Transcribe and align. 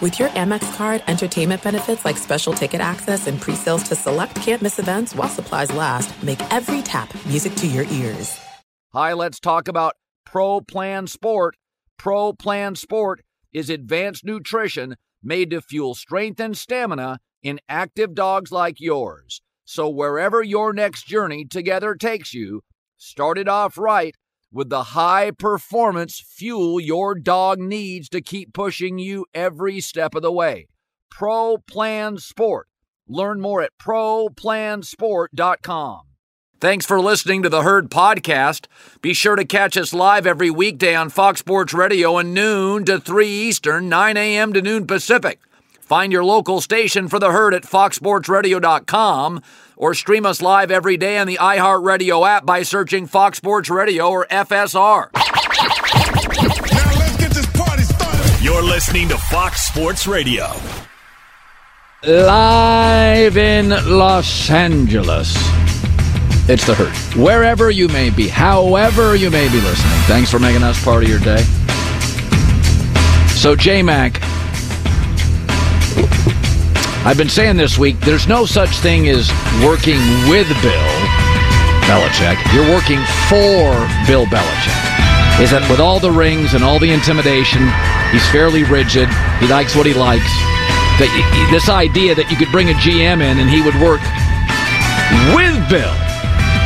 With 0.00 0.18
your 0.18 0.30
Amex 0.30 0.74
card, 0.76 1.02
entertainment 1.08 1.62
benefits 1.62 2.06
like 2.06 2.16
special 2.16 2.54
ticket 2.54 2.80
access 2.80 3.26
and 3.26 3.38
pre-sales 3.38 3.82
to 3.82 3.94
select 3.94 4.34
campus 4.36 4.78
events 4.78 5.14
while 5.14 5.28
supplies 5.28 5.70
last, 5.74 6.22
make 6.22 6.40
every 6.50 6.80
tap 6.80 7.12
music 7.26 7.54
to 7.56 7.66
your 7.66 7.84
ears. 7.84 8.40
Hi, 8.94 9.12
let's 9.12 9.38
talk 9.38 9.68
about 9.68 9.96
Pro 10.24 10.62
Plan 10.62 11.06
Sport. 11.06 11.56
Pro 11.98 12.32
Plan 12.32 12.76
Sport 12.76 13.20
is 13.52 13.68
advanced 13.68 14.24
nutrition 14.24 14.96
made 15.22 15.50
to 15.50 15.60
fuel 15.60 15.94
strength 15.94 16.40
and 16.40 16.56
stamina 16.56 17.18
in 17.42 17.60
active 17.68 18.14
dogs 18.14 18.50
like 18.50 18.80
yours. 18.80 19.42
So 19.66 19.86
wherever 19.86 20.42
your 20.42 20.72
next 20.72 21.06
journey 21.06 21.44
together 21.44 21.94
takes 21.94 22.32
you, 22.32 22.62
start 22.96 23.36
it 23.36 23.48
off 23.48 23.76
right 23.76 24.16
with 24.52 24.68
the 24.68 24.82
high 24.82 25.30
performance 25.30 26.20
fuel 26.20 26.80
your 26.80 27.14
dog 27.14 27.58
needs 27.58 28.08
to 28.08 28.20
keep 28.20 28.52
pushing 28.52 28.98
you 28.98 29.24
every 29.34 29.80
step 29.80 30.14
of 30.14 30.22
the 30.22 30.32
way. 30.32 30.66
Pro 31.10 31.56
Plan 31.58 32.18
Sport. 32.18 32.68
Learn 33.08 33.40
more 33.40 33.62
at 33.62 33.78
ProPlansport.com. 33.78 36.00
Thanks 36.60 36.84
for 36.84 37.00
listening 37.00 37.42
to 37.42 37.48
the 37.48 37.62
Herd 37.62 37.90
Podcast. 37.90 38.66
Be 39.00 39.14
sure 39.14 39.34
to 39.34 39.46
catch 39.46 39.78
us 39.78 39.94
live 39.94 40.26
every 40.26 40.50
weekday 40.50 40.94
on 40.94 41.08
Fox 41.08 41.40
Sports 41.40 41.72
Radio 41.72 42.18
at 42.18 42.26
noon 42.26 42.84
to 42.84 43.00
3 43.00 43.26
Eastern, 43.26 43.88
9 43.88 44.18
a.m. 44.18 44.52
to 44.52 44.60
noon 44.60 44.86
Pacific. 44.86 45.40
Find 45.80 46.12
your 46.12 46.22
local 46.22 46.60
station 46.60 47.08
for 47.08 47.18
the 47.18 47.32
herd 47.32 47.54
at 47.54 47.64
foxsportsradio.com 47.64 49.42
or 49.80 49.94
stream 49.94 50.26
us 50.26 50.42
live 50.42 50.70
every 50.70 50.98
day 50.98 51.16
on 51.16 51.26
the 51.26 51.38
iHeartRadio 51.38 52.28
app 52.28 52.44
by 52.44 52.62
searching 52.62 53.06
Fox 53.06 53.38
Sports 53.38 53.70
Radio 53.70 54.10
or 54.10 54.26
FSR. 54.26 55.08
You're 58.44 58.62
listening 58.62 59.08
to 59.08 59.16
Fox 59.16 59.62
Sports 59.62 60.06
Radio. 60.06 60.48
Live 62.04 63.38
in 63.38 63.70
Los 63.70 64.50
Angeles. 64.50 65.34
It's 66.46 66.66
the 66.66 66.74
Herd. 66.74 66.94
Wherever 67.18 67.70
you 67.70 67.88
may 67.88 68.10
be, 68.10 68.28
however 68.28 69.16
you 69.16 69.30
may 69.30 69.48
be 69.48 69.60
listening, 69.62 69.98
thanks 70.02 70.30
for 70.30 70.38
making 70.38 70.62
us 70.62 70.82
part 70.84 71.02
of 71.04 71.08
your 71.08 71.20
day. 71.20 71.42
So, 73.34 73.56
J 73.56 73.82
Mac, 73.82 74.20
I've 77.02 77.16
been 77.16 77.30
saying 77.30 77.56
this 77.56 77.78
week, 77.78 77.98
there's 78.00 78.28
no 78.28 78.44
such 78.44 78.76
thing 78.80 79.08
as 79.08 79.32
working 79.64 79.96
with 80.28 80.46
Bill 80.60 80.92
Belichick. 81.88 82.36
You're 82.52 82.68
working 82.68 83.00
for 83.24 83.72
Bill 84.04 84.28
Belichick. 84.28 85.40
Is 85.40 85.50
that 85.50 85.64
with 85.70 85.80
all 85.80 85.98
the 85.98 86.10
rings 86.10 86.52
and 86.52 86.62
all 86.62 86.78
the 86.78 86.92
intimidation, 86.92 87.64
he's 88.12 88.26
fairly 88.28 88.64
rigid. 88.64 89.08
He 89.40 89.48
likes 89.48 89.74
what 89.74 89.86
he 89.86 89.94
likes. 89.94 90.28
That 91.00 91.08
this 91.50 91.70
idea 91.70 92.14
that 92.14 92.30
you 92.30 92.36
could 92.36 92.52
bring 92.52 92.68
a 92.68 92.76
GM 92.76 93.24
in 93.24 93.40
and 93.40 93.48
he 93.48 93.64
would 93.64 93.80
work 93.80 94.04
with 95.32 95.56
Bill 95.72 95.96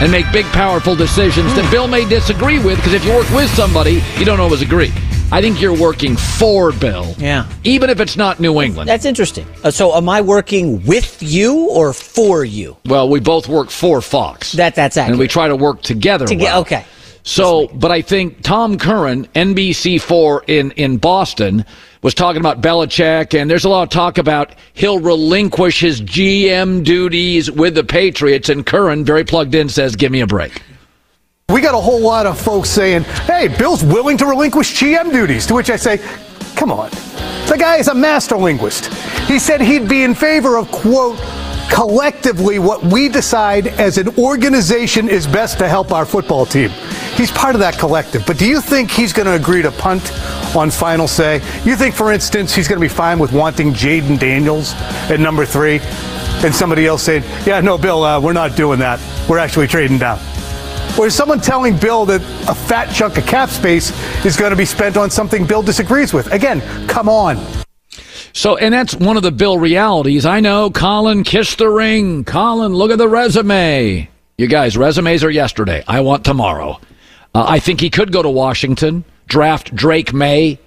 and 0.02 0.10
make 0.10 0.26
big, 0.34 0.46
powerful 0.50 0.98
decisions 0.98 1.54
that 1.54 1.62
Bill 1.70 1.86
may 1.86 2.02
disagree 2.10 2.58
with 2.58 2.82
because 2.82 2.92
if 2.92 3.06
you 3.06 3.14
work 3.14 3.30
with 3.30 3.48
somebody, 3.54 4.02
you 4.18 4.26
don't 4.26 4.40
always 4.40 4.66
agree. 4.66 4.90
I 5.34 5.40
think 5.40 5.60
you're 5.60 5.76
working 5.76 6.14
for 6.14 6.70
Bill. 6.70 7.12
Yeah. 7.18 7.48
Even 7.64 7.90
if 7.90 7.98
it's 7.98 8.16
not 8.16 8.38
New 8.38 8.60
England. 8.60 8.88
That's 8.88 9.04
interesting. 9.04 9.44
Uh, 9.64 9.72
so 9.72 9.92
am 9.96 10.08
I 10.08 10.20
working 10.20 10.86
with 10.86 11.20
you 11.20 11.68
or 11.70 11.92
for 11.92 12.44
you? 12.44 12.76
Well, 12.84 13.08
we 13.08 13.18
both 13.18 13.48
work 13.48 13.70
for 13.70 14.00
Fox. 14.00 14.52
That 14.52 14.76
that's 14.76 14.96
accurate. 14.96 15.14
And 15.14 15.18
we 15.18 15.26
try 15.26 15.48
to 15.48 15.56
work 15.56 15.82
together. 15.82 16.26
Toge- 16.26 16.42
well. 16.42 16.60
okay. 16.60 16.84
So, 17.24 17.66
but 17.66 17.90
I 17.90 18.00
think 18.00 18.42
Tom 18.42 18.78
Curran, 18.78 19.26
NBC4 19.34 20.42
in, 20.46 20.70
in 20.72 20.98
Boston, 20.98 21.64
was 22.02 22.14
talking 22.14 22.38
about 22.38 22.60
Belichick, 22.60 23.36
and 23.36 23.50
there's 23.50 23.64
a 23.64 23.68
lot 23.68 23.82
of 23.82 23.88
talk 23.88 24.18
about 24.18 24.54
he'll 24.74 25.00
relinquish 25.00 25.80
his 25.80 26.00
GM 26.00 26.84
duties 26.84 27.50
with 27.50 27.74
the 27.74 27.82
Patriots, 27.82 28.50
and 28.50 28.64
Curran, 28.64 29.04
very 29.04 29.24
plugged 29.24 29.56
in, 29.56 29.68
says, 29.68 29.96
give 29.96 30.12
me 30.12 30.20
a 30.20 30.28
break. 30.28 30.62
We 31.50 31.60
got 31.60 31.74
a 31.74 31.80
whole 31.80 32.00
lot 32.00 32.24
of 32.24 32.40
folks 32.40 32.70
saying, 32.70 33.02
hey, 33.26 33.48
Bill's 33.58 33.84
willing 33.84 34.16
to 34.16 34.24
relinquish 34.24 34.80
GM 34.80 35.12
duties, 35.12 35.44
to 35.46 35.54
which 35.54 35.68
I 35.68 35.76
say, 35.76 35.98
come 36.56 36.72
on. 36.72 36.88
The 37.48 37.56
guy 37.58 37.76
is 37.76 37.88
a 37.88 37.94
master 37.94 38.34
linguist. 38.34 38.86
He 39.28 39.38
said 39.38 39.60
he'd 39.60 39.86
be 39.86 40.04
in 40.04 40.14
favor 40.14 40.56
of, 40.56 40.70
quote, 40.70 41.18
collectively 41.70 42.58
what 42.58 42.82
we 42.84 43.10
decide 43.10 43.66
as 43.66 43.98
an 43.98 44.08
organization 44.16 45.06
is 45.06 45.26
best 45.26 45.58
to 45.58 45.68
help 45.68 45.92
our 45.92 46.06
football 46.06 46.46
team. 46.46 46.70
He's 47.14 47.30
part 47.30 47.54
of 47.54 47.60
that 47.60 47.78
collective. 47.78 48.24
But 48.26 48.38
do 48.38 48.46
you 48.46 48.62
think 48.62 48.90
he's 48.90 49.12
going 49.12 49.26
to 49.26 49.34
agree 49.34 49.60
to 49.60 49.70
punt 49.70 50.12
on 50.56 50.70
final 50.70 51.06
say? 51.06 51.42
You 51.64 51.76
think, 51.76 51.94
for 51.94 52.10
instance, 52.10 52.54
he's 52.54 52.68
going 52.68 52.80
to 52.80 52.84
be 52.84 52.88
fine 52.88 53.18
with 53.18 53.32
wanting 53.32 53.74
Jayden 53.74 54.18
Daniels 54.18 54.72
at 55.10 55.20
number 55.20 55.44
three 55.44 55.80
and 56.42 56.54
somebody 56.54 56.86
else 56.86 57.02
saying, 57.02 57.22
yeah, 57.44 57.60
no, 57.60 57.76
Bill, 57.76 58.02
uh, 58.02 58.18
we're 58.18 58.32
not 58.32 58.56
doing 58.56 58.78
that. 58.78 58.98
We're 59.28 59.38
actually 59.38 59.66
trading 59.66 59.98
down. 59.98 60.18
Or 60.98 61.06
is 61.06 61.14
someone 61.14 61.40
telling 61.40 61.76
Bill 61.76 62.04
that 62.06 62.20
a 62.48 62.54
fat 62.54 62.92
chunk 62.92 63.18
of 63.18 63.26
cap 63.26 63.50
space 63.50 63.90
is 64.24 64.36
going 64.36 64.50
to 64.50 64.56
be 64.56 64.64
spent 64.64 64.96
on 64.96 65.10
something 65.10 65.46
Bill 65.46 65.62
disagrees 65.62 66.12
with? 66.12 66.32
Again, 66.32 66.60
come 66.86 67.08
on. 67.08 67.44
So, 68.32 68.56
and 68.56 68.74
that's 68.74 68.94
one 68.96 69.16
of 69.16 69.22
the 69.22 69.32
Bill 69.32 69.58
realities. 69.58 70.26
I 70.26 70.40
know, 70.40 70.70
Colin, 70.70 71.22
kiss 71.22 71.54
the 71.54 71.68
ring. 71.68 72.24
Colin, 72.24 72.74
look 72.74 72.90
at 72.90 72.98
the 72.98 73.08
resume. 73.08 74.08
You 74.38 74.46
guys, 74.48 74.76
resumes 74.76 75.22
are 75.22 75.30
yesterday. 75.30 75.84
I 75.86 76.00
want 76.00 76.24
tomorrow. 76.24 76.80
Uh, 77.34 77.44
I 77.48 77.60
think 77.60 77.80
he 77.80 77.90
could 77.90 78.12
go 78.12 78.22
to 78.22 78.30
Washington, 78.30 79.04
draft 79.26 79.74
Drake 79.74 80.12
Maye, 80.12 80.58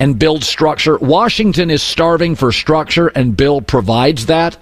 and 0.00 0.18
build 0.18 0.42
structure. 0.42 0.98
Washington 0.98 1.70
is 1.70 1.82
starving 1.82 2.34
for 2.34 2.50
structure, 2.50 3.08
and 3.08 3.36
Bill 3.36 3.60
provides 3.60 4.26
that. 4.26 4.56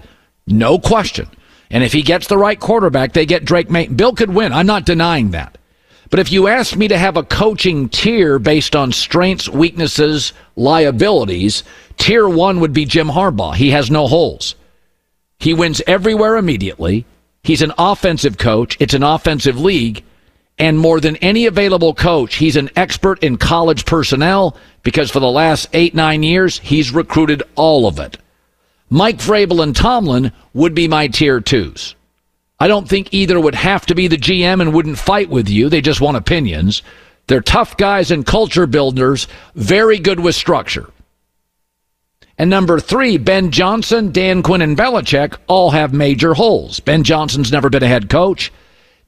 No 0.47 0.79
question. 0.79 1.29
And 1.73 1.83
if 1.83 1.93
he 1.93 2.03
gets 2.03 2.27
the 2.27 2.39
right 2.39 2.61
quarterback, 2.61 3.15
they 3.15 3.27
get 3.27 3.47
Drake 3.47 3.71
Maye. 3.71 3.89
Bill 3.89 4.13
could 4.13 4.33
win. 4.33 4.53
I'm 4.53 4.67
not 4.67 4.85
denying 4.85 5.31
that. 5.31 5.57
But 6.11 6.21
if 6.21 6.31
you 6.31 6.47
asked 6.47 6.77
me 6.77 6.89
to 6.89 6.99
have 6.99 7.17
a 7.17 7.23
coaching 7.23 7.89
tier 7.89 8.39
based 8.39 8.77
on 8.77 8.93
strengths, 8.93 9.49
weaknesses, 9.49 10.35
liabilities, 10.55 11.65
tier 11.97 12.29
one 12.29 12.61
would 12.61 12.75
be 12.75 12.85
Jim 12.85 13.09
Harbaugh. 13.09 13.55
He 13.55 13.71
has 13.71 13.91
no 13.91 14.07
holes. 14.07 14.55
He 15.39 15.55
wins 15.55 15.81
everywhere 15.87 16.37
immediately. 16.37 17.07
He's 17.43 17.63
an 17.63 17.73
offensive 17.79 18.37
coach. 18.37 18.77
It's 18.79 18.93
an 18.93 19.03
offensive 19.03 19.59
league. 19.59 20.05
And 20.59 20.79
more 20.79 21.01
than 21.01 21.17
any 21.17 21.47
available 21.47 21.95
coach, 21.95 22.35
he's 22.35 22.57
an 22.57 22.69
expert 22.77 23.23
in 23.25 23.39
college 23.39 23.87
personnel 23.87 24.57
because 24.83 25.11
for 25.11 25.21
the 25.21 25.31
last 25.31 25.69
eight, 25.73 25.95
nine 25.95 26.23
years, 26.23 26.59
he's 26.59 26.93
recruited 26.93 27.43
all 27.55 27.87
of 27.89 27.99
it. 27.99 28.19
Mike 28.93 29.21
Vrabel 29.21 29.63
and 29.63 29.75
Tomlin 29.75 30.33
would 30.53 30.75
be 30.75 30.87
my 30.87 31.09
tier 31.09 31.41
twos. 31.41 31.95
I 32.61 32.69
don't 32.69 32.87
think 32.87 33.09
either 33.15 33.41
would 33.41 33.55
have 33.55 33.87
to 33.87 33.95
be 33.95 34.07
the 34.07 34.19
GM 34.19 34.61
and 34.61 34.75
wouldn't 34.75 34.99
fight 34.99 35.31
with 35.31 35.49
you. 35.49 35.71
They 35.71 35.81
just 35.81 36.03
want 36.03 36.19
opinions. 36.19 36.83
They're 37.27 37.41
tough 37.41 37.79
guys 37.79 38.11
and 38.11 38.27
culture 38.27 38.67
builders, 38.67 39.29
very 39.55 39.99
good 39.99 40.21
with 40.21 40.35
structure. 40.35 40.91
And 42.37 42.51
number 42.51 42.79
three, 42.79 43.17
Ben 43.17 43.51
Johnson, 43.51 44.13
Dan 44.13 44.43
Quinn, 44.43 44.61
and 44.61 44.77
Belichick 44.77 45.39
all 45.47 45.71
have 45.71 45.95
major 45.95 46.35
holes. 46.35 46.79
Ben 46.79 47.03
Johnson's 47.03 47.51
never 47.51 47.71
been 47.71 47.83
a 47.83 47.89
head 47.89 48.11
coach. 48.11 48.53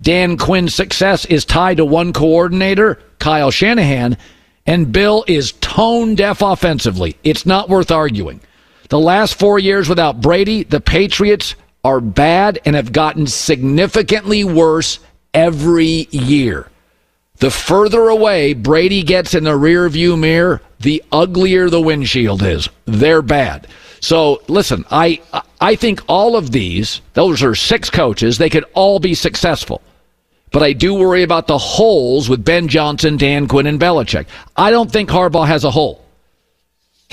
Dan 0.00 0.38
Quinn's 0.38 0.74
success 0.74 1.26
is 1.26 1.44
tied 1.44 1.76
to 1.76 1.84
one 1.84 2.14
coordinator, 2.14 3.02
Kyle 3.18 3.50
Shanahan, 3.50 4.16
and 4.64 4.92
Bill 4.92 5.26
is 5.28 5.52
tone 5.60 6.14
deaf 6.14 6.40
offensively. 6.40 7.18
It's 7.22 7.44
not 7.44 7.68
worth 7.68 7.90
arguing. 7.90 8.40
The 8.88 8.98
last 8.98 9.38
four 9.38 9.58
years 9.58 9.88
without 9.88 10.20
Brady, 10.20 10.64
the 10.64 10.80
Patriots 10.80 11.54
are 11.84 12.00
bad 12.00 12.60
and 12.64 12.76
have 12.76 12.92
gotten 12.92 13.26
significantly 13.26 14.44
worse 14.44 14.98
every 15.32 16.08
year. 16.10 16.68
The 17.38 17.50
further 17.50 18.08
away 18.08 18.54
Brady 18.54 19.02
gets 19.02 19.34
in 19.34 19.44
the 19.44 19.50
rearview 19.50 20.18
mirror, 20.18 20.62
the 20.80 21.02
uglier 21.10 21.68
the 21.68 21.80
windshield 21.80 22.42
is. 22.42 22.68
They're 22.84 23.22
bad. 23.22 23.66
So 24.00 24.42
listen, 24.48 24.84
I 24.90 25.20
I 25.60 25.76
think 25.76 26.02
all 26.08 26.36
of 26.36 26.52
these, 26.52 27.00
those 27.14 27.42
are 27.42 27.54
six 27.54 27.90
coaches, 27.90 28.38
they 28.38 28.50
could 28.50 28.64
all 28.74 29.00
be 29.00 29.14
successful. 29.14 29.80
But 30.52 30.62
I 30.62 30.72
do 30.72 30.94
worry 30.94 31.24
about 31.24 31.48
the 31.48 31.58
holes 31.58 32.28
with 32.28 32.44
Ben 32.44 32.68
Johnson, 32.68 33.16
Dan 33.16 33.48
Quinn, 33.48 33.66
and 33.66 33.80
Belichick. 33.80 34.26
I 34.56 34.70
don't 34.70 34.92
think 34.92 35.10
Harbaugh 35.10 35.46
has 35.46 35.64
a 35.64 35.70
hole. 35.70 36.03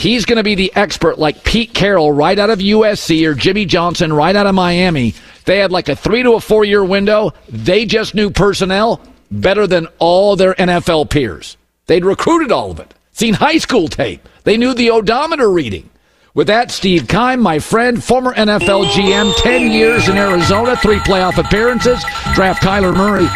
He's 0.01 0.25
going 0.25 0.38
to 0.38 0.44
be 0.44 0.56
the 0.56 0.71
expert 0.75 1.19
like 1.19 1.44
Pete 1.44 1.75
Carroll 1.75 2.12
right 2.12 2.39
out 2.39 2.50
of 2.50 2.57
USC 2.57 3.24
or 3.24 3.36
Jimmy 3.36 3.65
Johnson 3.65 4.12
right 4.12 4.36
out 4.36 4.48
of 4.48 4.56
Miami. 4.56 5.13
They 5.45 5.59
had 5.59 5.71
like 5.71 5.89
a 5.89 5.95
three 5.95 6.24
to 6.24 6.31
a 6.31 6.39
four 6.39 6.65
year 6.65 6.83
window. 6.83 7.33
They 7.48 7.86
just 7.86 8.15
knew 8.15 8.31
personnel 8.31 9.00
better 9.30 9.68
than 9.68 9.86
all 10.00 10.36
their 10.36 10.56
NFL 10.56 11.12
peers. 11.12 11.56
They'd 11.86 12.03
recruited 12.03 12.51
all 12.51 12.71
of 12.71 12.80
it, 12.80 12.95
seen 13.12 13.36
high 13.36 13.59
school 13.59 13.88
tape. 13.88 14.27
They 14.44 14.57
knew 14.57 14.74
the 14.74 14.89
odometer 14.89 15.51
reading. 15.51 15.88
With 16.33 16.47
that, 16.47 16.71
Steve 16.71 17.07
Keim, 17.07 17.39
my 17.39 17.59
friend, 17.59 18.04
former 18.04 18.33
NFL 18.33 18.86
GM, 18.86 19.36
10 19.38 19.69
years 19.69 20.09
in 20.09 20.18
Arizona, 20.18 20.77
three 20.77 20.97
playoff 20.97 21.38
appearances, 21.38 22.04
draft 22.33 22.63
Kyler 22.63 22.97
Murray. 22.97 23.27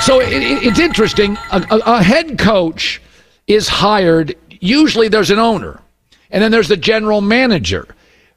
So 0.00 0.20
it, 0.20 0.32
it, 0.32 0.62
it's 0.62 0.78
interesting. 0.78 1.36
A, 1.50 1.66
a, 1.72 1.78
a 1.96 2.02
head 2.04 2.38
coach 2.38 3.02
is 3.48 3.66
hired, 3.66 4.36
usually 4.60 5.08
there's 5.08 5.30
an 5.30 5.40
owner, 5.40 5.80
and 6.34 6.42
then 6.42 6.50
there's 6.50 6.68
the 6.68 6.76
general 6.76 7.20
manager. 7.20 7.86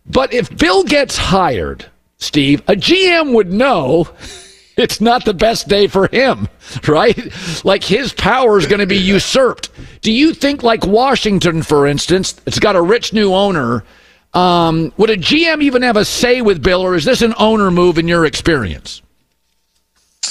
But 0.05 0.31
if 0.31 0.55
Bill 0.55 0.83
gets 0.83 1.17
hired, 1.17 1.88
Steve, 2.19 2.61
a 2.67 2.75
GM 2.75 3.33
would 3.33 3.51
know 3.51 4.07
it's 4.77 5.01
not 5.01 5.25
the 5.25 5.33
best 5.33 5.67
day 5.67 5.88
for 5.88 6.07
him, 6.07 6.47
right? 6.88 7.17
Like 7.65 7.83
his 7.83 8.13
power 8.13 8.59
is 8.59 8.67
going 8.67 8.79
to 8.79 8.85
be 8.85 8.97
usurped. 8.97 9.71
Do 10.01 10.11
you 10.11 10.33
think, 10.35 10.61
like 10.61 10.85
Washington, 10.85 11.63
for 11.63 11.88
instance, 11.88 12.39
it's 12.45 12.59
got 12.59 12.75
a 12.75 12.81
rich 12.81 13.13
new 13.13 13.33
owner? 13.33 13.83
Um, 14.33 14.94
would 14.97 15.09
a 15.09 15.17
GM 15.17 15.63
even 15.63 15.81
have 15.81 15.97
a 15.97 16.05
say 16.05 16.41
with 16.44 16.61
Bill, 16.61 16.81
or 16.81 16.94
is 16.94 17.03
this 17.03 17.23
an 17.23 17.33
owner 17.39 17.71
move 17.71 17.97
in 17.97 18.07
your 18.07 18.25
experience? 18.25 19.01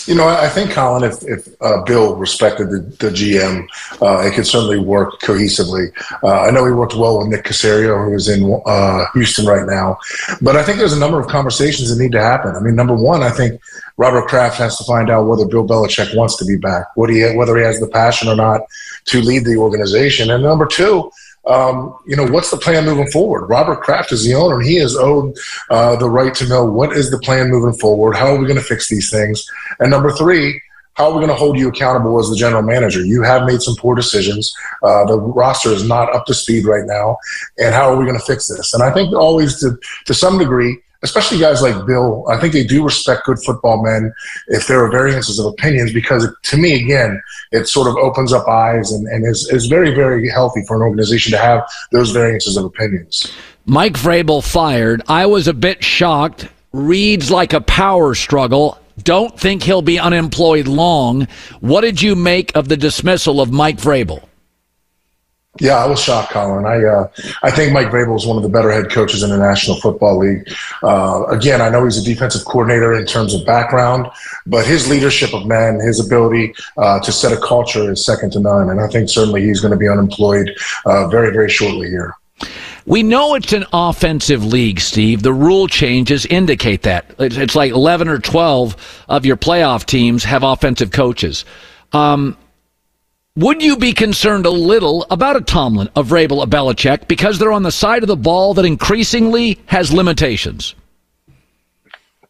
You 0.07 0.15
know, 0.15 0.29
I 0.29 0.49
think 0.49 0.71
Colin, 0.71 1.03
if, 1.03 1.23
if 1.25 1.49
uh, 1.61 1.83
Bill 1.83 2.15
respected 2.15 2.71
the, 2.71 2.79
the 2.79 3.11
GM, 3.11 3.67
uh, 4.01 4.21
it 4.21 4.35
could 4.35 4.47
certainly 4.47 4.79
work 4.79 5.21
cohesively. 5.21 5.91
Uh, 6.23 6.43
I 6.43 6.53
know 6.53 6.65
he 6.65 6.71
worked 6.71 6.95
well 6.95 7.19
with 7.19 7.27
Nick 7.27 7.45
Caserio, 7.45 8.05
who 8.05 8.15
is 8.15 8.29
in 8.29 8.63
uh, 8.67 9.07
Houston 9.15 9.47
right 9.47 9.67
now, 9.67 9.99
but 10.41 10.55
I 10.55 10.63
think 10.63 10.79
there's 10.79 10.93
a 10.93 10.99
number 10.99 11.19
of 11.19 11.27
conversations 11.27 11.91
that 11.91 12.01
need 12.01 12.13
to 12.13 12.23
happen. 12.23 12.55
I 12.55 12.61
mean, 12.61 12.77
number 12.77 12.95
one, 12.95 13.25
I 13.25 13.31
think 13.31 13.61
Robert 13.97 14.29
Kraft 14.29 14.59
has 14.59 14.79
to 14.79 14.85
find 14.85 15.11
out 15.11 15.27
whether 15.27 15.45
Bill 15.45 15.67
Belichick 15.67 16.15
wants 16.17 16.37
to 16.37 16.45
be 16.45 16.57
back, 16.57 16.87
what 16.95 17.11
he, 17.11 17.23
whether 17.35 17.57
he 17.57 17.65
has 17.65 17.81
the 17.81 17.89
passion 17.89 18.29
or 18.29 18.37
not 18.37 18.61
to 19.07 19.21
lead 19.21 19.45
the 19.45 19.57
organization, 19.57 20.31
and 20.31 20.45
number 20.45 20.67
two, 20.67 21.11
um, 21.47 21.97
you 22.07 22.17
know, 22.17 22.27
what's 22.27 22.51
the 22.51 22.57
plan 22.57 22.85
moving 22.85 23.11
forward? 23.11 23.47
Robert 23.47 23.81
Kraft 23.83 24.13
is 24.13 24.25
the 24.25 24.35
owner, 24.35 24.57
and 24.57 24.69
he 24.69 24.79
is 24.79 24.97
owed 24.97 25.37
uh, 25.71 25.97
the 25.97 26.11
right 26.11 26.35
to 26.35 26.49
know 26.49 26.65
what 26.65 26.93
is 26.93 27.11
the 27.11 27.19
plan 27.19 27.51
moving 27.51 27.79
forward. 27.79 28.17
How 28.17 28.35
are 28.35 28.39
we 28.39 28.47
going 28.47 28.59
to 28.59 28.65
fix 28.65 28.89
these 28.89 29.11
things? 29.11 29.49
And 29.79 29.91
number 29.91 30.11
three, 30.13 30.61
how 30.95 31.11
are 31.11 31.13
we 31.13 31.19
going 31.19 31.29
to 31.29 31.35
hold 31.35 31.59
you 31.59 31.69
accountable 31.69 32.19
as 32.19 32.31
the 32.31 32.37
general 32.37 32.63
manager? 32.63 33.05
You 33.05 33.23
have 33.23 33.45
made 33.45 33.61
some 33.61 33.77
poor 33.77 33.95
decisions. 33.95 34.53
Uh, 34.83 35.05
the 35.05 35.21
roster 35.21 35.71
is 35.71 35.87
not 35.87 36.13
up 36.15 36.25
to 36.27 36.35
speed 36.35 36.65
right 36.65 36.85
now, 36.87 37.19
and 37.59 37.75
how 37.75 37.93
are 37.93 37.97
we 37.97 38.07
going 38.07 38.19
to 38.19 38.25
fix 38.25 38.47
this? 38.47 38.73
And 38.75 38.83
I 38.83 38.91
think 38.93 39.15
always, 39.15 39.61
to 39.61 39.79
to 40.07 40.15
some 40.15 40.39
degree, 40.39 40.79
especially 41.07 41.39
guys 41.39 41.63
like 41.63 41.87
Bill, 41.87 42.27
I 42.29 42.39
think 42.39 42.53
they 42.53 42.65
do 42.65 42.85
respect 42.85 43.25
good 43.25 43.39
football 43.39 43.83
men 43.83 44.13
if 44.49 44.67
there 44.67 44.85
are 44.85 44.91
variances 44.91 45.39
of 45.39 45.47
opinions 45.47 45.93
because 45.93 46.27
to 46.43 46.57
me, 46.57 46.83
again, 46.83 47.23
it 47.53 47.69
sort 47.69 47.89
of 47.89 47.97
opens 47.97 48.33
up 48.33 48.47
eyes 48.49 48.91
and, 48.93 49.07
and 49.07 49.25
is, 49.25 49.49
is 49.51 49.67
very, 49.67 49.95
very 49.95 50.29
healthy 50.29 50.63
for 50.67 50.77
an 50.77 50.83
organization 50.83 51.31
to 51.31 51.39
have 51.39 51.63
those 51.93 52.11
variances 52.11 52.57
of 52.57 52.65
opinions. 52.65 53.33
Mike 53.67 53.95
Vrabel 53.95 54.45
fired. 54.45 55.03
I 55.09 55.27
was 55.27 55.47
a 55.47 55.55
bit 55.55 55.83
shocked. 55.83 56.49
Reads 56.73 57.31
like 57.31 57.53
a 57.53 57.61
power 57.61 58.15
struggle. 58.15 58.79
Don't 59.03 59.39
think 59.39 59.63
he'll 59.63 59.83
be 59.83 59.99
unemployed 59.99 60.67
long. 60.67 61.29
What 61.61 61.83
did 61.83 62.03
you 62.03 62.17
make 62.17 62.55
of 62.57 62.69
the 62.69 62.77
dismissal 62.77 63.41
of 63.41 63.53
Mike 63.53 63.77
Vrabel? 63.77 64.26
Yeah, 65.61 65.77
I 65.77 65.87
was 65.87 66.01
shocked, 66.01 66.33
Colin. 66.33 66.67
I 66.67 66.85
uh, 66.85 67.09
I 67.43 67.51
think 67.51 67.73
Mike 67.73 67.89
Vrabel 67.89 68.17
is 68.17 68.27
one 68.27 68.37
of 68.37 68.43
the 68.43 68.49
better 68.49 68.71
head 68.71 68.91
coaches 68.91 69.23
in 69.23 69.31
the 69.31 69.39
National 69.39 69.81
Football 69.81 70.19
League. 70.19 70.49
Uh, 70.83 71.25
again, 71.29 71.61
I 71.61 71.69
know 71.69 71.85
he's 71.85 71.99
a 71.99 72.05
defensive 72.05 72.45
coordinator 72.45 72.95
in 72.95 73.07
terms 73.07 73.35
of 73.35 73.47
background, 73.47 74.09
but 74.47 74.67
his 74.67 74.89
leadership 74.89 75.33
of 75.35 75.47
men, 75.47 75.81
his 75.81 76.05
ability 76.05 76.55
uh, 76.77 77.01
to 77.01 77.13
set 77.13 77.33
a 77.33 77.41
culture 77.41 77.91
is 77.91 78.05
second 78.05 78.33
to 78.33 78.41
none. 78.41 78.71
And 78.71 78.81
I 78.81 78.89
think 78.89 79.09
certainly 79.09 79.43
he's 79.43 79.61
going 79.61 79.73
to 79.73 79.79
be 79.79 79.89
unemployed 79.89 80.51
uh, 80.85 81.09
very, 81.09 81.31
very 81.33 81.49
shortly 81.49 81.89
here. 81.89 82.15
We 82.85 83.03
know 83.03 83.35
it's 83.35 83.53
an 83.53 83.65
offensive 83.73 84.45
league, 84.45 84.79
Steve. 84.79 85.23
The 85.23 85.33
rule 85.33 85.67
changes 85.67 86.25
indicate 86.25 86.83
that. 86.83 87.15
It's 87.19 87.57
like 87.57 87.73
11 87.73 88.09
or 88.09 88.19
12 88.19 89.05
of 89.09 89.27
your 89.27 89.37
playoff 89.37 89.87
teams 89.87 90.23
have 90.23 90.45
offensive 90.45 90.93
coaches. 90.93 91.45
Um, 91.93 92.37
would 93.37 93.63
you 93.63 93.77
be 93.77 93.93
concerned 93.93 94.47
a 94.47 94.51
little 94.51 95.07
about 95.11 95.37
a 95.37 95.43
Tomlin, 95.43 95.91
a 95.95 96.03
Vrabel, 96.03 96.43
a 96.43 96.47
Belichick, 96.47 97.07
because 97.07 97.39
they're 97.39 97.53
on 97.53 97.63
the 97.63 97.71
side 97.71 98.03
of 98.03 98.09
the 98.09 98.17
ball 98.17 98.55
that 98.55 98.65
increasingly 98.65 99.59
has 99.67 99.93
limitations? 99.93 100.75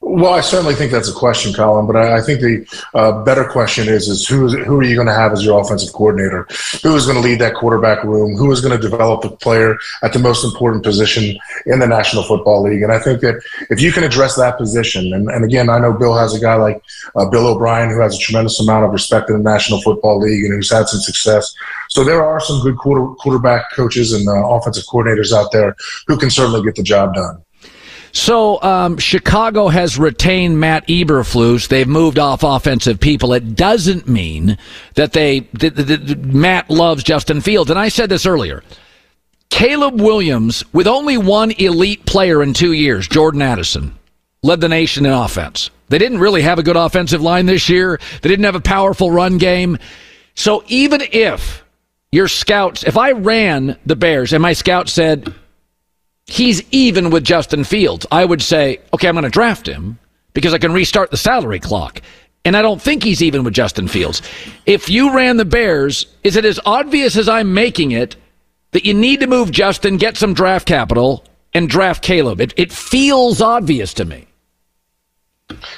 Well, 0.08 0.32
I 0.32 0.40
certainly 0.40 0.76
think 0.76 0.92
that's 0.92 1.08
a 1.08 1.12
question, 1.12 1.52
Colin. 1.52 1.84
But 1.84 1.96
I, 1.96 2.18
I 2.18 2.20
think 2.20 2.40
the 2.40 2.64
uh, 2.94 3.24
better 3.24 3.44
question 3.44 3.88
is: 3.88 4.06
is 4.06 4.24
who 4.24 4.48
who 4.48 4.78
are 4.78 4.84
you 4.84 4.94
going 4.94 5.08
to 5.08 5.12
have 5.12 5.32
as 5.32 5.44
your 5.44 5.60
offensive 5.60 5.92
coordinator? 5.92 6.46
Who 6.84 6.94
is 6.94 7.06
going 7.06 7.20
to 7.20 7.28
lead 7.28 7.40
that 7.40 7.54
quarterback 7.54 8.04
room? 8.04 8.36
Who 8.36 8.52
is 8.52 8.60
going 8.60 8.80
to 8.80 8.88
develop 8.88 9.22
the 9.22 9.30
player 9.30 9.76
at 10.04 10.12
the 10.12 10.20
most 10.20 10.44
important 10.44 10.84
position 10.84 11.36
in 11.66 11.80
the 11.80 11.88
National 11.88 12.22
Football 12.22 12.62
League? 12.62 12.82
And 12.82 12.92
I 12.92 13.00
think 13.00 13.20
that 13.22 13.42
if 13.68 13.80
you 13.80 13.90
can 13.90 14.04
address 14.04 14.36
that 14.36 14.58
position, 14.58 15.12
and, 15.12 15.28
and 15.28 15.44
again, 15.44 15.68
I 15.68 15.80
know 15.80 15.92
Bill 15.92 16.14
has 16.16 16.32
a 16.34 16.40
guy 16.40 16.54
like 16.54 16.80
uh, 17.16 17.28
Bill 17.28 17.48
O'Brien 17.48 17.90
who 17.90 18.00
has 18.00 18.14
a 18.14 18.18
tremendous 18.18 18.60
amount 18.60 18.84
of 18.84 18.92
respect 18.92 19.28
in 19.28 19.36
the 19.36 19.42
National 19.42 19.82
Football 19.82 20.20
League 20.20 20.44
and 20.44 20.54
who's 20.54 20.70
had 20.70 20.86
some 20.86 21.00
success. 21.00 21.52
So 21.88 22.04
there 22.04 22.24
are 22.24 22.38
some 22.38 22.62
good 22.62 22.76
quarter, 22.76 23.12
quarterback 23.16 23.72
coaches 23.72 24.12
and 24.12 24.28
uh, 24.28 24.50
offensive 24.50 24.84
coordinators 24.84 25.32
out 25.32 25.50
there 25.50 25.74
who 26.06 26.16
can 26.16 26.30
certainly 26.30 26.62
get 26.62 26.76
the 26.76 26.84
job 26.84 27.14
done. 27.14 27.42
So 28.16 28.62
um, 28.62 28.96
Chicago 28.96 29.68
has 29.68 29.98
retained 29.98 30.58
Matt 30.58 30.88
Eberflus. 30.88 31.68
They've 31.68 31.86
moved 31.86 32.18
off 32.18 32.42
offensive 32.42 32.98
people. 32.98 33.34
It 33.34 33.54
doesn't 33.54 34.08
mean 34.08 34.56
that 34.94 35.12
they 35.12 35.40
that, 35.52 35.76
that, 35.76 35.82
that 35.84 36.24
Matt 36.24 36.70
loves 36.70 37.04
Justin 37.04 37.42
Fields. 37.42 37.68
And 37.68 37.78
I 37.78 37.88
said 37.88 38.08
this 38.08 38.24
earlier. 38.24 38.62
Caleb 39.50 40.00
Williams, 40.00 40.64
with 40.72 40.86
only 40.86 41.18
one 41.18 41.50
elite 41.50 42.06
player 42.06 42.42
in 42.42 42.54
two 42.54 42.72
years, 42.72 43.06
Jordan 43.06 43.42
Addison, 43.42 43.94
led 44.42 44.62
the 44.62 44.68
nation 44.70 45.04
in 45.04 45.12
offense. 45.12 45.70
They 45.90 45.98
didn't 45.98 46.18
really 46.18 46.40
have 46.40 46.58
a 46.58 46.62
good 46.62 46.76
offensive 46.76 47.20
line 47.20 47.44
this 47.44 47.68
year. 47.68 48.00
They 48.22 48.30
didn't 48.30 48.46
have 48.46 48.54
a 48.54 48.60
powerful 48.60 49.10
run 49.10 49.36
game. 49.36 49.76
So 50.34 50.64
even 50.68 51.02
if 51.12 51.62
your 52.12 52.28
scouts, 52.28 52.82
if 52.82 52.96
I 52.96 53.12
ran 53.12 53.76
the 53.84 53.94
Bears 53.94 54.32
and 54.32 54.40
my 54.40 54.54
scout 54.54 54.88
said, 54.88 55.34
he's 56.26 56.62
even 56.72 57.10
with 57.10 57.24
Justin 57.24 57.64
Fields, 57.64 58.06
I 58.10 58.24
would 58.24 58.42
say, 58.42 58.80
okay, 58.92 59.08
I'm 59.08 59.14
going 59.14 59.24
to 59.24 59.30
draft 59.30 59.66
him 59.66 59.98
because 60.34 60.52
I 60.52 60.58
can 60.58 60.72
restart 60.72 61.10
the 61.10 61.16
salary 61.16 61.60
clock. 61.60 62.02
And 62.44 62.56
I 62.56 62.62
don't 62.62 62.80
think 62.80 63.02
he's 63.02 63.22
even 63.22 63.42
with 63.42 63.54
Justin 63.54 63.88
Fields. 63.88 64.22
If 64.66 64.88
you 64.88 65.12
ran 65.12 65.36
the 65.36 65.44
Bears, 65.44 66.06
is 66.22 66.36
it 66.36 66.44
as 66.44 66.60
obvious 66.64 67.16
as 67.16 67.28
I'm 67.28 67.54
making 67.54 67.90
it 67.90 68.16
that 68.70 68.84
you 68.84 68.94
need 68.94 69.20
to 69.20 69.26
move 69.26 69.50
Justin, 69.50 69.96
get 69.96 70.16
some 70.16 70.34
draft 70.34 70.66
capital, 70.66 71.24
and 71.54 71.68
draft 71.68 72.04
Caleb? 72.04 72.40
It, 72.40 72.54
it 72.56 72.72
feels 72.72 73.40
obvious 73.40 73.94
to 73.94 74.04
me. 74.04 74.28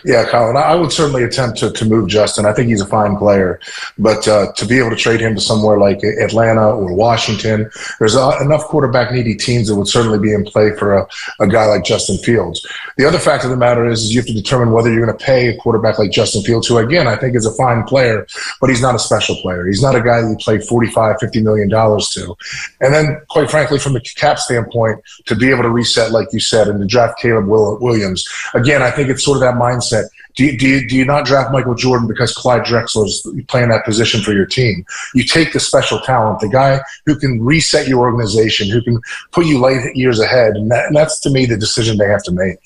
Yeah, 0.03 0.25
Colin, 0.27 0.57
I 0.57 0.75
would 0.75 0.93
certainly 0.93 1.25
attempt 1.25 1.59
to, 1.59 1.71
to 1.71 1.85
move 1.85 2.09
Justin. 2.09 2.47
I 2.47 2.55
think 2.55 2.69
he's 2.69 2.81
a 2.81 2.87
fine 2.87 3.17
player, 3.17 3.61
but 3.99 4.27
uh, 4.27 4.51
to 4.53 4.65
be 4.65 4.79
able 4.79 4.91
to 4.91 4.97
trade 4.97 5.21
him 5.21 5.35
to 5.35 5.41
somewhere 5.43 5.79
like 5.79 6.03
Atlanta 6.03 6.71
or 6.71 6.95
Washington, 6.95 7.71
there's 7.99 8.17
uh, 8.17 8.39
enough 8.41 8.65
quarterback 8.65 9.13
needy 9.13 9.35
teams 9.35 9.69
that 9.69 9.77
would 9.77 9.89
certainly 9.89 10.19
be 10.19 10.33
in 10.33 10.45
play 10.45 10.71
for 10.77 10.97
a, 10.97 11.07
a 11.41 11.47
guy 11.49 11.67
like 11.67 11.85
Justin 11.85 12.17
Fields. 12.19 12.67
The 12.97 13.05
other 13.05 13.19
fact 13.19 13.45
of 13.45 13.51
the 13.51 13.59
matter 13.59 13.85
is, 13.85 14.05
is 14.05 14.15
you 14.15 14.21
have 14.21 14.27
to 14.29 14.33
determine 14.33 14.73
whether 14.73 14.91
you're 14.91 15.05
going 15.05 15.17
to 15.17 15.25
pay 15.25 15.49
a 15.49 15.57
quarterback 15.59 15.99
like 15.99 16.13
Justin 16.13 16.43
Fields, 16.43 16.67
who 16.67 16.79
again 16.79 17.07
I 17.07 17.17
think 17.17 17.37
is 17.37 17.45
a 17.45 17.53
fine 17.53 17.85
player, 17.85 18.27
but 18.63 18.71
he's 18.71 18.81
not 18.81 18.95
a 18.95 18.99
special 18.99 19.37
player. 19.37 19.67
He's 19.67 19.83
not 19.83 19.95
a 19.95 20.01
guy 20.01 20.23
that 20.23 20.31
you 20.31 20.37
play 20.37 20.61
45, 20.61 21.17
50 21.21 21.43
million 21.43 21.69
dollars 21.69 22.09
to. 22.11 22.35
And 22.81 22.95
then, 22.95 23.21
quite 23.29 23.51
frankly, 23.51 23.79
from 23.79 23.93
the 23.93 24.01
cap 24.01 24.39
standpoint, 24.39 25.03
to 25.27 25.35
be 25.35 25.51
able 25.51 25.65
to 25.65 25.71
reset, 25.71 26.11
like 26.11 26.29
you 26.33 26.41
said, 26.41 26.69
and 26.69 26.81
to 26.81 26.87
draft 26.87 27.21
Caleb 27.21 27.49
Williams, 27.49 28.27
again, 28.55 28.83
I 28.83 28.91
think 28.91 29.11
it's 29.11 29.23
sort 29.23 29.37
of 29.37 29.43
that 29.43 29.58
mindset. 29.59 30.05
Do 30.39 30.45
you, 30.45 30.57
do, 30.57 30.69
you, 30.69 30.89
do 30.89 30.97
you 30.97 31.05
not 31.05 31.25
draft 31.25 31.51
Michael 31.51 31.75
Jordan 31.75 32.07
because 32.07 32.33
Clyde 32.33 32.63
Drexler 32.63 33.07
is 33.07 33.29
playing 33.49 33.71
that 33.71 33.85
position 33.85 34.23
for 34.23 34.33
your 34.33 34.47
team? 34.47 34.87
You 35.13 35.25
take 35.25 35.53
the 35.53 35.59
special 35.59 35.99
talent, 36.01 36.39
the 36.39 36.49
guy 36.49 36.81
who 37.07 37.19
can 37.19 37.43
reset 37.45 37.89
your 37.89 37.99
organization, 37.99 38.71
who 38.71 38.81
can 38.81 39.01
put 39.33 39.47
you 39.47 39.59
light 39.59 39.97
years 39.97 40.21
ahead. 40.21 40.55
And, 40.55 40.71
that, 40.71 40.87
and 40.87 40.97
that's, 40.97 41.19
to 41.23 41.31
me, 41.31 41.45
the 41.47 41.57
decision 41.57 41.99
they 41.99 42.07
have 42.07 42.23
to 42.23 42.31
make. 42.31 42.59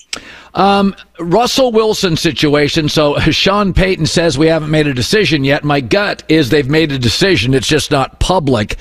Um, 0.54 0.94
Russell 1.18 1.72
Wilson 1.72 2.16
situation. 2.16 2.90
So 2.90 3.18
Sean 3.30 3.72
Payton 3.72 4.04
says 4.04 4.36
we 4.36 4.48
haven't 4.48 4.70
made 4.70 4.86
a 4.86 4.92
decision 4.94 5.42
yet. 5.42 5.64
My 5.64 5.80
gut 5.80 6.24
is 6.28 6.50
they've 6.50 6.68
made 6.68 6.92
a 6.92 6.98
decision. 6.98 7.54
It's 7.54 7.68
just 7.68 7.90
not 7.90 8.20
public. 8.20 8.76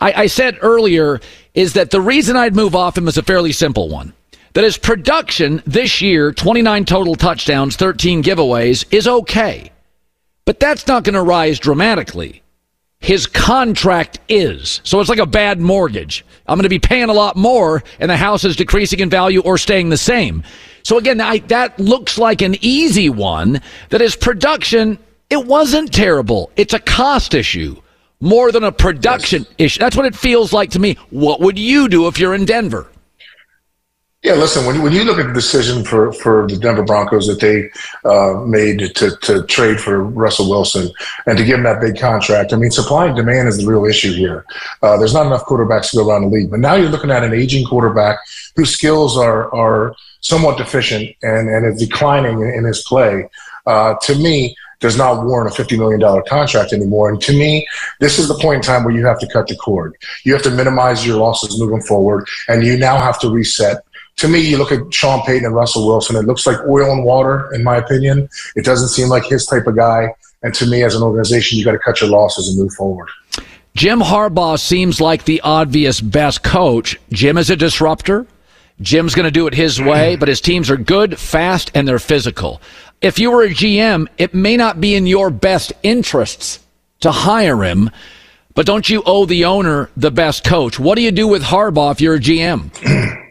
I, 0.00 0.12
I 0.12 0.26
said 0.28 0.58
earlier 0.62 1.20
is 1.54 1.72
that 1.72 1.90
the 1.90 2.00
reason 2.00 2.36
I'd 2.36 2.54
move 2.54 2.76
off 2.76 2.96
him 2.96 3.08
is 3.08 3.18
a 3.18 3.22
fairly 3.22 3.50
simple 3.50 3.88
one 3.88 4.12
that 4.56 4.64
his 4.64 4.78
production 4.78 5.62
this 5.66 6.00
year, 6.00 6.32
29 6.32 6.86
total 6.86 7.14
touchdowns, 7.14 7.76
13 7.76 8.22
giveaways, 8.22 8.86
is 8.90 9.06
okay. 9.06 9.70
But 10.46 10.58
that's 10.58 10.86
not 10.86 11.04
going 11.04 11.12
to 11.12 11.20
rise 11.20 11.58
dramatically. 11.58 12.42
His 12.98 13.26
contract 13.26 14.18
is. 14.30 14.80
So 14.82 14.98
it's 14.98 15.10
like 15.10 15.18
a 15.18 15.26
bad 15.26 15.60
mortgage. 15.60 16.24
I'm 16.46 16.56
going 16.56 16.62
to 16.62 16.70
be 16.70 16.78
paying 16.78 17.10
a 17.10 17.12
lot 17.12 17.36
more 17.36 17.84
and 18.00 18.10
the 18.10 18.16
house 18.16 18.44
is 18.44 18.56
decreasing 18.56 19.00
in 19.00 19.10
value 19.10 19.42
or 19.42 19.58
staying 19.58 19.90
the 19.90 19.98
same. 19.98 20.42
So 20.84 20.96
again, 20.96 21.20
I, 21.20 21.40
that 21.48 21.78
looks 21.78 22.16
like 22.16 22.40
an 22.40 22.56
easy 22.62 23.10
one 23.10 23.60
that 23.90 24.00
his 24.00 24.16
production, 24.16 24.98
it 25.28 25.44
wasn't 25.44 25.92
terrible. 25.92 26.50
It's 26.56 26.72
a 26.72 26.80
cost 26.80 27.34
issue 27.34 27.76
more 28.20 28.50
than 28.52 28.64
a 28.64 28.72
production 28.72 29.42
yes. 29.42 29.54
issue. 29.58 29.80
That's 29.80 29.96
what 29.96 30.06
it 30.06 30.16
feels 30.16 30.54
like 30.54 30.70
to 30.70 30.78
me. 30.78 30.96
What 31.10 31.40
would 31.40 31.58
you 31.58 31.90
do 31.90 32.08
if 32.08 32.18
you're 32.18 32.34
in 32.34 32.46
Denver? 32.46 32.88
Yeah, 34.26 34.34
listen, 34.34 34.66
when, 34.66 34.82
when 34.82 34.92
you 34.92 35.04
look 35.04 35.20
at 35.20 35.28
the 35.28 35.32
decision 35.32 35.84
for, 35.84 36.12
for 36.12 36.48
the 36.48 36.56
Denver 36.56 36.82
Broncos 36.82 37.28
that 37.28 37.38
they 37.38 37.70
uh, 38.04 38.40
made 38.44 38.80
to, 38.96 39.16
to 39.18 39.44
trade 39.44 39.80
for 39.80 40.02
Russell 40.02 40.50
Wilson 40.50 40.90
and 41.26 41.38
to 41.38 41.44
give 41.44 41.58
him 41.58 41.62
that 41.62 41.80
big 41.80 41.96
contract, 41.96 42.52
I 42.52 42.56
mean, 42.56 42.72
supply 42.72 43.06
and 43.06 43.14
demand 43.14 43.46
is 43.46 43.58
the 43.58 43.68
real 43.68 43.84
issue 43.84 44.12
here. 44.12 44.44
Uh, 44.82 44.96
there's 44.96 45.14
not 45.14 45.26
enough 45.26 45.44
quarterbacks 45.44 45.92
to 45.92 45.98
go 45.98 46.08
around 46.10 46.22
the 46.22 46.36
league. 46.36 46.50
But 46.50 46.58
now 46.58 46.74
you're 46.74 46.88
looking 46.88 47.12
at 47.12 47.22
an 47.22 47.34
aging 47.34 47.68
quarterback 47.68 48.18
whose 48.56 48.70
skills 48.70 49.16
are, 49.16 49.54
are 49.54 49.94
somewhat 50.22 50.58
deficient 50.58 51.14
and, 51.22 51.48
and 51.48 51.64
is 51.64 51.78
declining 51.78 52.40
in, 52.40 52.48
in 52.48 52.64
his 52.64 52.82
play. 52.82 53.28
Uh, 53.64 53.94
to 54.02 54.16
me, 54.16 54.56
does 54.80 54.96
not 54.96 55.24
warrant 55.24 55.56
a 55.56 55.62
$50 55.62 55.78
million 55.78 56.22
contract 56.28 56.72
anymore. 56.72 57.08
And 57.08 57.20
to 57.22 57.32
me, 57.32 57.66
this 58.00 58.18
is 58.18 58.28
the 58.28 58.34
point 58.34 58.56
in 58.56 58.62
time 58.62 58.84
where 58.84 58.94
you 58.94 59.06
have 59.06 59.18
to 59.20 59.28
cut 59.28 59.46
the 59.46 59.56
cord. 59.56 59.96
You 60.24 60.32
have 60.34 60.42
to 60.42 60.50
minimize 60.50 61.06
your 61.06 61.16
losses 61.16 61.58
moving 61.58 61.80
forward, 61.80 62.26
and 62.48 62.64
you 62.64 62.76
now 62.76 62.98
have 62.98 63.18
to 63.20 63.30
reset. 63.30 63.84
To 64.16 64.28
me, 64.28 64.40
you 64.40 64.56
look 64.56 64.72
at 64.72 64.94
Sean 64.94 65.22
Payton 65.26 65.44
and 65.44 65.54
Russell 65.54 65.86
Wilson, 65.86 66.16
it 66.16 66.22
looks 66.22 66.46
like 66.46 66.58
oil 66.66 66.90
and 66.90 67.04
water, 67.04 67.52
in 67.52 67.62
my 67.62 67.76
opinion. 67.76 68.28
It 68.54 68.64
doesn't 68.64 68.88
seem 68.88 69.08
like 69.08 69.26
his 69.26 69.44
type 69.44 69.66
of 69.66 69.76
guy. 69.76 70.08
And 70.42 70.54
to 70.54 70.66
me, 70.66 70.82
as 70.82 70.94
an 70.94 71.02
organization, 71.02 71.58
you 71.58 71.64
got 71.64 71.72
to 71.72 71.78
cut 71.78 72.00
your 72.00 72.08
losses 72.08 72.48
and 72.48 72.58
move 72.58 72.72
forward. 72.72 73.10
Jim 73.74 74.00
Harbaugh 74.00 74.58
seems 74.58 75.02
like 75.02 75.24
the 75.24 75.42
obvious 75.42 76.00
best 76.00 76.42
coach. 76.42 76.98
Jim 77.10 77.36
is 77.36 77.50
a 77.50 77.56
disruptor. 77.56 78.26
Jim's 78.80 79.14
going 79.14 79.24
to 79.24 79.30
do 79.30 79.46
it 79.46 79.54
his 79.54 79.80
way, 79.80 80.16
but 80.16 80.28
his 80.28 80.40
teams 80.40 80.70
are 80.70 80.76
good, 80.78 81.18
fast, 81.18 81.70
and 81.74 81.86
they're 81.86 81.98
physical. 81.98 82.62
If 83.02 83.18
you 83.18 83.30
were 83.30 83.42
a 83.42 83.50
GM, 83.50 84.06
it 84.16 84.32
may 84.32 84.56
not 84.56 84.80
be 84.80 84.94
in 84.94 85.06
your 85.06 85.28
best 85.28 85.74
interests 85.82 86.60
to 87.00 87.10
hire 87.10 87.62
him, 87.62 87.90
but 88.54 88.64
don't 88.64 88.88
you 88.88 89.02
owe 89.04 89.26
the 89.26 89.44
owner 89.44 89.90
the 89.96 90.10
best 90.10 90.44
coach? 90.44 90.78
What 90.78 90.96
do 90.96 91.02
you 91.02 91.10
do 91.10 91.28
with 91.28 91.42
Harbaugh 91.42 91.92
if 91.92 92.00
you're 92.00 92.14
a 92.14 92.20
GM? 92.20 93.22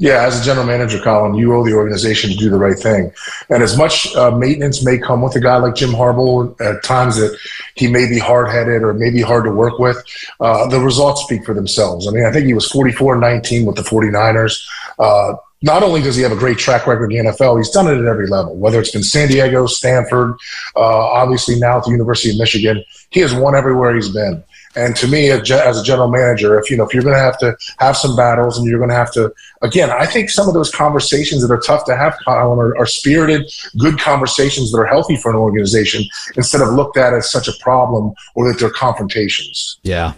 Yeah, 0.00 0.24
as 0.24 0.40
a 0.40 0.44
general 0.44 0.64
manager, 0.64 1.00
Colin, 1.00 1.34
you 1.34 1.52
owe 1.54 1.64
the 1.64 1.72
organization 1.72 2.30
to 2.30 2.36
do 2.36 2.48
the 2.48 2.56
right 2.56 2.78
thing. 2.78 3.10
And 3.50 3.64
as 3.64 3.76
much 3.76 4.14
uh, 4.14 4.30
maintenance 4.30 4.84
may 4.84 4.96
come 4.96 5.22
with 5.22 5.34
a 5.34 5.40
guy 5.40 5.56
like 5.56 5.74
Jim 5.74 5.90
Harbaugh 5.90 6.58
at 6.60 6.84
times 6.84 7.16
that 7.16 7.36
he 7.74 7.88
may 7.88 8.08
be 8.08 8.16
hard 8.16 8.48
headed 8.48 8.84
or 8.84 8.94
maybe 8.94 9.20
hard 9.22 9.44
to 9.44 9.50
work 9.50 9.80
with, 9.80 9.96
uh, 10.38 10.68
the 10.68 10.78
results 10.78 11.22
speak 11.22 11.44
for 11.44 11.52
themselves. 11.52 12.06
I 12.06 12.12
mean, 12.12 12.24
I 12.24 12.30
think 12.30 12.46
he 12.46 12.54
was 12.54 12.70
44 12.70 13.16
19 13.16 13.66
with 13.66 13.74
the 13.74 13.82
49ers. 13.82 14.64
Uh, 15.00 15.34
not 15.62 15.82
only 15.82 16.00
does 16.00 16.14
he 16.14 16.22
have 16.22 16.30
a 16.30 16.36
great 16.36 16.58
track 16.58 16.86
record 16.86 17.12
in 17.12 17.26
the 17.26 17.32
NFL, 17.32 17.58
he's 17.58 17.70
done 17.70 17.88
it 17.88 17.98
at 17.98 18.06
every 18.06 18.28
level, 18.28 18.54
whether 18.54 18.78
it's 18.78 18.92
been 18.92 19.02
San 19.02 19.26
Diego, 19.26 19.66
Stanford, 19.66 20.36
uh, 20.76 20.80
obviously 20.80 21.58
now 21.58 21.78
at 21.78 21.84
the 21.84 21.90
University 21.90 22.30
of 22.30 22.38
Michigan. 22.38 22.84
He 23.10 23.18
has 23.18 23.34
won 23.34 23.56
everywhere 23.56 23.96
he's 23.96 24.10
been. 24.10 24.44
And 24.78 24.94
to 24.94 25.08
me, 25.08 25.28
as 25.28 25.50
a 25.50 25.82
general 25.82 26.08
manager, 26.08 26.56
if 26.56 26.70
you 26.70 26.76
know 26.76 26.84
if 26.84 26.94
you're 26.94 27.02
going 27.02 27.16
to 27.16 27.20
have 27.20 27.36
to 27.38 27.56
have 27.80 27.96
some 27.96 28.14
battles 28.14 28.56
and 28.56 28.66
you're 28.66 28.78
going 28.78 28.90
to 28.90 28.94
have 28.94 29.12
to, 29.14 29.34
again, 29.60 29.90
I 29.90 30.06
think 30.06 30.30
some 30.30 30.46
of 30.46 30.54
those 30.54 30.70
conversations 30.70 31.42
that 31.42 31.52
are 31.52 31.60
tough 31.60 31.84
to 31.86 31.96
have, 31.96 32.16
Colin, 32.24 32.60
are, 32.60 32.78
are 32.78 32.86
spirited, 32.86 33.50
good 33.78 33.98
conversations 33.98 34.70
that 34.70 34.78
are 34.78 34.86
healthy 34.86 35.16
for 35.16 35.30
an 35.32 35.36
organization 35.36 36.04
instead 36.36 36.60
of 36.60 36.68
looked 36.68 36.96
at 36.96 37.12
as 37.12 37.28
such 37.28 37.48
a 37.48 37.52
problem 37.60 38.12
or 38.36 38.46
that 38.46 38.60
they're 38.60 38.70
confrontations. 38.70 39.80
Yeah. 39.82 40.12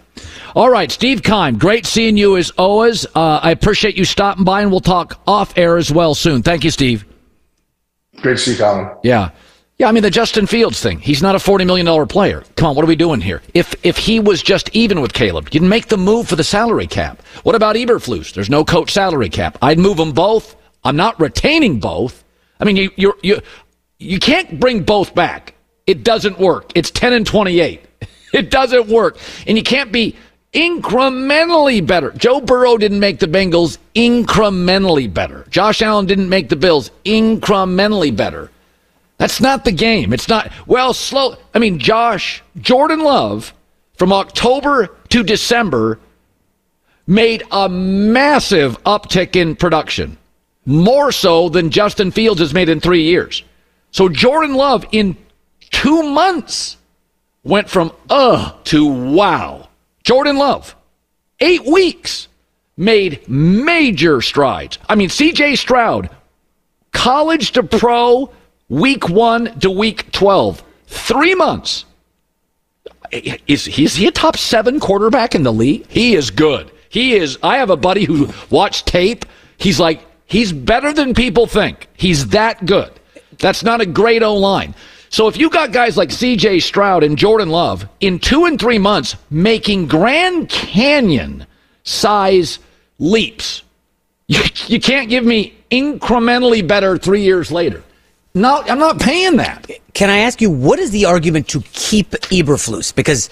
All 0.54 0.68
right, 0.68 0.90
Steve 0.90 1.22
Keim, 1.22 1.56
great 1.56 1.86
seeing 1.86 2.18
you 2.18 2.36
as 2.36 2.50
always. 2.50 3.06
Uh, 3.06 3.40
I 3.42 3.52
appreciate 3.52 3.96
you 3.96 4.04
stopping 4.04 4.44
by, 4.44 4.60
and 4.60 4.70
we'll 4.70 4.80
talk 4.80 5.18
off 5.26 5.56
air 5.56 5.78
as 5.78 5.90
well 5.90 6.14
soon. 6.14 6.42
Thank 6.42 6.64
you, 6.64 6.70
Steve. 6.70 7.06
Great 8.16 8.36
to 8.36 8.38
see 8.38 8.52
you, 8.52 8.58
Colin. 8.58 8.90
Yeah. 9.02 9.30
Yeah, 9.80 9.88
I 9.88 9.92
mean 9.92 10.02
the 10.02 10.10
Justin 10.10 10.46
Fields 10.46 10.82
thing. 10.82 10.98
He's 11.00 11.22
not 11.22 11.34
a 11.34 11.38
forty 11.38 11.64
million 11.64 11.86
dollar 11.86 12.04
player. 12.04 12.44
Come 12.56 12.68
on, 12.68 12.76
what 12.76 12.84
are 12.84 12.86
we 12.86 12.96
doing 12.96 13.22
here? 13.22 13.40
If 13.54 13.74
if 13.82 13.96
he 13.96 14.20
was 14.20 14.42
just 14.42 14.68
even 14.76 15.00
with 15.00 15.14
Caleb, 15.14 15.48
you'd 15.52 15.62
make 15.62 15.86
the 15.86 15.96
move 15.96 16.28
for 16.28 16.36
the 16.36 16.44
salary 16.44 16.86
cap. 16.86 17.22
What 17.44 17.54
about 17.54 17.76
Eberflus? 17.76 18.34
There's 18.34 18.50
no 18.50 18.62
coach 18.62 18.92
salary 18.92 19.30
cap. 19.30 19.56
I'd 19.62 19.78
move 19.78 19.96
them 19.96 20.12
both. 20.12 20.54
I'm 20.84 20.96
not 20.96 21.18
retaining 21.18 21.80
both. 21.80 22.22
I 22.60 22.66
mean, 22.66 22.76
you 22.76 22.90
you 22.96 23.14
you 23.22 23.40
you 23.98 24.18
can't 24.18 24.60
bring 24.60 24.82
both 24.82 25.14
back. 25.14 25.54
It 25.86 26.04
doesn't 26.04 26.38
work. 26.38 26.72
It's 26.74 26.90
ten 26.90 27.14
and 27.14 27.26
twenty 27.26 27.60
eight. 27.60 27.80
It 28.34 28.50
doesn't 28.50 28.86
work, 28.86 29.16
and 29.46 29.56
you 29.56 29.64
can't 29.64 29.90
be 29.90 30.14
incrementally 30.52 31.84
better. 31.84 32.12
Joe 32.12 32.40
Burrow 32.40 32.76
didn't 32.76 33.00
make 33.00 33.18
the 33.18 33.26
Bengals 33.26 33.78
incrementally 33.94 35.12
better. 35.12 35.46
Josh 35.48 35.80
Allen 35.80 36.04
didn't 36.04 36.28
make 36.28 36.48
the 36.50 36.54
Bills 36.54 36.90
incrementally 37.04 38.14
better. 38.14 38.50
That's 39.20 39.38
not 39.38 39.66
the 39.66 39.72
game. 39.72 40.14
It's 40.14 40.30
not, 40.30 40.50
well, 40.66 40.94
slow. 40.94 41.36
I 41.52 41.58
mean, 41.58 41.78
Josh, 41.78 42.42
Jordan 42.56 43.00
Love, 43.00 43.52
from 43.98 44.14
October 44.14 44.96
to 45.10 45.22
December, 45.22 46.00
made 47.06 47.42
a 47.52 47.68
massive 47.68 48.82
uptick 48.84 49.36
in 49.36 49.56
production, 49.56 50.16
more 50.64 51.12
so 51.12 51.50
than 51.50 51.68
Justin 51.68 52.10
Fields 52.10 52.40
has 52.40 52.54
made 52.54 52.70
in 52.70 52.80
three 52.80 53.02
years. 53.02 53.42
So 53.90 54.08
Jordan 54.08 54.54
Love, 54.54 54.86
in 54.90 55.18
two 55.70 56.02
months, 56.02 56.78
went 57.44 57.68
from 57.68 57.92
uh 58.08 58.52
to 58.64 58.86
wow. 58.86 59.68
Jordan 60.02 60.38
Love, 60.38 60.74
eight 61.40 61.66
weeks, 61.66 62.28
made 62.78 63.28
major 63.28 64.22
strides. 64.22 64.78
I 64.88 64.94
mean, 64.94 65.10
CJ 65.10 65.58
Stroud, 65.58 66.08
college 66.92 67.52
to 67.52 67.62
pro, 67.62 68.30
week 68.70 69.10
one 69.10 69.58
to 69.60 69.70
week 69.70 70.10
12. 70.12 70.64
Three 70.86 71.34
months. 71.34 71.84
Is, 73.12 73.68
is 73.68 73.96
he 73.96 74.06
a 74.06 74.12
top 74.12 74.36
seven 74.36 74.80
quarterback 74.80 75.34
in 75.34 75.42
the 75.42 75.52
league? 75.52 75.86
He 75.88 76.14
is 76.14 76.30
good. 76.30 76.70
He 76.88 77.14
is. 77.14 77.38
I 77.42 77.58
have 77.58 77.70
a 77.70 77.76
buddy 77.76 78.04
who 78.04 78.30
watched 78.48 78.86
tape. 78.86 79.26
He's 79.58 79.78
like, 79.78 80.00
he's 80.24 80.52
better 80.52 80.92
than 80.92 81.12
people 81.12 81.46
think. 81.46 81.88
He's 81.94 82.28
that 82.28 82.64
good. 82.64 82.92
That's 83.38 83.62
not 83.62 83.80
a 83.80 83.86
great 83.86 84.22
O 84.22 84.36
line. 84.36 84.74
So 85.08 85.26
if 85.26 85.36
you 85.36 85.50
got 85.50 85.72
guys 85.72 85.96
like 85.96 86.10
CJ 86.10 86.62
Stroud 86.62 87.02
and 87.02 87.18
Jordan 87.18 87.48
Love 87.48 87.88
in 87.98 88.20
two 88.20 88.44
and 88.44 88.60
three 88.60 88.78
months 88.78 89.16
making 89.28 89.88
Grand 89.88 90.48
Canyon 90.48 91.46
size 91.82 92.60
leaps, 93.00 93.62
you, 94.28 94.40
you 94.68 94.80
can't 94.80 95.08
give 95.08 95.24
me 95.24 95.54
incrementally 95.70 96.66
better 96.66 96.96
three 96.96 97.22
years 97.22 97.50
later. 97.50 97.82
No, 98.34 98.62
I'm 98.62 98.78
not 98.78 99.00
paying 99.00 99.36
that. 99.36 99.68
Can 99.92 100.08
I 100.08 100.18
ask 100.18 100.40
you, 100.40 100.50
what 100.50 100.78
is 100.78 100.90
the 100.90 101.06
argument 101.06 101.48
to 101.48 101.60
keep 101.72 102.10
Eberflus? 102.10 102.94
Because 102.94 103.28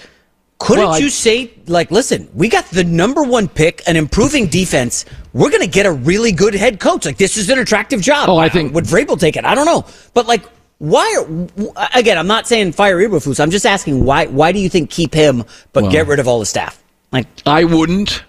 couldn't 0.59 0.83
well, 0.83 0.93
I, 0.93 0.97
you 0.97 1.09
say, 1.09 1.51
like, 1.67 1.89
listen, 1.89 2.29
we 2.33 2.49
got 2.49 2.65
the 2.65 2.83
number 2.83 3.23
one 3.23 3.47
pick, 3.47 3.81
an 3.87 3.95
improving 3.95 4.47
defense. 4.47 5.05
We're 5.31 5.49
going 5.49 5.61
to 5.61 5.67
get 5.67 5.85
a 5.85 5.91
really 5.91 6.33
good 6.33 6.53
head 6.53 6.81
coach. 6.81 7.05
Like, 7.05 7.17
this 7.17 7.37
is 7.37 7.49
an 7.49 7.59
attractive 7.59 8.01
job. 8.01 8.27
Oh, 8.27 8.37
I 8.37 8.49
think. 8.49 8.73
Would 8.73 8.83
Vrabel 8.83 9.17
take 9.17 9.37
it? 9.37 9.45
I 9.45 9.55
don't 9.55 9.65
know. 9.65 9.85
But, 10.13 10.27
like, 10.27 10.43
why 10.79 11.15
are, 11.17 11.89
again, 11.97 12.17
I'm 12.17 12.27
not 12.27 12.45
saying 12.45 12.73
fire 12.73 12.97
Eberflus. 12.97 13.39
I'm 13.39 13.51
just 13.51 13.65
asking 13.65 14.03
why, 14.03 14.27
why 14.27 14.51
do 14.51 14.59
you 14.59 14.69
think 14.69 14.89
keep 14.89 15.13
him, 15.13 15.43
but 15.71 15.83
well, 15.83 15.91
get 15.91 16.07
rid 16.07 16.19
of 16.19 16.27
all 16.27 16.39
the 16.39 16.45
staff? 16.45 16.81
Like, 17.11 17.27
I 17.45 17.63
wouldn't, 17.63 18.23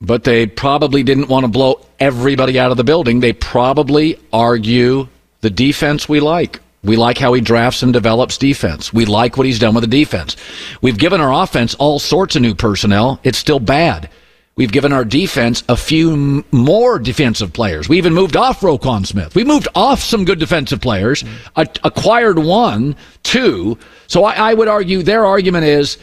but 0.00 0.24
they 0.24 0.46
probably 0.46 1.02
didn't 1.02 1.28
want 1.28 1.44
to 1.44 1.48
blow 1.48 1.86
everybody 2.00 2.58
out 2.58 2.70
of 2.70 2.78
the 2.78 2.84
building. 2.84 3.20
They 3.20 3.32
probably 3.32 4.18
argue 4.32 5.08
the 5.40 5.50
defense 5.50 6.08
we 6.08 6.20
like. 6.20 6.60
We 6.82 6.96
like 6.96 7.18
how 7.18 7.32
he 7.32 7.40
drafts 7.40 7.82
and 7.82 7.92
develops 7.92 8.38
defense. 8.38 8.92
We 8.92 9.06
like 9.06 9.36
what 9.36 9.46
he's 9.46 9.58
done 9.58 9.74
with 9.74 9.82
the 9.82 9.88
defense. 9.88 10.36
We've 10.80 10.98
given 10.98 11.20
our 11.20 11.42
offense 11.42 11.74
all 11.74 11.98
sorts 11.98 12.36
of 12.36 12.42
new 12.42 12.54
personnel. 12.54 13.18
It's 13.24 13.38
still 13.38 13.58
bad. 13.58 14.08
We've 14.56 14.72
given 14.72 14.92
our 14.92 15.04
defense 15.04 15.62
a 15.68 15.76
few 15.76 16.44
more 16.50 16.98
defensive 16.98 17.52
players. 17.52 17.88
We 17.88 17.98
even 17.98 18.14
moved 18.14 18.36
off 18.36 18.60
Roquan 18.60 19.04
Smith. 19.06 19.34
We 19.34 19.44
moved 19.44 19.68
off 19.74 20.00
some 20.00 20.24
good 20.24 20.38
defensive 20.38 20.80
players, 20.80 21.24
a- 21.56 21.66
acquired 21.84 22.38
one, 22.38 22.96
two. 23.22 23.76
So 24.06 24.24
I-, 24.24 24.50
I 24.50 24.54
would 24.54 24.68
argue 24.68 25.02
their 25.02 25.26
argument 25.26 25.64
is, 25.66 25.98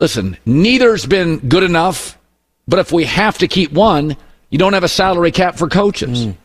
listen, 0.00 0.36
neither's 0.44 1.06
been 1.06 1.38
good 1.48 1.62
enough, 1.62 2.18
but 2.68 2.78
if 2.78 2.92
we 2.92 3.04
have 3.04 3.38
to 3.38 3.48
keep 3.48 3.72
one, 3.72 4.16
you 4.50 4.58
don't 4.58 4.74
have 4.74 4.84
a 4.84 4.88
salary 4.88 5.32
cap 5.32 5.56
for 5.56 5.68
coaches. 5.68 6.26
Mm. 6.26 6.36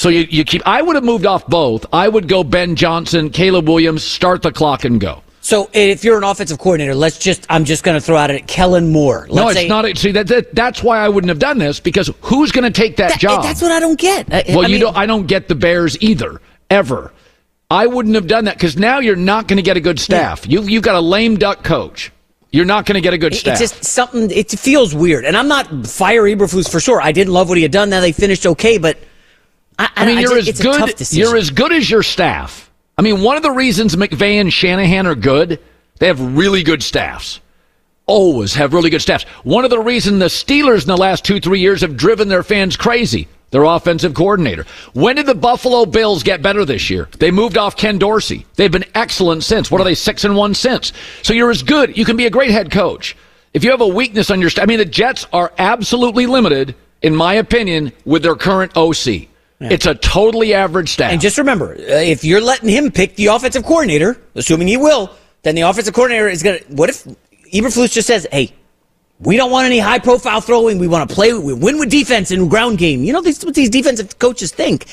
So 0.00 0.08
you, 0.08 0.26
you 0.30 0.44
keep. 0.46 0.62
I 0.64 0.80
would 0.80 0.96
have 0.96 1.04
moved 1.04 1.26
off 1.26 1.46
both. 1.46 1.84
I 1.92 2.08
would 2.08 2.26
go 2.26 2.42
Ben 2.42 2.74
Johnson, 2.74 3.28
Caleb 3.28 3.68
Williams, 3.68 4.02
start 4.02 4.40
the 4.40 4.50
clock 4.50 4.86
and 4.86 4.98
go. 4.98 5.22
So 5.42 5.68
if 5.74 6.04
you're 6.04 6.16
an 6.16 6.24
offensive 6.24 6.58
coordinator, 6.58 6.94
let's 6.94 7.18
just 7.18 7.44
I'm 7.50 7.66
just 7.66 7.84
going 7.84 7.98
to 7.98 8.00
throw 8.00 8.16
out 8.16 8.30
it 8.30 8.46
Kellen 8.46 8.92
Moore. 8.92 9.26
Let's 9.28 9.34
no, 9.34 9.48
it's 9.48 9.60
say, 9.60 9.68
not. 9.68 9.98
See 9.98 10.12
that, 10.12 10.26
that 10.28 10.54
that's 10.54 10.82
why 10.82 11.00
I 11.00 11.10
wouldn't 11.10 11.28
have 11.28 11.38
done 11.38 11.58
this 11.58 11.80
because 11.80 12.10
who's 12.22 12.50
going 12.50 12.64
to 12.64 12.70
take 12.70 12.96
that, 12.96 13.10
that, 13.10 13.20
job? 13.20 13.42
That's 13.42 13.60
what 13.60 13.72
I 13.72 13.78
don't 13.78 14.00
get. 14.00 14.32
I, 14.32 14.42
well, 14.48 14.60
I 14.60 14.68
you 14.68 14.72
mean, 14.72 14.80
don't. 14.80 14.96
I 14.96 15.04
don't 15.04 15.26
get 15.26 15.48
the 15.48 15.54
Bears 15.54 16.00
either 16.00 16.40
ever. 16.70 17.12
I 17.70 17.86
wouldn't 17.86 18.14
have 18.14 18.26
done 18.26 18.46
that 18.46 18.54
because 18.54 18.78
now 18.78 19.00
you're 19.00 19.16
not 19.16 19.48
going 19.48 19.58
to 19.58 19.62
get 19.62 19.76
a 19.76 19.80
good 19.80 20.00
staff. 20.00 20.48
You 20.48 20.62
you've 20.62 20.82
got 20.82 20.94
a 20.94 21.00
lame 21.02 21.36
duck 21.36 21.62
coach. 21.62 22.10
You're 22.52 22.64
not 22.64 22.86
going 22.86 22.94
to 22.94 23.02
get 23.02 23.12
a 23.12 23.18
good 23.18 23.34
staff. 23.34 23.60
It's 23.60 23.70
just 23.70 23.84
something. 23.84 24.30
It 24.30 24.50
feels 24.50 24.94
weird, 24.94 25.26
and 25.26 25.36
I'm 25.36 25.48
not 25.48 25.66
fire 25.86 26.22
Eberflus 26.22 26.70
for 26.70 26.80
sure. 26.80 27.02
I 27.02 27.12
didn't 27.12 27.34
love 27.34 27.50
what 27.50 27.58
he 27.58 27.62
had 27.62 27.70
done. 27.70 27.90
Now 27.90 28.00
they 28.00 28.12
finished 28.12 28.46
okay, 28.46 28.78
but 28.78 28.96
I, 29.80 29.90
I 29.96 30.06
mean, 30.06 30.18
I 30.18 30.20
you're 30.20 30.40
just, 30.42 30.48
as 30.48 30.60
good. 30.60 31.12
You're 31.12 31.36
as 31.38 31.48
good 31.48 31.72
as 31.72 31.90
your 31.90 32.02
staff. 32.02 32.70
I 32.98 33.02
mean, 33.02 33.22
one 33.22 33.38
of 33.38 33.42
the 33.42 33.50
reasons 33.50 33.96
McVay 33.96 34.34
and 34.34 34.52
Shanahan 34.52 35.06
are 35.06 35.14
good, 35.14 35.58
they 35.98 36.06
have 36.06 36.36
really 36.36 36.62
good 36.62 36.82
staffs. 36.82 37.40
Always 38.04 38.54
have 38.54 38.74
really 38.74 38.90
good 38.90 39.00
staffs. 39.00 39.24
One 39.42 39.64
of 39.64 39.70
the 39.70 39.78
reasons 39.78 40.18
the 40.18 40.26
Steelers 40.26 40.82
in 40.82 40.88
the 40.88 40.98
last 40.98 41.24
two, 41.24 41.40
three 41.40 41.60
years 41.60 41.80
have 41.80 41.96
driven 41.96 42.28
their 42.28 42.42
fans 42.42 42.76
crazy, 42.76 43.26
their 43.52 43.64
offensive 43.64 44.12
coordinator. 44.12 44.66
When 44.92 45.16
did 45.16 45.24
the 45.24 45.34
Buffalo 45.34 45.86
Bills 45.86 46.22
get 46.22 46.42
better 46.42 46.66
this 46.66 46.90
year? 46.90 47.08
They 47.18 47.30
moved 47.30 47.56
off 47.56 47.74
Ken 47.74 47.96
Dorsey. 47.96 48.44
They've 48.56 48.70
been 48.70 48.84
excellent 48.94 49.44
since. 49.44 49.70
What 49.70 49.80
are 49.80 49.84
they, 49.84 49.94
six 49.94 50.24
and 50.24 50.36
one 50.36 50.52
since? 50.52 50.92
So 51.22 51.32
you're 51.32 51.50
as 51.50 51.62
good. 51.62 51.96
You 51.96 52.04
can 52.04 52.18
be 52.18 52.26
a 52.26 52.30
great 52.30 52.50
head 52.50 52.70
coach. 52.70 53.16
If 53.54 53.64
you 53.64 53.70
have 53.70 53.80
a 53.80 53.88
weakness 53.88 54.30
on 54.30 54.42
your 54.42 54.50
staff, 54.50 54.64
I 54.64 54.66
mean, 54.66 54.78
the 54.78 54.84
Jets 54.84 55.26
are 55.32 55.54
absolutely 55.56 56.26
limited, 56.26 56.74
in 57.00 57.16
my 57.16 57.34
opinion, 57.34 57.92
with 58.04 58.22
their 58.22 58.36
current 58.36 58.76
OC. 58.76 59.29
Yeah. 59.60 59.68
It's 59.72 59.84
a 59.84 59.94
totally 59.94 60.54
average 60.54 60.88
staff. 60.88 61.12
And 61.12 61.20
just 61.20 61.36
remember, 61.36 61.72
uh, 61.72 61.76
if 61.76 62.24
you're 62.24 62.40
letting 62.40 62.70
him 62.70 62.90
pick 62.90 63.16
the 63.16 63.26
offensive 63.26 63.62
coordinator, 63.64 64.18
assuming 64.34 64.68
he 64.68 64.78
will, 64.78 65.10
then 65.42 65.54
the 65.54 65.62
offensive 65.62 65.92
coordinator 65.92 66.28
is 66.28 66.42
going 66.42 66.60
to. 66.60 66.64
What 66.74 66.88
if 66.88 67.04
Eberflus 67.52 67.92
just 67.92 68.06
says, 68.06 68.26
"Hey, 68.32 68.54
we 69.20 69.36
don't 69.36 69.50
want 69.50 69.66
any 69.66 69.78
high 69.78 69.98
profile 69.98 70.40
throwing. 70.40 70.78
We 70.78 70.88
want 70.88 71.08
to 71.08 71.14
play. 71.14 71.34
We 71.34 71.52
win 71.52 71.78
with 71.78 71.90
defense 71.90 72.30
and 72.30 72.48
ground 72.48 72.78
game." 72.78 73.04
You 73.04 73.12
know, 73.12 73.20
these 73.20 73.44
what 73.44 73.54
these 73.54 73.68
defensive 73.68 74.18
coaches 74.18 74.50
think. 74.50 74.86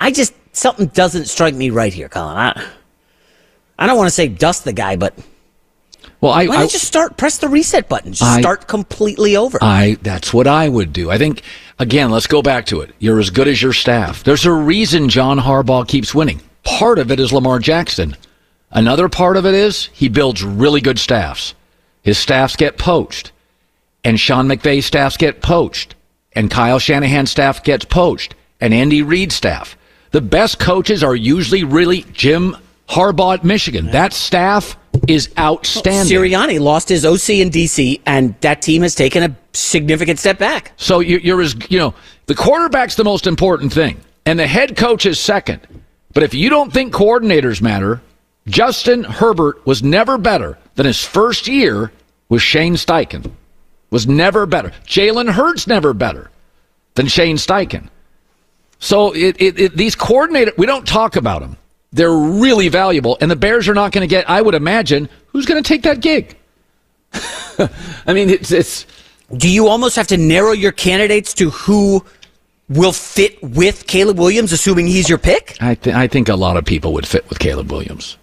I 0.00 0.10
just 0.10 0.32
something 0.52 0.86
doesn't 0.86 1.26
strike 1.26 1.54
me 1.54 1.68
right 1.68 1.92
here, 1.92 2.08
Colin. 2.08 2.36
I, 2.36 2.66
I 3.78 3.86
don't 3.86 3.98
want 3.98 4.06
to 4.06 4.14
say 4.14 4.28
dust 4.28 4.64
the 4.64 4.72
guy, 4.72 4.96
but 4.96 5.18
well, 6.24 6.32
I, 6.32 6.46
why 6.46 6.54
don't 6.54 6.64
you 6.64 6.70
just 6.70 6.86
start 6.86 7.16
press 7.16 7.38
the 7.38 7.48
reset 7.48 7.88
button? 7.88 8.12
Just 8.12 8.22
I, 8.22 8.40
start 8.40 8.66
completely 8.66 9.36
over. 9.36 9.58
I 9.60 9.96
that's 10.02 10.34
what 10.34 10.46
I 10.46 10.68
would 10.68 10.92
do. 10.92 11.10
I 11.10 11.18
think 11.18 11.42
Again, 11.78 12.10
let's 12.10 12.28
go 12.28 12.40
back 12.40 12.66
to 12.66 12.80
it. 12.82 12.94
You're 13.00 13.18
as 13.18 13.30
good 13.30 13.48
as 13.48 13.60
your 13.60 13.72
staff. 13.72 14.22
There's 14.22 14.46
a 14.46 14.52
reason 14.52 15.08
John 15.08 15.38
Harbaugh 15.38 15.86
keeps 15.86 16.14
winning. 16.14 16.40
Part 16.62 16.98
of 16.98 17.10
it 17.10 17.18
is 17.18 17.32
Lamar 17.32 17.58
Jackson. 17.58 18.16
Another 18.70 19.08
part 19.08 19.36
of 19.36 19.44
it 19.44 19.54
is 19.54 19.86
he 19.92 20.08
builds 20.08 20.44
really 20.44 20.80
good 20.80 20.98
staffs. 20.98 21.54
His 22.02 22.16
staffs 22.16 22.54
get 22.54 22.78
poached. 22.78 23.32
And 24.04 24.20
Sean 24.20 24.46
McVay's 24.46 24.86
staffs 24.86 25.16
get 25.16 25.42
poached. 25.42 25.94
And 26.32 26.50
Kyle 26.50 26.78
Shanahan's 26.78 27.30
staff 27.30 27.64
gets 27.64 27.84
poached. 27.84 28.34
And 28.60 28.72
Andy 28.72 29.02
Reid's 29.02 29.34
staff. 29.34 29.76
The 30.12 30.20
best 30.20 30.60
coaches 30.60 31.02
are 31.02 31.16
usually 31.16 31.64
really 31.64 32.02
Jim 32.12 32.56
Harbaugh 32.88 33.34
at 33.34 33.44
Michigan. 33.44 33.86
That 33.90 34.12
staff 34.12 34.76
is 35.08 35.30
outstanding. 35.38 36.16
Sirianni 36.16 36.60
lost 36.60 36.88
his 36.88 37.04
OC 37.04 37.30
in 37.30 37.50
DC, 37.50 38.00
and 38.06 38.34
that 38.40 38.62
team 38.62 38.82
has 38.82 38.94
taken 38.94 39.22
a 39.22 39.36
significant 39.52 40.18
step 40.18 40.38
back. 40.38 40.72
So 40.76 41.00
you're 41.00 41.40
as 41.40 41.54
you 41.70 41.78
know, 41.78 41.94
the 42.26 42.34
quarterback's 42.34 42.96
the 42.96 43.04
most 43.04 43.26
important 43.26 43.72
thing, 43.72 44.00
and 44.26 44.38
the 44.38 44.46
head 44.46 44.76
coach 44.76 45.06
is 45.06 45.18
second. 45.18 45.66
But 46.12 46.22
if 46.22 46.32
you 46.32 46.48
don't 46.48 46.72
think 46.72 46.92
coordinators 46.94 47.60
matter, 47.60 48.00
Justin 48.46 49.04
Herbert 49.04 49.66
was 49.66 49.82
never 49.82 50.18
better 50.18 50.58
than 50.74 50.86
his 50.86 51.02
first 51.02 51.48
year 51.48 51.92
with 52.28 52.42
Shane 52.42 52.74
Steichen. 52.74 53.30
Was 53.90 54.06
never 54.06 54.46
better. 54.46 54.70
Jalen 54.86 55.30
Hurts 55.30 55.66
never 55.66 55.92
better 55.94 56.30
than 56.94 57.06
Shane 57.06 57.36
Steichen. 57.36 57.88
So 58.78 59.12
it, 59.12 59.36
it, 59.40 59.58
it, 59.58 59.76
these 59.76 59.94
coordinators, 59.96 60.56
we 60.58 60.66
don't 60.66 60.86
talk 60.86 61.16
about 61.16 61.40
them. 61.40 61.56
They're 61.94 62.12
really 62.12 62.68
valuable, 62.68 63.16
and 63.20 63.30
the 63.30 63.36
Bears 63.36 63.68
are 63.68 63.74
not 63.74 63.92
going 63.92 64.02
to 64.02 64.08
get. 64.08 64.28
I 64.28 64.42
would 64.42 64.56
imagine 64.56 65.08
who's 65.28 65.46
going 65.46 65.62
to 65.62 65.66
take 65.66 65.82
that 65.82 66.00
gig. 66.00 66.36
I 67.12 68.12
mean, 68.12 68.30
it's, 68.30 68.50
it's. 68.50 68.84
Do 69.36 69.48
you 69.48 69.68
almost 69.68 69.94
have 69.94 70.08
to 70.08 70.16
narrow 70.16 70.50
your 70.50 70.72
candidates 70.72 71.32
to 71.34 71.50
who 71.50 72.04
will 72.68 72.92
fit 72.92 73.40
with 73.42 73.86
Caleb 73.86 74.18
Williams, 74.18 74.50
assuming 74.50 74.88
he's 74.88 75.08
your 75.08 75.18
pick? 75.18 75.56
I, 75.60 75.76
th- 75.76 75.94
I 75.94 76.08
think 76.08 76.28
a 76.28 76.34
lot 76.34 76.56
of 76.56 76.64
people 76.64 76.92
would 76.94 77.06
fit 77.06 77.28
with 77.28 77.38
Caleb 77.38 77.70
Williams. 77.70 78.18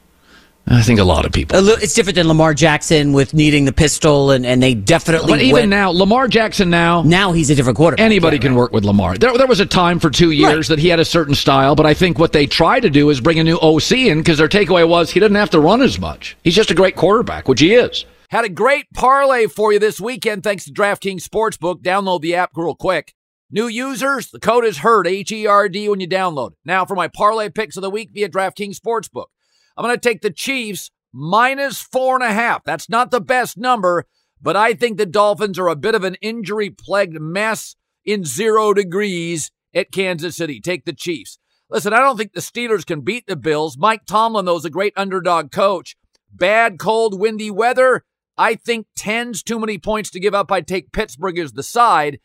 I 0.68 0.82
think 0.84 1.00
a 1.00 1.04
lot 1.04 1.26
of 1.26 1.32
people. 1.32 1.58
It's 1.70 1.94
different 1.94 2.16
than 2.16 2.28
Lamar 2.28 2.54
Jackson 2.54 3.14
with 3.14 3.34
needing 3.34 3.66
the 3.66 3.74
pistol, 3.74 4.32
and, 4.32 4.46
and 4.46 4.62
they 4.62 4.74
definitely. 4.74 5.34
But 5.34 5.42
even 5.42 5.54
went, 5.54 5.70
now, 5.70 5.90
Lamar 5.90 6.28
Jackson 6.28 6.70
now. 6.70 7.02
Now 7.02 7.32
he's 7.32 7.50
a 7.50 7.56
different 7.56 7.78
quarterback. 7.78 8.06
Anybody 8.06 8.38
yeah, 8.38 8.42
can 8.42 8.52
right. 8.52 8.60
work 8.60 8.72
with 8.72 8.86
Lamar. 8.86 9.18
There, 9.18 9.38
there 9.38 9.48
was 9.48 9.60
a 9.60 9.66
time 9.66 10.00
for 10.00 10.10
two 10.10 10.32
years 10.32 10.70
right. 10.70 10.76
that 10.76 10.80
he 10.80 10.88
had 10.88 11.00
a 11.00 11.06
certain 11.06 11.36
style, 11.36 11.76
but 11.76 11.86
I 11.86 11.94
think 11.94 12.20
what 12.20 12.32
they 12.32 12.46
tried 12.46 12.82
to 12.82 12.90
do 12.90 13.10
is 13.10 13.20
bring 13.20 13.40
a 13.40 13.44
new 13.44 13.58
OC 13.58 13.92
in 13.92 14.20
because 14.20 14.38
their 14.38 14.48
takeaway 14.48 14.88
was 14.88 15.12
he 15.12 15.20
didn't 15.20 15.36
have 15.36 15.50
to 15.52 15.60
run 15.60 15.82
as 15.82 16.00
much. 16.00 16.38
He's 16.44 16.56
just 16.56 16.72
a 16.72 16.76
great 16.76 16.96
quarterback, 16.96 17.48
which 17.48 17.60
he 17.60 17.74
is. 17.74 18.06
Had 18.30 18.46
a 18.46 18.50
great 18.50 18.86
parlay 18.94 19.48
for 19.48 19.74
you 19.74 19.80
this 19.80 20.00
weekend 20.00 20.44
thanks 20.44 20.64
to 20.66 20.72
DraftKings 20.72 21.28
Sportsbook. 21.28 21.82
Download 21.82 22.22
the 22.22 22.36
app 22.36 22.52
real 22.56 22.76
quick. 22.76 23.14
New 23.54 23.68
users, 23.68 24.32
the 24.32 24.40
code 24.40 24.64
is 24.64 24.78
HERD, 24.78 25.08
H 25.08 25.32
E 25.34 25.46
R 25.46 25.68
D, 25.68 25.90
when 25.90 26.00
you 26.00 26.08
download. 26.08 26.52
Now 26.64 26.86
for 26.86 26.96
my 26.96 27.10
parlay 27.10 27.50
picks 27.50 27.76
of 27.76 27.82
the 27.82 27.90
week 27.90 28.12
via 28.14 28.30
DraftKings 28.30 28.80
Sportsbook. 28.80 29.26
I'm 29.82 29.88
going 29.88 30.00
to 30.00 30.10
take 30.10 30.22
the 30.22 30.30
Chiefs 30.30 30.92
minus 31.12 31.82
four 31.82 32.14
and 32.14 32.24
a 32.24 32.32
half. 32.32 32.64
That's 32.64 32.88
not 32.88 33.10
the 33.10 33.20
best 33.20 33.58
number, 33.58 34.06
but 34.40 34.56
I 34.56 34.76
think 34.76 35.00
the 35.00 35.08
Dolphins 35.08 35.58
are 35.58 35.70
a 35.70 35.76
bit 35.76 35.96
of 35.96 36.04
an 36.04 36.18
injury 36.22 36.70
plagued 36.70 37.20
mess 37.20 37.76
in 38.06 38.24
zero 38.24 38.76
degrees 38.76 39.50
at 39.74 39.92
Kansas 39.92 40.38
City. 40.38 40.62
Take 40.62 40.86
the 40.86 40.94
Chiefs. 40.94 41.40
Listen, 41.68 41.94
I 41.94 42.00
don't 42.00 42.16
think 42.16 42.34
the 42.34 42.42
Steelers 42.42 42.86
can 42.86 43.02
beat 43.02 43.26
the 43.26 43.36
Bills. 43.36 43.76
Mike 43.76 44.06
Tomlin, 44.06 44.46
though, 44.46 44.58
is 44.58 44.66
a 44.66 44.70
great 44.70 44.94
underdog 44.96 45.52
coach. 45.52 45.96
Bad, 46.32 46.78
cold, 46.78 47.20
windy 47.20 47.50
weather. 47.50 48.06
I 48.38 48.54
think 48.54 48.86
10's 49.00 49.42
too 49.42 49.60
many 49.60 49.80
points 49.80 50.12
to 50.12 50.20
give 50.20 50.36
up. 50.36 50.52
I'd 50.52 50.68
take 50.68 50.92
Pittsburgh 50.92 51.40
as 51.40 51.54
the 51.54 51.64
side. 51.64 52.20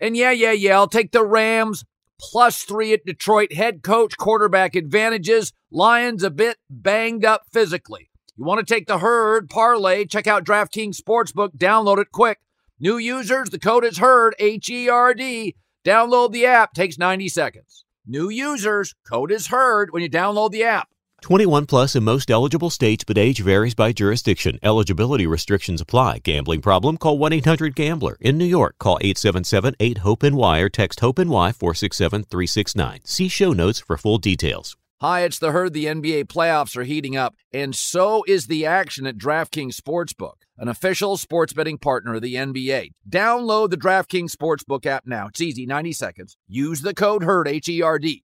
And 0.00 0.16
yeah, 0.16 0.30
yeah, 0.30 0.52
yeah, 0.52 0.76
I'll 0.76 0.88
take 0.88 1.12
the 1.12 1.22
Rams 1.22 1.84
plus 2.18 2.62
three 2.62 2.92
at 2.92 3.04
Detroit. 3.04 3.52
Head 3.52 3.82
coach, 3.82 4.16
quarterback 4.16 4.74
advantages. 4.74 5.52
Lions 5.70 6.22
a 6.22 6.30
bit 6.30 6.58
banged 6.70 7.24
up 7.24 7.42
physically. 7.52 8.10
You 8.36 8.44
want 8.44 8.66
to 8.66 8.74
take 8.74 8.86
the 8.86 8.98
herd 8.98 9.48
parlay? 9.48 10.06
Check 10.06 10.26
out 10.26 10.44
DraftKings 10.44 11.00
Sportsbook. 11.00 11.56
Download 11.56 11.98
it 11.98 12.10
quick. 12.12 12.40
New 12.80 12.98
users, 12.98 13.50
the 13.50 13.58
code 13.58 13.84
is 13.84 13.98
HERD, 13.98 14.34
H 14.38 14.68
E 14.68 14.88
R 14.88 15.14
D. 15.14 15.54
Download 15.84 16.32
the 16.32 16.46
app, 16.46 16.74
takes 16.74 16.98
90 16.98 17.28
seconds. 17.28 17.84
New 18.06 18.28
users, 18.28 18.94
code 19.08 19.30
is 19.30 19.46
HERD 19.46 19.92
when 19.92 20.02
you 20.02 20.10
download 20.10 20.50
the 20.50 20.64
app. 20.64 20.88
21 21.24 21.64
plus 21.64 21.96
in 21.96 22.04
most 22.04 22.30
eligible 22.30 22.68
states, 22.68 23.02
but 23.02 23.16
age 23.16 23.40
varies 23.40 23.74
by 23.74 23.94
jurisdiction. 23.94 24.58
Eligibility 24.62 25.26
restrictions 25.26 25.80
apply. 25.80 26.18
Gambling 26.18 26.60
problem? 26.60 26.98
Call 26.98 27.16
1 27.16 27.32
800 27.32 27.74
Gambler. 27.74 28.18
In 28.20 28.36
New 28.36 28.44
York, 28.44 28.76
call 28.78 28.98
877 29.00 29.74
8 29.80 29.98
HOPE 29.98 30.22
NY 30.22 30.58
or 30.58 30.68
text 30.68 31.00
HOPE 31.00 31.20
NY 31.20 31.52
467 31.52 32.24
369. 32.24 33.00
See 33.04 33.28
show 33.28 33.54
notes 33.54 33.80
for 33.80 33.96
full 33.96 34.18
details. 34.18 34.76
Hi, 35.00 35.22
it's 35.22 35.38
the 35.38 35.52
herd. 35.52 35.72
The 35.72 35.86
NBA 35.86 36.24
playoffs 36.24 36.76
are 36.76 36.84
heating 36.84 37.16
up, 37.16 37.34
and 37.54 37.74
so 37.74 38.22
is 38.28 38.46
the 38.46 38.66
action 38.66 39.06
at 39.06 39.16
DraftKings 39.16 39.80
Sportsbook, 39.80 40.42
an 40.58 40.68
official 40.68 41.16
sports 41.16 41.54
betting 41.54 41.78
partner 41.78 42.16
of 42.16 42.22
the 42.22 42.34
NBA. 42.34 42.90
Download 43.08 43.70
the 43.70 43.78
DraftKings 43.78 44.36
Sportsbook 44.36 44.84
app 44.84 45.06
now. 45.06 45.28
It's 45.28 45.40
easy, 45.40 45.64
90 45.64 45.92
seconds. 45.94 46.36
Use 46.46 46.82
the 46.82 46.92
code 46.92 47.22
HERD, 47.22 47.48
H 47.48 47.68
E 47.70 47.80
R 47.80 47.98
D. 47.98 48.24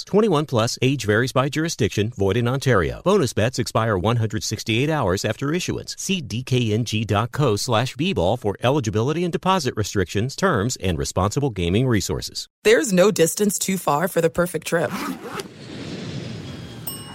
21 0.00 0.46
plus, 0.46 0.78
age 0.80 1.04
varies 1.04 1.32
by 1.32 1.48
jurisdiction, 1.48 2.10
void 2.16 2.36
in 2.36 2.48
Ontario. 2.48 3.02
Bonus 3.04 3.32
bets 3.32 3.58
expire 3.58 3.98
168 3.98 4.88
hours 4.88 5.24
after 5.24 5.52
issuance. 5.52 5.94
See 5.98 6.22
dkng.co 6.22 7.56
slash 7.56 7.96
bball 7.96 8.38
for 8.38 8.56
eligibility 8.62 9.24
and 9.24 9.32
deposit 9.32 9.74
restrictions, 9.76 10.34
terms, 10.34 10.76
and 10.76 10.98
responsible 10.98 11.50
gaming 11.50 11.86
resources. 11.86 12.48
There's 12.62 12.92
no 12.92 13.10
distance 13.10 13.58
too 13.58 13.76
far 13.76 14.08
for 14.08 14.20
the 14.20 14.30
perfect 14.30 14.66
trip. 14.66 14.90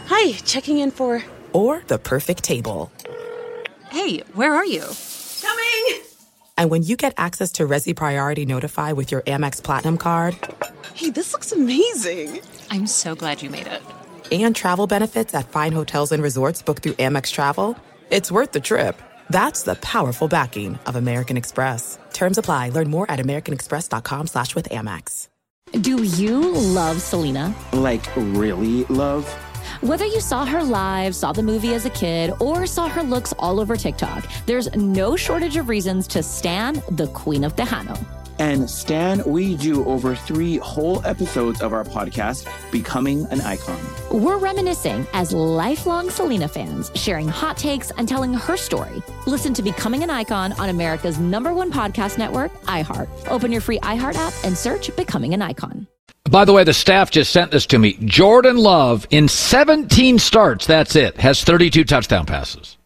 Hi, 0.07 0.33
checking 0.45 0.77
in 0.77 0.91
for... 0.91 1.23
Or 1.53 1.81
the 1.87 1.97
perfect 1.97 2.43
table. 2.43 2.91
Hey, 3.89 4.19
where 4.33 4.53
are 4.53 4.65
you? 4.65 4.83
Coming! 5.41 6.03
And 6.57 6.69
when 6.69 6.83
you 6.83 6.95
get 6.95 7.13
access 7.17 7.51
to 7.53 7.63
Resy 7.63 7.95
Priority 7.95 8.45
Notify 8.45 8.91
with 8.91 9.11
your 9.11 9.21
Amex 9.23 9.63
Platinum 9.63 9.97
card, 9.97 10.35
Hey, 10.97 11.11
this 11.11 11.31
looks 11.31 11.51
amazing! 11.51 12.41
I'm 12.69 12.87
so 12.87 13.15
glad 13.15 13.41
you 13.41 13.49
made 13.49 13.67
it. 13.67 13.81
and 14.31 14.55
travel 14.55 14.87
benefits 14.87 15.33
at 15.33 15.49
fine 15.49 15.71
hotels 15.71 16.11
and 16.11 16.21
resorts 16.21 16.61
booked 16.61 16.83
through 16.83 16.93
Amex 16.93 17.31
Travel, 17.31 17.77
it's 18.09 18.31
worth 18.31 18.51
the 18.51 18.59
trip. 18.59 19.01
That's 19.29 19.63
the 19.63 19.75
powerful 19.75 20.27
backing 20.27 20.79
of 20.85 20.95
American 20.95 21.37
Express. 21.37 21.97
Terms 22.13 22.37
apply. 22.37 22.69
Learn 22.69 22.89
more 22.89 23.09
at 23.09 23.19
americanexpress.com 23.19 24.27
slash 24.27 24.55
with 24.55 24.69
Amex. 24.69 25.27
Do 25.81 26.03
you 26.03 26.51
love 26.51 27.01
Selena? 27.01 27.53
Like, 27.73 28.05
really 28.15 28.85
love? 28.85 29.27
Whether 29.81 30.05
you 30.05 30.21
saw 30.21 30.45
her 30.45 30.63
live, 30.63 31.13
saw 31.13 31.33
the 31.33 31.43
movie 31.43 31.73
as 31.73 31.85
a 31.85 31.89
kid, 31.89 32.31
or 32.39 32.65
saw 32.65 32.87
her 32.87 33.03
looks 33.03 33.33
all 33.37 33.59
over 33.59 33.75
TikTok, 33.75 34.25
there's 34.45 34.73
no 34.75 35.17
shortage 35.17 35.57
of 35.57 35.67
reasons 35.67 36.07
to 36.07 36.23
stan 36.23 36.81
the 36.91 37.07
Queen 37.07 37.43
of 37.43 37.55
Tejano. 37.55 37.97
And 38.39 38.69
Stan, 38.69 39.23
we 39.25 39.55
do 39.55 39.83
over 39.85 40.13
three 40.15 40.57
whole 40.57 41.03
episodes 41.05 41.61
of 41.61 41.73
our 41.73 41.83
podcast, 41.83 42.47
Becoming 42.71 43.25
an 43.31 43.41
Icon. 43.41 43.79
We're 44.11 44.37
reminiscing 44.37 45.07
as 45.13 45.33
lifelong 45.33 46.09
Selena 46.09 46.47
fans, 46.47 46.91
sharing 46.93 47.27
hot 47.27 47.57
takes 47.57 47.91
and 47.91 48.07
telling 48.07 48.33
her 48.33 48.55
story. 48.55 49.01
Listen 49.25 49.53
to 49.55 49.63
Becoming 49.63 50.03
an 50.03 50.11
Icon 50.11 50.53
on 50.53 50.69
America's 50.69 51.17
number 51.17 51.53
one 51.53 51.71
podcast 51.71 52.17
network, 52.17 52.53
iHeart. 52.63 53.09
Open 53.29 53.51
your 53.51 53.61
free 53.61 53.79
iHeart 53.79 54.15
app 54.15 54.33
and 54.43 54.55
search 54.55 54.95
Becoming 54.95 55.33
an 55.33 55.41
Icon. 55.41 55.87
By 56.29 56.45
the 56.45 56.53
way, 56.53 56.63
the 56.63 56.73
staff 56.73 57.09
just 57.09 57.31
sent 57.31 57.51
this 57.51 57.65
to 57.67 57.79
me. 57.79 57.97
Jordan 58.03 58.57
Love, 58.57 59.07
in 59.09 59.27
17 59.27 60.19
starts, 60.19 60.67
that's 60.67 60.95
it, 60.95 61.17
has 61.17 61.43
32 61.43 61.85
touchdown 61.85 62.25
passes. 62.25 62.77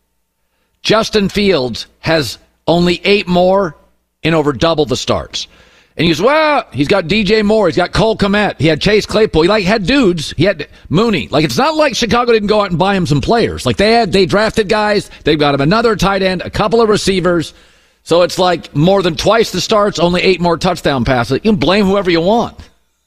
Justin 0.83 1.27
Fields 1.27 1.87
has 1.99 2.37
only 2.67 3.01
eight 3.03 3.27
more 3.27 3.75
in 4.23 4.33
over 4.33 4.53
double 4.53 4.85
the 4.85 4.97
starts. 4.97 5.47
And 5.97 6.05
he 6.05 6.11
goes, 6.11 6.21
well, 6.21 6.65
he's 6.71 6.87
got 6.87 7.05
DJ 7.05 7.43
Moore, 7.43 7.67
he's 7.67 7.75
got 7.75 7.91
Cole 7.91 8.17
Kmet, 8.17 8.59
he 8.59 8.67
had 8.67 8.79
Chase 8.79 9.05
Claypool, 9.05 9.41
he 9.41 9.47
like 9.49 9.65
had 9.65 9.85
dudes, 9.85 10.33
he 10.37 10.45
had 10.45 10.69
Mooney. 10.89 11.27
Like 11.27 11.43
it's 11.43 11.57
not 11.57 11.75
like 11.75 11.95
Chicago 11.95 12.31
didn't 12.31 12.47
go 12.47 12.61
out 12.61 12.69
and 12.69 12.79
buy 12.79 12.95
him 12.95 13.05
some 13.05 13.19
players. 13.19 13.65
Like 13.65 13.75
they 13.75 13.91
had, 13.91 14.11
they 14.13 14.25
drafted 14.25 14.69
guys, 14.69 15.11
they've 15.25 15.37
got 15.37 15.53
him 15.53 15.61
another 15.61 15.95
tight 15.97 16.21
end, 16.21 16.41
a 16.41 16.49
couple 16.49 16.81
of 16.81 16.87
receivers. 16.87 17.53
So 18.03 18.21
it's 18.21 18.39
like 18.39 18.73
more 18.75 19.01
than 19.03 19.15
twice 19.15 19.51
the 19.51 19.61
starts, 19.61 19.99
only 19.99 20.21
eight 20.21 20.39
more 20.39 20.57
touchdown 20.57 21.03
passes. 21.03 21.35
You 21.43 21.51
can 21.51 21.57
blame 21.57 21.85
whoever 21.85 22.09
you 22.09 22.21
want. 22.21 22.57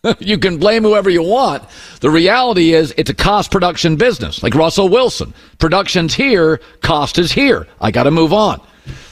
you 0.18 0.37
can 0.37 0.59
blame 0.59 0.83
whoever 0.83 1.09
you 1.09 1.22
want. 1.22 1.64
The 2.00 2.11
reality 2.11 2.74
is 2.74 2.92
it's 2.98 3.11
a 3.11 3.14
cost 3.14 3.50
production 3.50 3.96
business, 3.96 4.42
like 4.42 4.55
Russell 4.55 4.90
Wilson. 4.90 5.33
Production's 5.59 6.14
here, 6.14 6.61
cost 6.83 7.18
is 7.18 7.33
here. 7.33 7.66
I 7.81 7.90
got 7.90 8.03
to 8.03 8.11
move 8.11 8.33
on. 8.33 8.61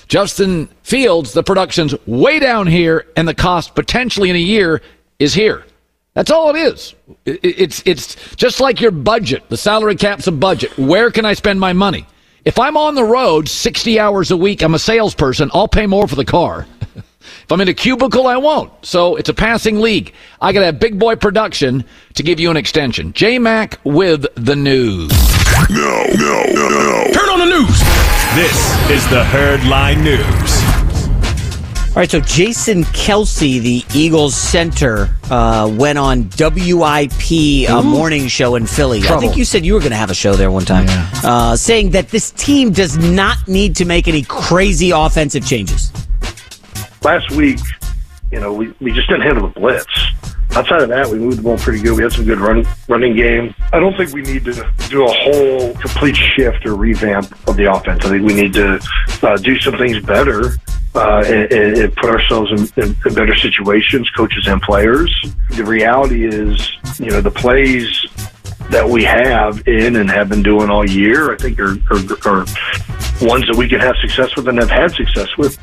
Justin 0.08 0.68
Fields, 0.82 1.32
the 1.32 1.42
production's 1.42 1.94
way 2.06 2.38
down 2.38 2.66
here, 2.66 3.06
and 3.16 3.26
the 3.26 3.34
cost 3.34 3.74
potentially 3.74 4.30
in 4.30 4.36
a 4.36 4.40
year 4.40 4.82
is 5.18 5.34
here. 5.34 5.64
That's 6.14 6.30
all 6.30 6.54
it 6.54 6.58
is. 6.58 6.94
It's 7.24 7.82
it's 7.86 8.16
just 8.36 8.60
like 8.60 8.80
your 8.80 8.90
budget. 8.90 9.48
The 9.48 9.56
salary 9.56 9.96
cap's 9.96 10.26
a 10.26 10.32
budget. 10.32 10.76
Where 10.76 11.10
can 11.10 11.24
I 11.24 11.32
spend 11.32 11.58
my 11.58 11.72
money? 11.72 12.06
If 12.44 12.58
I'm 12.58 12.76
on 12.76 12.94
the 12.94 13.04
road 13.04 13.48
60 13.48 13.98
hours 13.98 14.30
a 14.30 14.36
week, 14.36 14.62
I'm 14.62 14.74
a 14.74 14.78
salesperson. 14.78 15.50
I'll 15.54 15.68
pay 15.68 15.86
more 15.86 16.06
for 16.08 16.16
the 16.16 16.24
car. 16.24 16.66
If 17.44 17.50
I'm 17.52 17.60
in 17.60 17.68
a 17.68 17.74
cubicle, 17.74 18.26
I 18.26 18.36
won't. 18.36 18.72
So 18.84 19.16
it's 19.16 19.28
a 19.28 19.34
passing 19.34 19.80
league. 19.80 20.12
I 20.40 20.52
got 20.52 20.60
to 20.60 20.66
have 20.66 20.80
big 20.80 20.98
boy 20.98 21.16
production 21.16 21.84
to 22.14 22.22
give 22.22 22.40
you 22.40 22.50
an 22.50 22.56
extension. 22.56 23.12
J 23.12 23.38
Mac 23.38 23.78
with 23.84 24.26
the 24.34 24.56
news. 24.56 25.10
No, 25.70 26.04
no, 26.14 26.42
no, 26.52 26.68
no. 26.68 27.04
Turn 27.12 27.28
on 27.28 27.38
the 27.38 27.46
news. 27.46 28.21
This 28.34 28.90
is 28.90 29.06
the 29.10 29.22
Herd 29.24 29.62
Line 29.64 30.02
News. 30.02 30.22
All 31.88 31.96
right, 31.96 32.10
so 32.10 32.18
Jason 32.18 32.84
Kelce, 32.84 33.60
the 33.60 33.84
Eagles 33.94 34.34
center, 34.34 35.14
uh, 35.30 35.70
went 35.78 35.98
on 35.98 36.30
WIP 36.38 37.68
uh, 37.68 37.82
morning 37.82 38.28
show 38.28 38.54
in 38.54 38.66
Philly. 38.66 39.02
I 39.06 39.20
think 39.20 39.36
you 39.36 39.44
said 39.44 39.66
you 39.66 39.74
were 39.74 39.80
going 39.80 39.90
to 39.90 39.98
have 39.98 40.10
a 40.10 40.14
show 40.14 40.32
there 40.32 40.50
one 40.50 40.64
time, 40.64 40.86
uh, 41.22 41.56
saying 41.56 41.90
that 41.90 42.08
this 42.08 42.30
team 42.30 42.72
does 42.72 42.96
not 42.96 43.46
need 43.48 43.76
to 43.76 43.84
make 43.84 44.08
any 44.08 44.22
crazy 44.22 44.92
offensive 44.92 45.46
changes. 45.46 45.92
last 47.04 47.30
week, 47.32 47.60
you 48.30 48.40
know, 48.40 48.54
we, 48.54 48.72
we 48.80 48.92
just 48.92 49.10
didn't 49.10 49.24
handle 49.24 49.46
the 49.46 49.60
blitz. 49.60 49.86
Outside 50.54 50.82
of 50.82 50.90
that, 50.90 51.08
we 51.08 51.18
moved 51.18 51.38
the 51.38 51.42
ball 51.42 51.56
pretty 51.56 51.82
good. 51.82 51.96
We 51.96 52.02
had 52.02 52.12
some 52.12 52.26
good 52.26 52.38
run, 52.38 52.66
running 52.86 53.16
game. 53.16 53.54
I 53.72 53.80
don't 53.80 53.96
think 53.96 54.12
we 54.12 54.20
need 54.20 54.44
to 54.44 54.52
do 54.90 55.06
a 55.06 55.10
whole 55.10 55.74
complete 55.74 56.14
shift 56.16 56.66
or 56.66 56.76
revamp 56.76 57.32
of 57.48 57.56
the 57.56 57.72
offense. 57.72 58.04
I 58.04 58.10
think 58.10 58.26
we 58.26 58.34
need 58.34 58.52
to 58.54 58.78
uh, 59.22 59.36
do 59.38 59.58
some 59.60 59.78
things 59.78 59.98
better 60.00 60.56
uh, 60.94 61.22
and, 61.26 61.52
and 61.52 61.96
put 61.96 62.10
ourselves 62.10 62.50
in, 62.50 62.82
in, 62.82 62.96
in 63.06 63.14
better 63.14 63.34
situations, 63.34 64.10
coaches 64.10 64.46
and 64.46 64.60
players. 64.60 65.10
The 65.52 65.64
reality 65.64 66.26
is, 66.26 66.76
you 66.98 67.10
know, 67.10 67.22
the 67.22 67.30
plays 67.30 68.06
that 68.70 68.86
we 68.86 69.04
have 69.04 69.66
in 69.66 69.96
and 69.96 70.10
have 70.10 70.28
been 70.28 70.42
doing 70.42 70.68
all 70.68 70.88
year, 70.88 71.32
I 71.32 71.36
think 71.36 71.58
are, 71.60 71.76
are, 71.90 72.28
are 72.28 72.46
ones 73.22 73.46
that 73.46 73.54
we 73.56 73.68
can 73.68 73.80
have 73.80 73.96
success 73.96 74.36
with 74.36 74.48
and 74.48 74.58
have 74.58 74.70
had 74.70 74.92
success 74.92 75.28
with. 75.38 75.58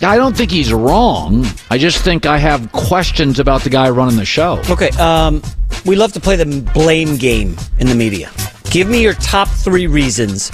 I 0.00 0.16
don't 0.16 0.36
think 0.36 0.50
he's 0.50 0.72
wrong. 0.72 1.44
I 1.70 1.78
just 1.78 1.98
think 2.04 2.26
I 2.26 2.38
have 2.38 2.70
questions 2.72 3.40
about 3.40 3.62
the 3.62 3.70
guy 3.70 3.90
running 3.90 4.16
the 4.16 4.24
show. 4.24 4.62
Okay, 4.70 4.90
um, 4.90 5.42
we 5.84 5.96
love 5.96 6.12
to 6.12 6.20
play 6.20 6.36
the 6.36 6.60
blame 6.74 7.16
game 7.16 7.56
in 7.78 7.88
the 7.88 7.94
media. 7.94 8.30
Give 8.70 8.88
me 8.88 9.02
your 9.02 9.14
top 9.14 9.48
three 9.48 9.86
reasons 9.86 10.50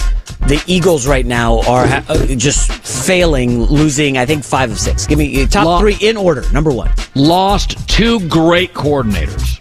the 0.47 0.63
Eagles 0.67 1.07
right 1.07 1.25
now 1.25 1.59
are 1.61 1.87
ha- 1.87 2.05
uh, 2.07 2.25
just 2.35 2.71
failing, 2.71 3.63
losing. 3.63 4.17
I 4.17 4.25
think 4.25 4.43
five 4.43 4.69
of 4.71 4.79
six. 4.79 5.07
Give 5.07 5.17
me 5.17 5.25
your 5.25 5.47
top 5.47 5.79
three 5.81 5.97
in 6.01 6.17
order. 6.17 6.43
Number 6.51 6.71
one. 6.71 6.91
Lost 7.15 7.87
two 7.89 8.27
great 8.29 8.73
coordinators. 8.73 9.59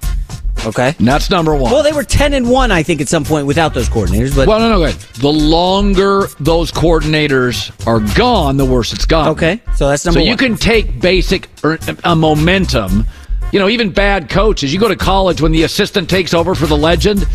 Okay. 0.66 0.94
And 0.98 1.06
that's 1.06 1.30
number 1.30 1.54
one. 1.54 1.72
Well, 1.72 1.82
they 1.82 1.92
were 1.92 2.04
ten 2.04 2.34
and 2.34 2.48
one, 2.48 2.70
I 2.70 2.82
think, 2.82 3.00
at 3.00 3.08
some 3.08 3.24
point 3.24 3.46
without 3.46 3.74
those 3.74 3.88
coordinators. 3.88 4.34
But 4.34 4.48
Well, 4.48 4.58
no, 4.58 4.70
no, 4.70 4.78
good. 4.78 4.94
The 5.20 5.32
longer 5.32 6.28
those 6.40 6.72
coordinators 6.72 7.70
are 7.86 8.00
gone, 8.16 8.56
the 8.56 8.64
worse 8.64 8.92
it's 8.92 9.04
gone. 9.04 9.28
Okay, 9.28 9.60
so 9.76 9.88
that's 9.88 10.04
number 10.04 10.20
So 10.20 10.26
you 10.26 10.36
can 10.36 10.56
take 10.56 11.00
basic 11.00 11.48
er, 11.64 11.78
uh, 12.04 12.14
momentum. 12.14 13.06
You 13.52 13.60
know, 13.60 13.68
even 13.68 13.90
bad 13.90 14.28
coaches. 14.30 14.72
You 14.72 14.80
go 14.80 14.88
to 14.88 14.96
college 14.96 15.40
when 15.40 15.52
the 15.52 15.62
assistant 15.62 16.10
takes 16.10 16.34
over 16.34 16.54
for 16.54 16.66
the 16.66 16.76
legend, 16.76 17.26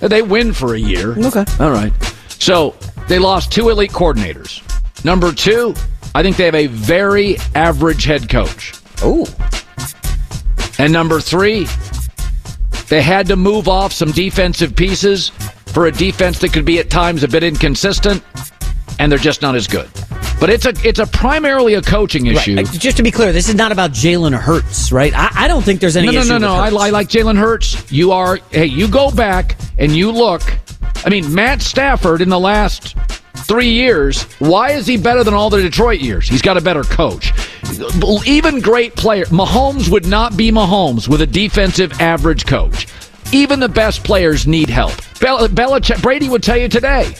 they 0.00 0.22
win 0.22 0.52
for 0.52 0.74
a 0.74 0.78
year. 0.78 1.12
Okay. 1.18 1.44
All 1.60 1.70
right. 1.70 1.92
So 2.28 2.74
they 3.08 3.18
lost 3.18 3.52
two 3.52 3.68
elite 3.68 3.92
coordinators. 3.92 4.62
Number 5.04 5.32
two, 5.32 5.74
I 6.14 6.22
think 6.22 6.36
they 6.36 6.46
have 6.46 6.54
a 6.54 6.66
very 6.66 7.36
average 7.54 8.04
head 8.04 8.28
coach. 8.28 8.74
Oh. 9.02 9.26
And 10.78 10.92
number 10.92 11.20
three, 11.20 11.66
they 12.90 13.00
had 13.00 13.28
to 13.28 13.36
move 13.36 13.68
off 13.68 13.92
some 13.92 14.10
defensive 14.10 14.74
pieces 14.76 15.30
for 15.66 15.86
a 15.86 15.92
defense 15.92 16.40
that 16.40 16.52
could 16.52 16.64
be 16.64 16.80
at 16.80 16.90
times 16.90 17.22
a 17.22 17.28
bit 17.28 17.44
inconsistent, 17.44 18.22
and 18.98 19.10
they're 19.10 19.18
just 19.18 19.40
not 19.40 19.54
as 19.54 19.68
good. 19.68 19.88
But 20.40 20.50
it's 20.50 20.66
a 20.66 20.72
it's 20.82 20.98
a 20.98 21.06
primarily 21.06 21.74
a 21.74 21.82
coaching 21.82 22.26
issue. 22.26 22.56
Right. 22.56 22.66
Just 22.66 22.96
to 22.96 23.02
be 23.02 23.10
clear, 23.10 23.30
this 23.32 23.48
is 23.48 23.54
not 23.54 23.72
about 23.72 23.92
Jalen 23.92 24.34
Hurts, 24.34 24.90
right? 24.90 25.12
I, 25.14 25.44
I 25.44 25.48
don't 25.48 25.62
think 25.62 25.80
there's 25.80 25.96
any 25.96 26.08
No, 26.08 26.22
no, 26.22 26.24
no, 26.24 26.38
no. 26.38 26.54
I, 26.54 26.68
I 26.68 26.90
like 26.90 27.08
Jalen 27.08 27.38
Hurts. 27.38 27.90
You 27.92 28.12
are 28.12 28.38
hey, 28.50 28.66
you 28.66 28.88
go 28.88 29.10
back 29.10 29.56
and 29.78 29.92
you 29.92 30.10
look. 30.10 30.42
I 31.04 31.10
mean, 31.10 31.32
Matt 31.32 31.62
Stafford 31.62 32.22
in 32.22 32.28
the 32.28 32.40
last 32.40 32.96
three 33.36 33.70
years. 33.70 34.24
Why 34.40 34.72
is 34.72 34.86
he 34.86 34.96
better 34.96 35.22
than 35.22 35.34
all 35.34 35.48
the 35.48 35.62
Detroit 35.62 36.00
years? 36.00 36.28
He's 36.28 36.42
got 36.42 36.56
a 36.56 36.60
better 36.60 36.82
coach. 36.82 37.32
Even 38.26 38.60
great 38.60 38.96
player, 38.96 39.24
Mahomes 39.26 39.88
would 39.88 40.06
not 40.06 40.36
be 40.36 40.50
Mahomes 40.50 41.08
with 41.08 41.20
a 41.20 41.26
defensive 41.26 41.92
average 42.00 42.46
coach. 42.46 42.86
Even 43.32 43.60
the 43.60 43.68
best 43.68 44.02
players 44.02 44.46
need 44.46 44.68
help. 44.68 44.92
Bel- 45.20 45.48
Belichick, 45.48 46.02
Brady 46.02 46.28
would 46.28 46.42
tell 46.42 46.56
you 46.56 46.68
today. 46.68 47.14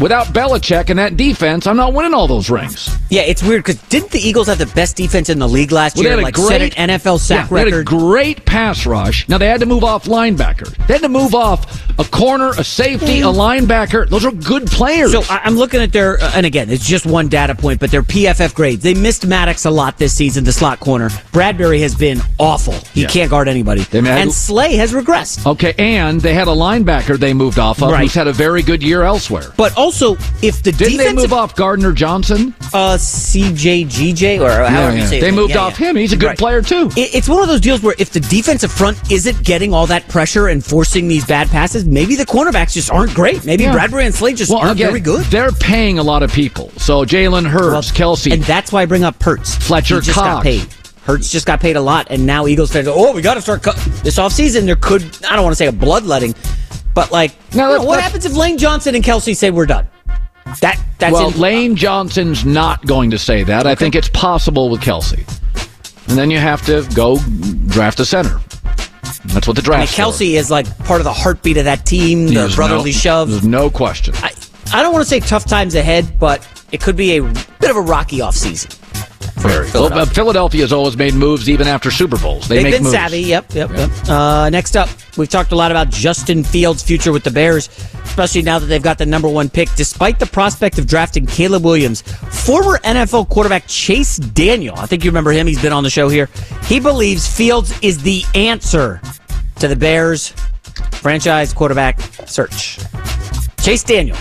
Without 0.00 0.28
Belichick 0.28 0.88
and 0.88 0.98
that 0.98 1.18
defense, 1.18 1.66
I'm 1.66 1.76
not 1.76 1.92
winning 1.92 2.14
all 2.14 2.26
those 2.26 2.48
rings. 2.48 2.88
Yeah, 3.10 3.22
it's 3.22 3.42
weird 3.42 3.62
because 3.62 3.76
didn't 3.82 4.10
the 4.10 4.18
Eagles 4.18 4.46
have 4.46 4.56
the 4.56 4.66
best 4.66 4.96
defense 4.96 5.28
in 5.28 5.38
the 5.38 5.46
league 5.46 5.70
last 5.70 5.96
Well, 5.96 6.04
they 6.04 6.08
year? 6.08 6.16
had 6.16 6.20
a 6.20 6.24
Like 6.24 6.36
set 6.38 6.62
an 6.62 6.70
great- 6.70 7.00
NFL 7.00 7.18
sack 7.20 7.50
Yeah, 7.50 7.54
they 7.56 7.58
had 7.58 7.68
a 7.68 7.76
record. 7.76 7.86
great 7.86 8.44
pass 8.46 8.86
rush. 8.86 9.28
Now 9.28 9.36
they 9.36 9.46
had 9.48 9.60
to 9.60 9.66
move 9.66 9.84
off 9.84 10.06
linebackers. 10.06 10.74
They 10.86 10.94
had 10.94 11.02
to 11.02 11.10
move 11.10 11.34
off 11.34 11.82
a 11.98 12.04
corner, 12.04 12.52
a 12.56 12.64
safety, 12.64 13.20
a 13.20 13.24
linebacker. 13.26 14.08
Those 14.08 14.24
are 14.24 14.32
good 14.32 14.66
players. 14.68 15.12
So 15.12 15.22
I- 15.28 15.42
I'm 15.44 15.56
looking 15.56 15.82
at 15.82 15.92
their, 15.92 16.20
uh, 16.24 16.32
and 16.36 16.46
again, 16.46 16.70
it's 16.70 16.86
just 16.86 17.04
one 17.04 17.28
data 17.28 17.54
point, 17.54 17.78
but 17.78 17.90
their 17.90 18.02
PFF 18.02 18.54
grades. 18.54 18.82
They 18.82 18.94
missed 18.94 19.26
Maddox 19.26 19.66
a 19.66 19.70
lot 19.70 19.98
this 19.98 20.14
season, 20.14 20.44
the 20.44 20.52
slot 20.52 20.80
corner. 20.80 21.10
Bradberry 21.34 21.80
has 21.80 21.94
been 21.94 22.22
awful. 22.38 22.74
He 22.94 23.02
Yeah. 23.02 23.08
can't 23.08 23.30
guard 23.30 23.46
anybody. 23.46 23.82
They 23.90 24.00
had- 24.00 24.22
and 24.22 24.32
Slay 24.32 24.76
has 24.76 24.92
regressed. 24.94 25.46
okay, 25.46 25.74
and 25.78 26.18
they 26.22 26.32
had 26.32 26.48
a 26.48 26.52
linebacker 26.52 27.18
they 27.18 27.34
moved 27.34 27.58
off 27.58 27.82
of 27.82 27.90
Right. 27.90 28.00
who's 28.04 28.14
had 28.14 28.26
a 28.26 28.32
very 28.32 28.62
good 28.62 28.82
year 28.82 29.02
elsewhere. 29.02 29.52
But 29.58 29.72
also, 29.82 30.14
if 30.42 30.62
the 30.62 30.72
Didn't 30.72 30.98
they 30.98 31.12
move 31.12 31.32
off 31.32 31.54
Gardner 31.56 31.92
Johnson? 31.92 32.54
uh, 32.72 32.96
CJGJ 32.96 34.40
or 34.40 34.48
however 34.50 34.70
Yeah, 34.72 34.92
you 34.92 34.98
yeah. 35.00 35.06
say. 35.06 35.20
They 35.20 35.28
it. 35.28 35.34
moved 35.34 35.50
Yeah, 35.54 35.60
off 35.62 35.76
him. 35.76 35.96
He's 35.96 36.12
a 36.12 36.16
good 36.16 36.26
Right. 36.28 36.38
player 36.38 36.62
too. 36.62 36.90
It- 36.96 37.10
It's 37.14 37.28
one 37.28 37.42
of 37.42 37.48
those 37.48 37.60
deals 37.60 37.82
where 37.82 37.94
if 37.98 38.10
the 38.10 38.20
defensive 38.20 38.70
front 38.72 38.96
isn't 39.10 39.42
getting 39.44 39.74
all 39.74 39.86
that 39.88 40.08
pressure 40.08 40.48
and 40.48 40.64
forcing 40.64 41.08
these 41.08 41.24
bad 41.24 41.50
passes, 41.50 41.84
maybe 41.84 42.16
the 42.16 42.24
cornerbacks 42.26 42.72
just 42.72 42.90
aren't 42.90 43.12
great. 43.14 43.44
Maybe. 43.44 43.64
Bradberry 43.64 44.06
and 44.06 44.14
Slay 44.14 44.32
just 44.34 44.50
Well, 44.50 44.60
aren't 44.60 44.72
again, 44.72 44.88
very 44.88 45.00
good. 45.00 45.24
They're 45.26 45.52
paying 45.52 45.98
a 45.98 46.02
lot 46.02 46.22
of 46.22 46.32
people. 46.32 46.70
So 46.78 47.04
Jalen 47.04 47.46
Hurts, 47.46 47.90
Kelce, 47.92 48.32
And 48.32 48.42
that's 48.44 48.72
why 48.72 48.82
I 48.82 48.86
bring 48.86 49.04
up 49.04 49.22
Hurts. 49.22 49.54
Fletcher 49.56 49.96
he 50.00 50.06
just 50.06 50.14
Cox. 50.18 50.26
got 50.26 50.42
paid. 50.42 50.66
Hurts 51.04 51.28
just 51.30 51.46
got 51.46 51.58
paid 51.60 51.74
a 51.76 51.80
lot, 51.80 52.06
and 52.10 52.24
now 52.24 52.46
Eagles 52.46 52.70
fans 52.70 52.86
go, 52.86 52.94
oh, 52.96 53.12
we 53.12 53.22
got 53.22 53.34
to 53.34 53.42
start 53.42 53.62
cut. 53.62 53.76
this 54.04 54.18
offseason. 54.18 54.66
There 54.66 54.76
could, 54.76 55.02
I 55.28 55.34
don't 55.34 55.42
want 55.42 55.52
to 55.52 55.56
say 55.56 55.66
a 55.66 55.72
bloodletting, 55.72 56.32
but 56.94 57.10
like, 57.12 57.32
No, 57.54 57.72
you 57.72 57.78
know, 57.78 57.84
what 57.84 58.00
happens 58.00 58.24
if 58.24 58.34
Lane 58.34 58.58
Johnson 58.58 58.94
and 58.94 59.04
Kelce 59.04 59.36
say 59.36 59.50
we're 59.50 59.66
done? 59.66 59.86
That 60.60 60.80
that's 60.98 61.12
well, 61.12 61.32
in- 61.32 61.40
Lane 61.40 61.76
Johnson's 61.76 62.44
not 62.44 62.84
going 62.86 63.10
to 63.10 63.18
say 63.18 63.42
that. 63.44 63.66
I 63.66 63.74
think 63.74 63.94
it's 63.94 64.08
possible 64.08 64.68
with 64.68 64.80
Kelce. 64.80 65.26
And 66.08 66.18
then 66.18 66.30
you 66.30 66.38
have 66.38 66.64
to 66.66 66.86
go 66.94 67.18
draft 67.68 68.00
a 68.00 68.04
center. 68.04 68.40
That's 69.26 69.46
what 69.46 69.56
the 69.56 69.62
I 69.72 69.78
mean, 69.78 69.86
draft. 69.86 69.96
Kelce 69.96 70.34
is 70.34 70.50
like 70.50 70.66
part 70.80 71.00
of 71.00 71.04
the 71.04 71.12
heartbeat 71.12 71.56
of 71.56 71.64
that 71.64 71.86
team, 71.86 72.26
the 72.26 72.34
There's 72.34 72.56
brotherly 72.56 72.90
no, 72.90 72.96
shove. 72.96 73.30
There's 73.30 73.46
no 73.46 73.70
question. 73.70 74.14
I, 74.16 74.32
I 74.74 74.82
don't 74.82 74.92
want 74.92 75.04
to 75.04 75.08
say 75.08 75.20
tough 75.20 75.44
times 75.46 75.74
ahead, 75.74 76.18
but 76.18 76.46
it 76.72 76.80
could 76.80 76.96
be 76.96 77.16
a 77.18 77.22
bit 77.22 77.70
of 77.70 77.76
a 77.76 77.80
rocky 77.80 78.18
offseason. 78.18 78.78
Very. 79.42 79.66
Philadelphia. 79.66 79.96
Well, 79.96 79.98
uh, 79.98 80.06
Philadelphia's 80.06 80.72
always 80.72 80.96
made 80.96 81.14
moves 81.14 81.48
even 81.48 81.66
after 81.66 81.90
Super 81.90 82.16
Bowls. 82.18 82.48
They 82.48 82.56
They've 82.56 82.64
make 82.64 82.72
been 82.74 82.82
moves. 82.84 82.94
savvy. 82.94 83.20
Yep, 83.22 83.54
yep, 83.54 83.70
yep. 83.70 83.90
Uh, 84.08 84.48
next 84.50 84.76
up, 84.76 84.88
we've 85.16 85.28
talked 85.28 85.52
a 85.52 85.56
lot 85.56 85.70
about 85.70 85.90
Justin 85.90 86.44
Fields' 86.44 86.82
future 86.82 87.10
with 87.12 87.24
the 87.24 87.30
Bears, 87.30 87.68
especially 88.04 88.42
now 88.42 88.58
that 88.58 88.66
they've 88.66 88.82
got 88.82 88.98
the 88.98 89.06
number 89.06 89.28
one 89.28 89.50
pick. 89.50 89.68
Despite 89.74 90.18
the 90.18 90.26
prospect 90.26 90.78
of 90.78 90.86
drafting 90.86 91.26
Caleb 91.26 91.64
Williams, 91.64 92.02
former 92.02 92.78
NFL 92.78 93.28
quarterback 93.30 93.66
Chase 93.66 94.16
Daniel, 94.16 94.76
I 94.78 94.86
think 94.86 95.04
you 95.04 95.10
remember 95.10 95.32
him. 95.32 95.46
He's 95.46 95.60
been 95.60 95.72
on 95.72 95.82
the 95.82 95.90
show 95.90 96.08
here. 96.08 96.28
He 96.64 96.78
believes 96.78 97.26
Fields 97.26 97.76
is 97.82 98.02
the 98.02 98.22
answer 98.34 99.00
to 99.56 99.68
the 99.68 99.76
Bears' 99.76 100.28
franchise 100.92 101.52
quarterback 101.52 102.00
search. 102.26 102.78
Chase 103.60 103.82
Daniel 103.82 104.16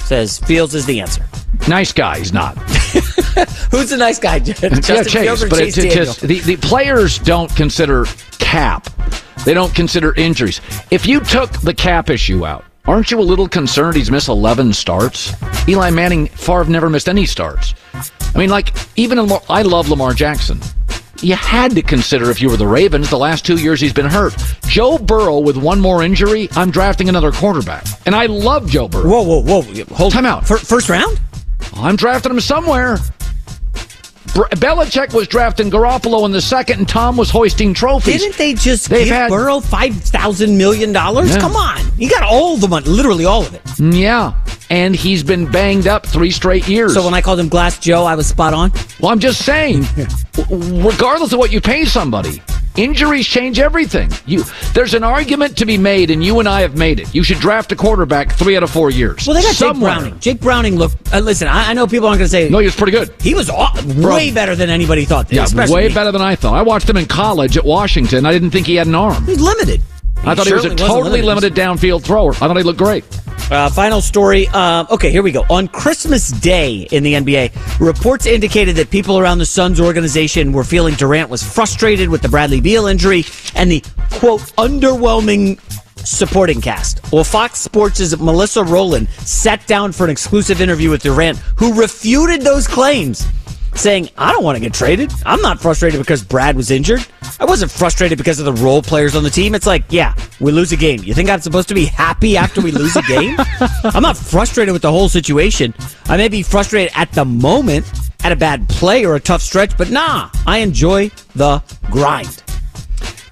says 0.00 0.38
Fields 0.38 0.74
is 0.74 0.86
the 0.86 1.00
answer. 1.00 1.24
Nice 1.68 1.92
guy. 1.92 2.18
He's 2.18 2.32
not. 2.32 2.56
Who's 3.70 3.90
the 3.90 3.96
nice 3.98 4.18
guy? 4.18 4.38
Justin 4.38 4.70
yeah, 4.72 4.80
Fields 4.80 5.12
Chase. 5.12 5.42
or 5.42 5.48
But 5.48 5.58
Chase 5.58 5.78
it's 5.78 5.94
just 5.94 6.20
the, 6.22 6.40
the 6.40 6.56
players 6.56 7.18
don't 7.18 7.54
consider 7.54 8.06
cap. 8.38 8.88
They 9.44 9.54
don't 9.54 9.74
consider 9.74 10.14
injuries. 10.14 10.60
If 10.90 11.06
you 11.06 11.20
took 11.20 11.50
the 11.60 11.74
cap 11.74 12.10
issue 12.10 12.46
out, 12.46 12.64
aren't 12.86 13.10
you 13.10 13.20
a 13.20 13.22
little 13.22 13.48
concerned 13.48 13.96
he's 13.96 14.10
missed 14.10 14.28
11 14.28 14.72
starts? 14.72 15.32
Eli 15.68 15.90
Manning, 15.90 16.26
Favre 16.28 16.64
never 16.64 16.88
missed 16.88 17.08
any 17.08 17.26
starts. 17.26 17.74
I 17.94 18.38
mean, 18.38 18.50
like, 18.50 18.74
even 18.96 19.20
Lamar, 19.20 19.42
I 19.48 19.62
love 19.62 19.88
Lamar 19.88 20.14
Jackson. 20.14 20.60
You 21.22 21.34
had 21.34 21.72
to 21.72 21.82
consider 21.82 22.30
if 22.30 22.42
you 22.42 22.50
were 22.50 22.56
the 22.56 22.66
Ravens, 22.66 23.08
the 23.08 23.18
last 23.18 23.46
two 23.46 23.56
years 23.56 23.80
he's 23.80 23.92
been 23.92 24.06
hurt. 24.06 24.34
Joe 24.66 24.98
Burrow 24.98 25.38
with 25.38 25.56
one 25.56 25.80
more 25.80 26.02
injury, 26.02 26.48
I'm 26.52 26.70
drafting 26.70 27.08
another 27.08 27.32
quarterback. 27.32 27.84
And 28.04 28.14
I 28.14 28.26
love 28.26 28.68
Joe 28.68 28.88
Burrow. 28.88 29.08
Whoa, 29.08 29.22
whoa, 29.40 29.62
whoa. 29.62 29.84
Hold 29.94 30.12
Time 30.12 30.26
out. 30.26 30.46
Fir- 30.46 30.58
first 30.58 30.88
round? 30.88 31.18
I'm 31.74 31.96
drafting 31.96 32.32
him 32.32 32.40
somewhere. 32.40 32.98
Br- 34.34 34.42
Belichick 34.56 35.14
was 35.14 35.28
drafting 35.28 35.70
Garoppolo 35.70 36.26
in 36.26 36.32
the 36.32 36.40
second, 36.40 36.78
and 36.80 36.88
Tom 36.88 37.16
was 37.16 37.30
hoisting 37.30 37.72
trophies. 37.72 38.20
Didn't 38.20 38.36
they 38.36 38.54
just 38.54 38.88
They've 38.90 39.06
give 39.06 39.14
had- 39.14 39.30
Burrow 39.30 39.60
five 39.60 39.94
thousand 39.94 40.58
million 40.58 40.92
dollars? 40.92 41.30
Yeah. 41.30 41.40
Come 41.40 41.56
on, 41.56 41.78
he 41.96 42.08
got 42.08 42.22
all 42.22 42.56
the 42.56 42.68
money, 42.68 42.86
literally 42.86 43.24
all 43.24 43.42
of 43.42 43.54
it. 43.54 43.62
Mm, 43.64 43.98
yeah, 43.98 44.34
and 44.68 44.94
he's 44.96 45.22
been 45.22 45.50
banged 45.50 45.86
up 45.86 46.04
three 46.06 46.30
straight 46.30 46.68
years. 46.68 46.92
So 46.92 47.04
when 47.04 47.14
I 47.14 47.22
called 47.22 47.38
him 47.40 47.48
Glass 47.48 47.78
Joe, 47.78 48.04
I 48.04 48.14
was 48.14 48.26
spot 48.26 48.52
on. 48.52 48.72
well, 49.00 49.10
I'm 49.12 49.20
just 49.20 49.44
saying, 49.44 49.86
regardless 50.50 51.32
of 51.32 51.38
what 51.38 51.52
you 51.52 51.60
pay 51.60 51.84
somebody, 51.84 52.42
injuries 52.76 53.26
change 53.26 53.58
everything. 53.58 54.10
You, 54.26 54.44
there's 54.72 54.94
an 54.94 55.04
argument 55.04 55.56
to 55.58 55.66
be 55.66 55.78
made, 55.78 56.10
and 56.10 56.24
you 56.24 56.38
and 56.40 56.48
I 56.48 56.60
have 56.60 56.76
made 56.76 57.00
it. 57.00 57.14
You 57.14 57.22
should 57.22 57.38
draft 57.38 57.72
a 57.72 57.76
quarterback 57.76 58.32
three 58.32 58.56
out 58.56 58.62
of 58.62 58.70
four 58.70 58.90
years. 58.90 59.26
Well, 59.26 59.34
they 59.34 59.42
got 59.42 59.54
Somewhere. 59.54 59.94
Jake 59.94 60.00
Browning. 60.02 60.20
Jake 60.20 60.40
Browning 60.40 60.76
looked. 60.76 61.12
Uh, 61.14 61.20
listen, 61.20 61.48
I, 61.48 61.70
I 61.70 61.72
know 61.74 61.86
people 61.86 62.06
aren't 62.08 62.18
going 62.18 62.26
to 62.26 62.30
say 62.30 62.48
No, 62.48 62.58
he 62.58 62.64
was 62.66 62.76
pretty 62.76 62.92
good. 62.92 63.12
he 63.20 63.34
was 63.34 63.48
aw- 63.50 63.72
way 63.96 64.30
better 64.32 64.54
than 64.54 64.70
anybody 64.70 65.04
thought. 65.04 65.32
Yeah, 65.32 65.46
way 65.68 65.88
me. 65.88 65.94
better 65.94 66.12
than 66.12 66.22
I 66.22 66.36
thought. 66.36 66.54
I 66.54 66.62
watched 66.62 66.88
him 66.88 66.96
in 66.96 67.06
college 67.06 67.56
at 67.56 67.64
Washington. 67.64 68.26
I 68.26 68.32
didn't 68.32 68.50
think 68.50 68.66
he 68.66 68.76
had 68.76 68.86
an 68.86 68.94
arm. 68.94 69.24
He's 69.24 69.40
limited. 69.40 69.80
I 70.24 70.34
thought 70.34 70.46
he 70.46 70.54
was 70.54 70.64
a 70.64 70.74
totally 70.74 71.22
limited 71.22 71.54
downfield 71.54 72.02
thrower. 72.02 72.30
I 72.32 72.34
thought 72.34 72.56
he 72.56 72.62
looked 72.62 72.78
great. 72.78 73.04
Uh, 73.50 73.70
final 73.70 74.00
story. 74.00 74.48
Um, 74.48 74.88
okay, 74.90 75.10
here 75.10 75.22
we 75.22 75.30
go. 75.30 75.44
On 75.48 75.68
Christmas 75.68 76.30
Day 76.30 76.88
in 76.90 77.04
the 77.04 77.14
NBA, 77.14 77.78
reports 77.80 78.26
indicated 78.26 78.74
that 78.76 78.90
people 78.90 79.18
around 79.18 79.38
the 79.38 79.46
Suns 79.46 79.80
organization 79.80 80.52
were 80.52 80.64
feeling 80.64 80.94
Durant 80.94 81.30
was 81.30 81.44
frustrated 81.44 82.08
with 82.08 82.22
the 82.22 82.28
Bradley 82.28 82.60
Beal 82.60 82.86
injury 82.86 83.24
and 83.54 83.70
the 83.70 83.84
quote 84.10 84.40
underwhelming 84.58 85.60
supporting 86.04 86.60
cast. 86.60 87.00
Well, 87.12 87.22
Fox 87.22 87.60
Sports' 87.60 88.18
Melissa 88.18 88.62
Rohlin 88.62 89.08
sat 89.20 89.64
down 89.68 89.92
for 89.92 90.04
an 90.04 90.10
exclusive 90.10 90.60
interview 90.60 90.90
with 90.90 91.02
Durant, 91.02 91.38
who 91.56 91.72
refuted 91.80 92.42
those 92.42 92.66
claims. 92.66 93.26
Saying, 93.76 94.08
I 94.16 94.32
don't 94.32 94.42
want 94.42 94.56
to 94.56 94.60
get 94.60 94.72
traded. 94.72 95.12
I'm 95.24 95.40
not 95.42 95.60
frustrated 95.60 96.00
because 96.00 96.24
Brad 96.24 96.56
was 96.56 96.70
injured. 96.70 97.06
I 97.38 97.44
wasn't 97.44 97.70
frustrated 97.70 98.16
because 98.16 98.40
of 98.40 98.46
the 98.46 98.52
role 98.54 98.82
players 98.82 99.14
on 99.14 99.22
the 99.22 99.30
team. 99.30 99.54
It's 99.54 99.66
like, 99.66 99.84
yeah, 99.90 100.14
we 100.40 100.50
lose 100.50 100.72
a 100.72 100.76
game. 100.76 101.02
You 101.04 101.12
think 101.12 101.28
I'm 101.28 101.40
supposed 101.40 101.68
to 101.68 101.74
be 101.74 101.84
happy 101.84 102.36
after 102.36 102.60
we 102.60 102.72
lose 102.72 102.96
a 102.96 103.02
game? 103.02 103.36
I'm 103.84 104.02
not 104.02 104.16
frustrated 104.16 104.72
with 104.72 104.82
the 104.82 104.90
whole 104.90 105.08
situation. 105.08 105.74
I 106.06 106.16
may 106.16 106.28
be 106.28 106.42
frustrated 106.42 106.90
at 106.96 107.12
the 107.12 107.24
moment 107.24 107.86
at 108.24 108.32
a 108.32 108.36
bad 108.36 108.68
play 108.68 109.04
or 109.04 109.14
a 109.14 109.20
tough 109.20 109.42
stretch, 109.42 109.76
but 109.76 109.90
nah, 109.90 110.30
I 110.46 110.58
enjoy 110.58 111.10
the 111.34 111.62
grind. 111.90 112.42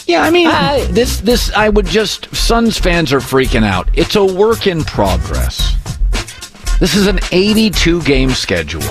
Yeah, 0.07 0.23
I 0.23 0.31
mean, 0.31 0.49
uh, 0.49 0.87
this 0.91 1.21
this 1.21 1.51
I 1.53 1.71
would 1.71 1.87
just 1.87 2.35
Suns 2.37 2.77
fans 2.77 3.13
are 3.13 3.21
freaking 3.21 3.65
out. 3.65 3.89
It's 3.95 4.17
a 4.17 4.25
work 4.25 4.67
in 4.67 4.85
progress. 4.85 5.77
This 6.79 6.95
is 6.95 7.07
an 7.07 7.21
82 7.33 8.03
game 8.03 8.31
schedule. 8.31 8.83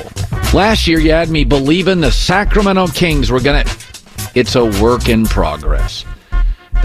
Last 0.54 0.88
year 0.88 1.00
you 1.00 1.12
had 1.12 1.30
me 1.30 1.44
believing 1.46 2.00
the 2.00 2.12
Sacramento 2.12 2.88
Kings 2.88 3.32
were 3.32 3.40
going 3.40 3.66
to 3.66 3.78
It's 4.36 4.56
a 4.56 4.66
work 4.84 5.10
in 5.10 5.26
progress. 5.26 6.06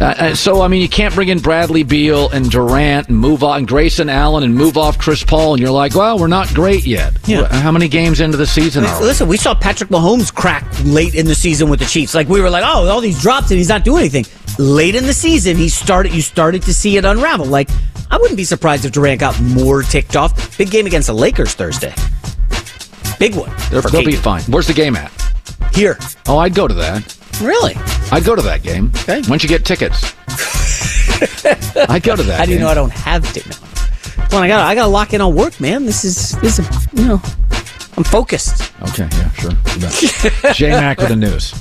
Uh, 0.01 0.05
uh, 0.05 0.35
so 0.35 0.63
I 0.63 0.69
mean, 0.69 0.81
you 0.81 0.89
can't 0.89 1.15
bring 1.15 1.29
in 1.29 1.41
Bradley 1.41 1.83
Beal 1.83 2.31
and 2.31 2.51
Durant 2.51 3.09
and 3.09 3.19
move 3.19 3.43
on 3.43 3.59
and 3.59 3.69
Grayson 3.69 4.09
Allen 4.09 4.45
and 4.45 4.55
move 4.55 4.79
off 4.79 4.97
Chris 4.97 5.23
Paul, 5.23 5.55
and 5.55 5.61
you're 5.61 5.71
like, 5.71 5.95
well, 5.95 6.19
we're 6.19 6.29
not 6.29 6.49
great 6.55 6.87
yet. 6.87 7.15
Yeah. 7.27 7.47
How 7.61 7.71
many 7.71 7.89
games 7.89 8.21
into 8.21 8.39
the 8.39 8.47
season 8.47 8.85
are 8.85 9.01
we? 9.01 9.07
Listen, 9.07 9.29
we 9.29 9.37
saw 9.37 9.55
Patrick 9.55 9.91
Mahomes 9.91 10.33
crack 10.33 10.65
late 10.85 11.15
in 11.15 11.27
the 11.27 11.35
season 11.35 11.69
with 11.69 11.81
the 11.81 11.87
Chiefs. 11.87 12.15
Like 12.15 12.29
we 12.29 12.41
were 12.41 12.49
like, 12.49 12.65
oh, 12.65 12.89
all 12.89 13.01
these 13.03 13.21
drops 13.21 13.51
and 13.51 13.59
he's 13.59 13.69
not 13.69 13.85
doing 13.85 14.01
anything. 14.01 14.25
Late 14.59 14.95
in 14.95 15.05
the 15.05 15.13
season, 15.13 15.57
he 15.57 15.69
started. 15.69 16.15
You 16.15 16.23
started 16.23 16.63
to 16.63 16.73
see 16.73 16.97
it 16.97 17.05
unravel. 17.05 17.47
Like 17.47 17.69
I 18.11 18.17
wouldn't 18.17 18.37
be 18.39 18.45
surprised 18.45 18.87
if 18.87 18.93
Durant 18.93 19.21
got 19.21 19.39
more 19.41 19.83
ticked 19.83 20.17
off. 20.17 20.57
Big 20.57 20.71
game 20.71 20.87
against 20.87 21.09
the 21.09 21.15
Lakers 21.15 21.55
Thursday. 21.55 21.93
Big 23.19 23.35
one. 23.35 23.51
They'll, 23.71 23.83
for 23.83 23.91
they'll 23.91 24.05
be 24.05 24.17
fine. 24.17 24.43
Where's 24.43 24.67
the 24.67 24.75
game 24.75 24.97
at? 24.97 25.13
Here. 25.75 25.99
Oh, 26.27 26.39
I'd 26.39 26.55
go 26.55 26.69
to 26.69 26.75
that. 26.75 27.17
Really? 27.41 27.75
I'd 28.11 28.25
go 28.25 28.35
to 28.35 28.43
that 28.43 28.63
game. 28.63 28.91
Okay. 29.03 29.23
Once 29.29 29.43
you 29.43 29.49
get 29.49 29.65
tickets, 29.65 30.15
I'd 31.89 32.03
go 32.03 32.17
to 32.17 32.23
that. 32.25 32.39
How 32.39 32.45
do 32.45 32.53
you 32.53 32.59
game. 32.59 32.65
know 32.65 32.71
I 32.71 32.75
don't 32.75 32.91
have 32.93 33.31
tickets? 33.33 33.61
Well, 34.33 34.43
I 34.43 34.49
got 34.49 34.61
I 34.67 34.75
got 34.75 34.85
to 34.85 34.89
lock 34.89 35.15
in 35.15 35.21
on 35.21 35.35
work, 35.35 35.59
man. 35.61 35.85
This 35.87 36.05
is 36.05 36.33
this 36.41 36.59
is 36.59 36.69
you 36.93 37.05
know, 37.07 37.21
I'm 37.97 38.05
focused. 38.05 38.73
Okay, 38.83 39.09
yeah, 39.13 39.31
sure. 39.33 39.51
You 39.51 39.81
bet. 39.81 40.55
J 40.55 40.71
Mac 40.71 40.99
with 40.99 41.09
the 41.09 41.17
news. 41.17 41.55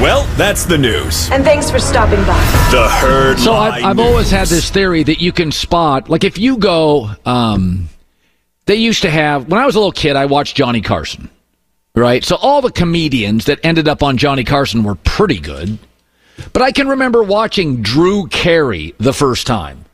Well, 0.00 0.24
that's 0.36 0.64
the 0.64 0.78
news. 0.78 1.30
And 1.30 1.44
thanks 1.44 1.70
for 1.70 1.78
stopping 1.78 2.20
by. 2.20 2.38
The 2.70 2.88
herd. 2.88 3.38
So 3.38 3.52
I've, 3.52 3.84
I've 3.84 3.98
always 3.98 4.30
had 4.30 4.48
this 4.48 4.70
theory 4.70 5.02
that 5.02 5.20
you 5.20 5.30
can 5.32 5.52
spot, 5.52 6.08
like 6.08 6.24
if 6.24 6.38
you 6.38 6.56
go, 6.56 7.10
um, 7.26 7.88
they 8.70 8.76
used 8.76 9.02
to 9.02 9.10
have, 9.10 9.48
when 9.48 9.60
I 9.60 9.66
was 9.66 9.74
a 9.74 9.78
little 9.78 9.90
kid, 9.90 10.14
I 10.14 10.26
watched 10.26 10.56
Johnny 10.56 10.80
Carson, 10.80 11.28
right? 11.96 12.22
So 12.22 12.36
all 12.36 12.62
the 12.62 12.70
comedians 12.70 13.46
that 13.46 13.58
ended 13.64 13.88
up 13.88 14.00
on 14.00 14.16
Johnny 14.16 14.44
Carson 14.44 14.84
were 14.84 14.94
pretty 14.94 15.40
good. 15.40 15.76
But 16.52 16.62
I 16.62 16.70
can 16.70 16.86
remember 16.86 17.24
watching 17.24 17.82
Drew 17.82 18.28
Carey 18.28 18.94
the 18.98 19.12
first 19.12 19.48
time 19.48 19.84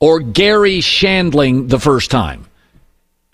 or 0.00 0.18
Garry 0.18 0.78
Shandling 0.78 1.68
the 1.68 1.78
first 1.78 2.10
time. 2.10 2.46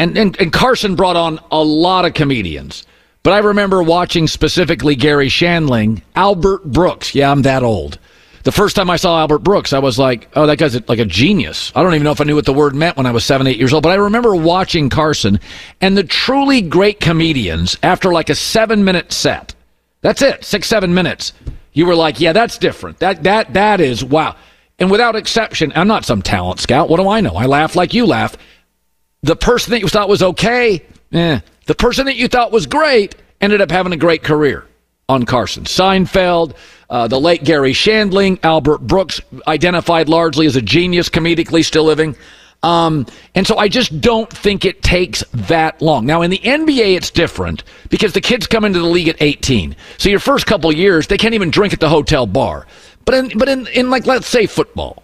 And, 0.01 0.19
and, 0.19 0.39
and 0.41 0.53
Carson 0.53 0.97
brought 0.97 1.17
on 1.17 1.39
a 1.53 1.63
lot 1.63 2.05
of 2.05 2.15
comedians. 2.15 2.85
But 3.23 3.35
I 3.35 3.39
remember 3.39 3.83
watching 3.85 4.27
specifically 4.27 4.97
Garry 4.97 5.29
Shandling, 5.29 6.03
Albert 6.17 6.65
Brooks. 6.65 7.15
Yeah, 7.15 7.31
I'm 7.31 7.43
that 7.43 7.63
old. 7.63 8.01
The 8.49 8.53
first 8.53 8.77
time 8.77 8.89
I 8.89 8.97
saw 8.97 9.21
Albert 9.21 9.41
Brooks, 9.41 9.75
I 9.75 9.79
was 9.79 9.99
like, 9.99 10.27
oh, 10.35 10.47
that 10.47 10.57
guy's 10.57 10.89
like 10.89 10.99
a 10.99 11.05
genius. 11.05 11.71
I 11.77 11.83
don't 11.83 11.93
even 11.93 12.05
know 12.05 12.13
if 12.13 12.21
I 12.23 12.25
knew 12.25 12.35
what 12.35 12.47
the 12.47 12.53
word 12.55 12.75
meant 12.75 12.97
when 12.97 13.05
I 13.05 13.11
was 13.11 13.23
seven, 13.23 13.47
eight 13.47 13.59
years 13.59 13.75
old, 13.75 13.83
but 13.83 13.93
I 13.93 13.97
remember 13.97 14.35
watching 14.35 14.89
Carson 14.89 15.39
and 15.83 15.99
the 15.99 16.03
truly 16.03 16.63
great 16.63 16.99
comedians 16.99 17.77
after 17.83 18.11
like 18.11 18.31
a 18.31 18.35
seven 18.35 18.85
minute 18.85 19.13
set. 19.13 19.55
That's 20.01 20.23
it, 20.23 20.47
six, 20.47 20.67
seven 20.67 20.95
minutes. 20.95 21.35
You 21.75 21.85
were 21.85 21.95
like, 21.95 22.21
yeah, 22.21 22.33
that's 22.33 22.57
different. 22.57 23.01
That, 23.01 23.23
that, 23.25 23.53
that 23.53 23.83
is, 23.83 24.03
wow. 24.03 24.35
And 24.79 24.91
without 24.91 25.15
exception, 25.15 25.71
I'm 25.77 25.87
not 25.87 26.07
some 26.07 26.23
talent 26.23 26.61
scout. 26.61 26.89
What 26.89 27.01
do 27.01 27.07
I 27.07 27.21
know? 27.21 27.35
I 27.35 27.45
laugh 27.45 27.77
like 27.77 27.93
you 27.93 28.07
laugh 28.07 28.35
the 29.23 29.37
person 29.37 29.73
that 29.73 29.81
you 29.81 29.89
thought 29.89 30.09
was 30.09 30.23
okay 30.23 30.87
Eh, 31.13 31.41
the 31.67 31.75
person 31.75 32.07
that 32.07 32.17
you 32.17 32.29
thought 32.29 32.51
was 32.51 32.65
great 32.65 33.15
ended 33.43 33.61
up 33.61 33.71
having 33.71 33.93
a 33.93 33.97
great 33.99 34.23
career 34.23 34.67
on 35.07 35.25
Carson. 35.25 35.65
Seinfeld, 35.65 36.55
uh, 36.91 37.09
the 37.09 37.21
late 37.21 37.45
Garry 37.45 37.73
Shandling, 37.73 38.39
Albert 38.43 38.79
Brooks, 38.79 39.21
identified 39.47 40.09
largely 40.09 40.47
as 40.47 40.57
a 40.57 40.63
genius 40.63 41.09
comedically, 41.09 41.65
still 41.65 41.85
living. 41.85 42.17
Um, 42.63 43.07
and 43.35 43.47
so 43.47 43.57
I 43.57 43.69
just 43.69 44.01
don't 44.01 44.29
think 44.31 44.65
it 44.65 44.83
takes 44.83 45.23
that 45.33 45.81
long. 45.81 46.07
Now, 46.07 46.23
in 46.23 46.31
the 46.31 46.39
NBA, 46.39 46.97
it's 46.97 47.11
different 47.11 47.63
because 47.89 48.13
the 48.15 48.21
kids 48.21 48.47
come 48.47 48.65
into 48.65 48.81
the 48.81 48.87
league 48.87 49.09
at 49.09 49.17
18. 49.21 49.77
So 49.99 50.09
your 50.09 50.19
first 50.19 50.47
couple 50.47 50.73
years, 50.73 51.07
they 51.07 51.19
can't 51.19 51.35
even 51.35 51.51
drink 51.51 51.73
at 51.73 51.81
the 51.81 51.89
hotel 51.89 52.27
bar. 52.27 52.67
But 53.05 53.15
in, 53.15 53.39
but 53.39 53.49
in, 53.49 53.67
in 53.69 53.91
like, 53.91 54.07
let's 54.07 54.27
say 54.27 54.47
football, 54.47 55.03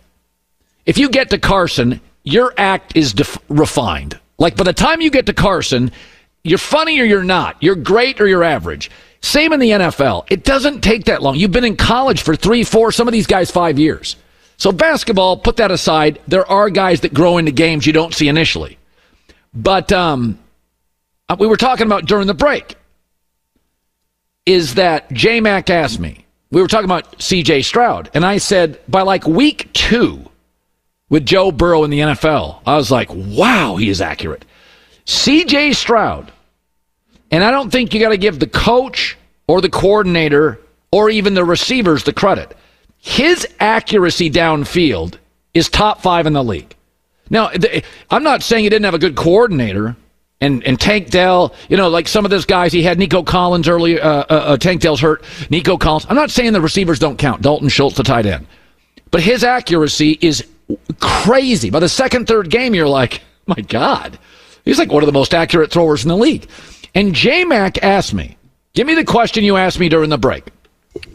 if 0.85 0.99
you 0.99 1.09
get 1.09 1.31
to 1.31 1.39
Carson, 1.39 2.01
your 2.25 2.53
act 2.57 2.97
is 2.97 3.13
def- 3.13 3.39
refined. 3.49 4.19
Like 4.39 4.57
by 4.57 4.65
the 4.65 4.73
time 4.73 5.01
you 5.01 5.11
get 5.11 5.27
to 5.27 5.33
Carson, 5.33 5.93
you're 6.43 6.59
funny 6.59 6.99
or 7.01 7.05
you're 7.05 7.23
not. 7.23 7.63
You're 7.63 7.77
great 7.77 8.21
or 8.21 8.27
you're 8.27 8.43
average. 8.43 8.91
Same 9.25 9.55
in 9.55 9.61
the 9.61 9.71
NFL. 9.71 10.27
It 10.29 10.45
doesn't 10.45 10.83
take 10.83 11.07
that 11.07 11.23
long. 11.23 11.37
You've 11.37 11.51
been 11.51 11.65
in 11.65 11.77
college 11.77 12.21
for 12.21 12.37
three, 12.37 12.63
four, 12.63 12.93
some 12.93 13.09
of 13.09 13.13
these 13.13 13.27
guys 13.27 13.51
five 13.51 13.79
years. 13.79 14.17
So 14.59 14.71
basketball, 14.71 15.39
put 15.39 15.57
that 15.57 15.71
aside. 15.71 16.21
There 16.29 16.47
are 16.47 16.69
guys 16.69 17.01
that 17.01 17.15
grow 17.15 17.39
into 17.39 17.51
games 17.51 17.87
you 17.87 17.95
don't 17.95 18.13
see 18.13 18.29
initially. 18.29 18.77
But 19.55 19.91
um, 19.93 20.39
uh, 21.27 21.37
we 21.41 21.47
were 21.47 21.57
talking 21.57 21.87
about 21.87 22.05
during 22.05 22.27
the 22.27 22.35
break 22.35 22.77
is 24.45 24.75
that 24.75 25.11
J 25.11 25.41
Mac 25.41 25.71
asked 25.71 25.99
me. 25.99 26.27
We 26.51 26.61
were 26.61 26.69
talking 26.69 26.85
about 26.85 27.19
CJ 27.19 27.65
Stroud, 27.65 28.11
and 28.13 28.27
I 28.27 28.37
said 28.37 28.79
by 28.89 29.03
like 29.03 29.27
week 29.27 29.73
two 29.73 30.31
with 31.09 31.25
Joe 31.25 31.51
Burrow 31.51 31.83
in 31.85 31.91
the 31.91 32.01
NFL, 32.01 32.61
I 32.67 32.77
was 32.77 32.91
like, 32.91 33.09
wow, 33.11 33.77
he 33.77 33.89
is 33.89 34.03
accurate. 34.03 34.45
CJ 35.07 35.75
Stroud, 35.75 36.31
and 37.35 37.45
I 37.45 37.51
don't 37.51 37.71
think 37.71 37.93
you 37.93 38.01
got 38.01 38.11
to 38.11 38.17
give 38.17 38.39
the 38.39 38.47
coach 38.47 39.17
or 39.47 39.61
the 39.61 39.69
coordinator 39.69 40.61
or 40.91 41.11
even 41.11 41.35
the 41.35 41.45
receivers 41.45 42.05
the 42.05 42.13
credit 42.13 42.57
his 43.05 43.47
accuracy 43.61 44.31
downfield 44.31 45.19
is 45.53 45.69
top 45.69 46.01
five 46.01 46.27
in 46.27 46.33
the 46.33 46.43
league. 46.43 46.75
Now, 47.29 47.51
I'm 48.11 48.23
not 48.23 48.43
saying 48.43 48.65
he 48.65 48.71
didn't 48.71 48.87
have 48.87 48.95
a 48.95 48.99
good 48.99 49.15
coordinator. 49.15 49.95
And, 50.41 50.65
and 50.65 50.81
Tank 50.81 51.11
Dell, 51.11 51.55
you 51.69 51.77
know, 51.77 51.91
like 51.91 52.09
some 52.09 52.25
of 52.25 52.31
those 52.31 52.47
guys, 52.47 52.73
he 52.73 52.83
had 52.83 52.99
Nico 52.99 53.23
Collins 53.23 53.69
earlier. 53.69 54.03
Uh, 54.03 54.25
uh, 54.31 54.33
uh, 54.33 54.57
Tank 54.57 54.81
Dell's 54.81 55.01
hurt. 55.01 55.23
Nico 55.51 55.77
Collins. 55.77 56.07
I'm 56.09 56.17
not 56.17 56.31
saying 56.31 56.55
the 56.55 56.63
receivers 56.63 56.99
don't 56.99 57.19
count. 57.19 57.43
Dalton 57.43 57.69
Schultz, 57.69 57.97
the 57.97 58.03
tight 58.03 58.25
end. 58.25 58.47
But 59.11 59.21
his 59.21 59.45
accuracy 59.45 60.19
is 60.23 60.47
crazy. 61.01 61.69
By 61.69 61.81
the 61.81 61.91
second, 61.91 62.27
third 62.27 62.49
game, 62.49 62.75
you're 62.75 62.89
like, 62.89 63.21
my 63.47 63.61
God, 63.69 64.19
he's 64.65 64.79
like 64.79 64.91
one 64.91 65.03
of 65.03 65.07
the 65.07 65.13
most 65.13 65.35
accurate 65.35 65.71
throwers 65.71 66.05
in 66.05 66.09
the 66.09 66.17
league. 66.17 66.49
And 66.95 67.15
J 67.15 67.45
Mac 67.45 67.83
asked 67.83 68.15
me, 68.15 68.37
give 68.73 68.87
me 68.87 68.95
the 68.95 69.05
question 69.05 69.45
you 69.45 69.57
asked 69.57 69.81
me 69.81 69.89
during 69.89 70.11
the 70.11 70.19
break. 70.19 70.45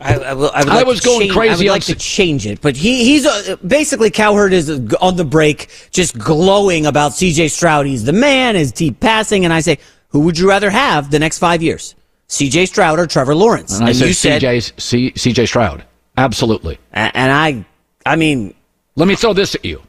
I, 0.02 0.16
I, 0.16 0.30
I, 0.30 0.34
like 0.34 0.68
I 0.68 0.84
was 0.84 1.00
going 1.00 1.22
change, 1.22 1.32
crazy. 1.32 1.70
I 1.70 1.72
would 1.72 1.76
like 1.76 1.86
to 1.86 1.96
change 1.96 2.46
it, 2.46 2.60
but 2.60 2.76
he 2.76 3.06
he's 3.06 3.26
uh, 3.26 3.56
basically 3.66 4.12
Cowherd 4.12 4.52
is 4.52 4.70
on 4.96 5.16
the 5.16 5.24
break, 5.24 5.70
just 5.92 6.18
glowing 6.18 6.86
about 6.86 7.14
C.J. 7.14 7.48
Stroud. 7.48 7.86
He's 7.86 8.04
the 8.04 8.12
man, 8.12 8.56
his 8.56 8.74
deep 8.74 9.00
passing, 9.00 9.46
and 9.46 9.54
I 9.54 9.62
say, 9.62 9.80
who 10.10 10.22
would 10.22 10.38
you 10.38 10.50
rather 10.50 10.70
have 10.70 11.12
the 11.12 11.20
next 11.20 11.40
five 11.40 11.64
years, 11.64 11.96
C.J. 12.28 12.66
Stroud 12.66 13.00
or 13.00 13.08
Trevor 13.08 13.36
Lawrence? 13.36 13.72
And, 13.72 13.88
and 13.88 13.90
I 13.90 14.12
said, 14.12 14.42
C.J. 14.42 15.14
C.J. 15.16 15.46
Stroud, 15.46 15.86
absolutely. 16.18 16.78
And, 16.92 17.16
and 17.16 17.32
I, 17.32 17.66
I 18.06 18.18
mean, 18.18 18.54
let 18.96 19.08
me 19.08 19.16
throw 19.16 19.34
this 19.34 19.56
at 19.56 19.64
you. 19.64 19.82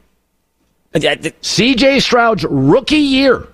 Uh, 0.93 1.15
C.J. 1.41 1.99
Stroud's 1.99 2.45
rookie 2.45 2.97
year 2.97 3.47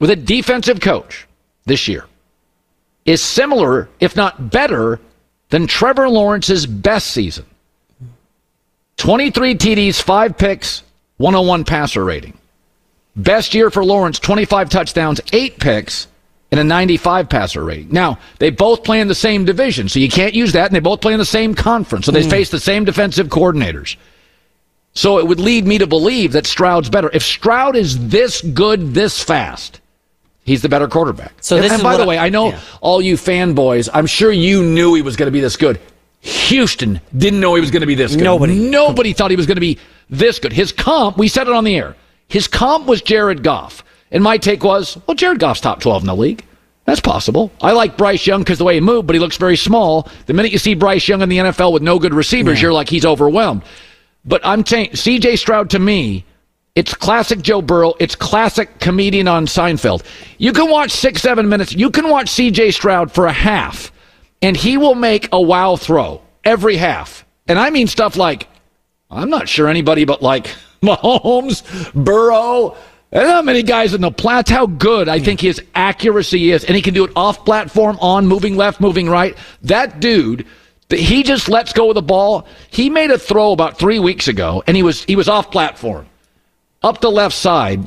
with 0.00 0.10
a 0.10 0.16
defensive 0.16 0.80
coach 0.80 1.25
this 1.66 1.88
year 1.88 2.04
is 3.04 3.22
similar, 3.22 3.88
if 4.00 4.16
not 4.16 4.50
better, 4.50 4.98
than 5.50 5.66
Trevor 5.66 6.08
Lawrence's 6.08 6.66
best 6.66 7.08
season. 7.08 7.46
23 8.96 9.54
TDs, 9.54 10.00
5 10.00 10.36
picks, 10.36 10.82
101 11.18 11.64
passer 11.64 12.04
rating. 12.04 12.36
Best 13.14 13.54
year 13.54 13.70
for 13.70 13.84
Lawrence, 13.84 14.18
25 14.18 14.68
touchdowns, 14.68 15.20
8 15.32 15.58
picks, 15.58 16.08
and 16.50 16.60
a 16.60 16.64
95 16.64 17.28
passer 17.28 17.64
rating. 17.64 17.88
Now, 17.90 18.18
they 18.38 18.50
both 18.50 18.84
play 18.84 19.00
in 19.00 19.08
the 19.08 19.14
same 19.14 19.44
division, 19.44 19.88
so 19.88 19.98
you 19.98 20.08
can't 20.08 20.34
use 20.34 20.52
that, 20.52 20.66
and 20.66 20.74
they 20.74 20.80
both 20.80 21.00
play 21.00 21.12
in 21.12 21.18
the 21.18 21.24
same 21.24 21.54
conference, 21.54 22.06
so 22.06 22.12
they 22.12 22.22
mm. 22.22 22.30
face 22.30 22.50
the 22.50 22.60
same 22.60 22.84
defensive 22.84 23.28
coordinators. 23.28 23.96
So 24.94 25.18
it 25.18 25.26
would 25.26 25.40
lead 25.40 25.66
me 25.66 25.78
to 25.78 25.86
believe 25.86 26.32
that 26.32 26.46
Stroud's 26.46 26.88
better. 26.88 27.10
If 27.12 27.22
Stroud 27.22 27.76
is 27.76 28.08
this 28.08 28.40
good 28.40 28.94
this 28.94 29.22
fast, 29.22 29.80
He's 30.46 30.62
the 30.62 30.68
better 30.68 30.86
quarterback. 30.86 31.34
So 31.40 31.56
and, 31.56 31.66
and 31.66 31.82
by 31.82 31.96
the 31.96 32.06
way, 32.06 32.18
I 32.18 32.28
know 32.28 32.50
yeah. 32.50 32.60
all 32.80 33.02
you 33.02 33.16
fanboys. 33.16 33.88
I'm 33.92 34.06
sure 34.06 34.30
you 34.30 34.62
knew 34.62 34.94
he 34.94 35.02
was 35.02 35.16
going 35.16 35.26
to 35.26 35.32
be 35.32 35.40
this 35.40 35.56
good. 35.56 35.80
Houston 36.20 37.00
didn't 37.16 37.40
know 37.40 37.56
he 37.56 37.60
was 37.60 37.72
going 37.72 37.80
to 37.80 37.86
be 37.86 37.96
this 37.96 38.14
good. 38.14 38.22
Nobody, 38.22 38.54
nobody 38.56 39.12
thought 39.12 39.32
he 39.32 39.36
was 39.36 39.46
going 39.46 39.56
to 39.56 39.60
be 39.60 39.76
this 40.08 40.38
good. 40.38 40.52
His 40.52 40.70
comp, 40.70 41.18
we 41.18 41.26
said 41.26 41.48
it 41.48 41.52
on 41.52 41.64
the 41.64 41.74
air. 41.76 41.96
His 42.28 42.46
comp 42.46 42.86
was 42.86 43.02
Jared 43.02 43.42
Goff, 43.42 43.82
and 44.12 44.22
my 44.22 44.38
take 44.38 44.62
was, 44.62 44.96
well, 45.08 45.16
Jared 45.16 45.40
Goff's 45.40 45.60
top 45.60 45.80
12 45.80 46.04
in 46.04 46.06
the 46.06 46.14
league. 46.14 46.44
That's 46.84 47.00
possible. 47.00 47.50
I 47.60 47.72
like 47.72 47.96
Bryce 47.96 48.24
Young 48.24 48.42
because 48.42 48.58
the 48.58 48.64
way 48.64 48.74
he 48.74 48.80
moved, 48.80 49.08
but 49.08 49.14
he 49.14 49.20
looks 49.20 49.36
very 49.36 49.56
small. 49.56 50.08
The 50.26 50.32
minute 50.32 50.52
you 50.52 50.58
see 50.58 50.74
Bryce 50.74 51.08
Young 51.08 51.22
in 51.22 51.28
the 51.28 51.38
NFL 51.38 51.72
with 51.72 51.82
no 51.82 51.98
good 51.98 52.14
receivers, 52.14 52.58
yeah. 52.58 52.62
you're 52.62 52.72
like 52.72 52.88
he's 52.88 53.04
overwhelmed. 53.04 53.64
But 54.24 54.46
I'm 54.46 54.64
saying 54.64 54.94
C.J. 54.94 55.36
Stroud 55.36 55.70
to 55.70 55.80
me 55.80 56.24
it's 56.76 56.92
classic 56.92 57.40
Joe 57.40 57.62
Burrow. 57.62 57.94
It's 57.98 58.14
classic 58.14 58.78
comedian 58.80 59.26
on 59.28 59.46
Seinfeld. 59.46 60.04
You 60.36 60.52
can 60.52 60.70
watch 60.70 60.90
six, 60.90 61.22
seven 61.22 61.48
minutes. 61.48 61.72
You 61.72 61.90
can 61.90 62.10
watch 62.10 62.26
CJ 62.26 62.74
Stroud 62.74 63.10
for 63.10 63.26
a 63.26 63.32
half, 63.32 63.90
and 64.42 64.54
he 64.54 64.76
will 64.76 64.94
make 64.94 65.30
a 65.32 65.40
wow 65.40 65.76
throw 65.76 66.20
every 66.44 66.76
half. 66.76 67.24
And 67.48 67.58
I 67.58 67.70
mean 67.70 67.86
stuff 67.86 68.16
like, 68.16 68.46
I'm 69.10 69.30
not 69.30 69.48
sure 69.48 69.68
anybody 69.68 70.04
but 70.04 70.20
like 70.20 70.54
Mahomes, 70.82 71.94
Burrow, 71.94 72.76
and 73.10 73.26
how 73.26 73.40
many 73.40 73.62
guys 73.62 73.94
in 73.94 74.02
the 74.02 74.10
plat, 74.10 74.46
how 74.50 74.66
good 74.66 75.08
I 75.08 75.18
think 75.18 75.40
his 75.40 75.62
accuracy 75.74 76.50
is. 76.50 76.62
And 76.62 76.76
he 76.76 76.82
can 76.82 76.92
do 76.92 77.04
it 77.04 77.12
off 77.16 77.42
platform, 77.46 77.96
on, 78.02 78.26
moving 78.26 78.54
left, 78.54 78.80
moving 78.82 79.08
right. 79.08 79.34
That 79.62 79.98
dude 79.98 80.46
he 80.88 81.24
just 81.24 81.48
lets 81.48 81.72
go 81.72 81.88
of 81.88 81.96
the 81.96 82.02
ball. 82.02 82.46
He 82.70 82.90
made 82.90 83.10
a 83.10 83.18
throw 83.18 83.50
about 83.50 83.76
three 83.76 83.98
weeks 83.98 84.28
ago, 84.28 84.62
and 84.68 84.76
he 84.76 84.84
was 84.84 85.02
he 85.04 85.16
was 85.16 85.28
off 85.28 85.50
platform 85.50 86.06
up 86.86 87.00
the 87.00 87.10
left 87.10 87.34
side, 87.34 87.84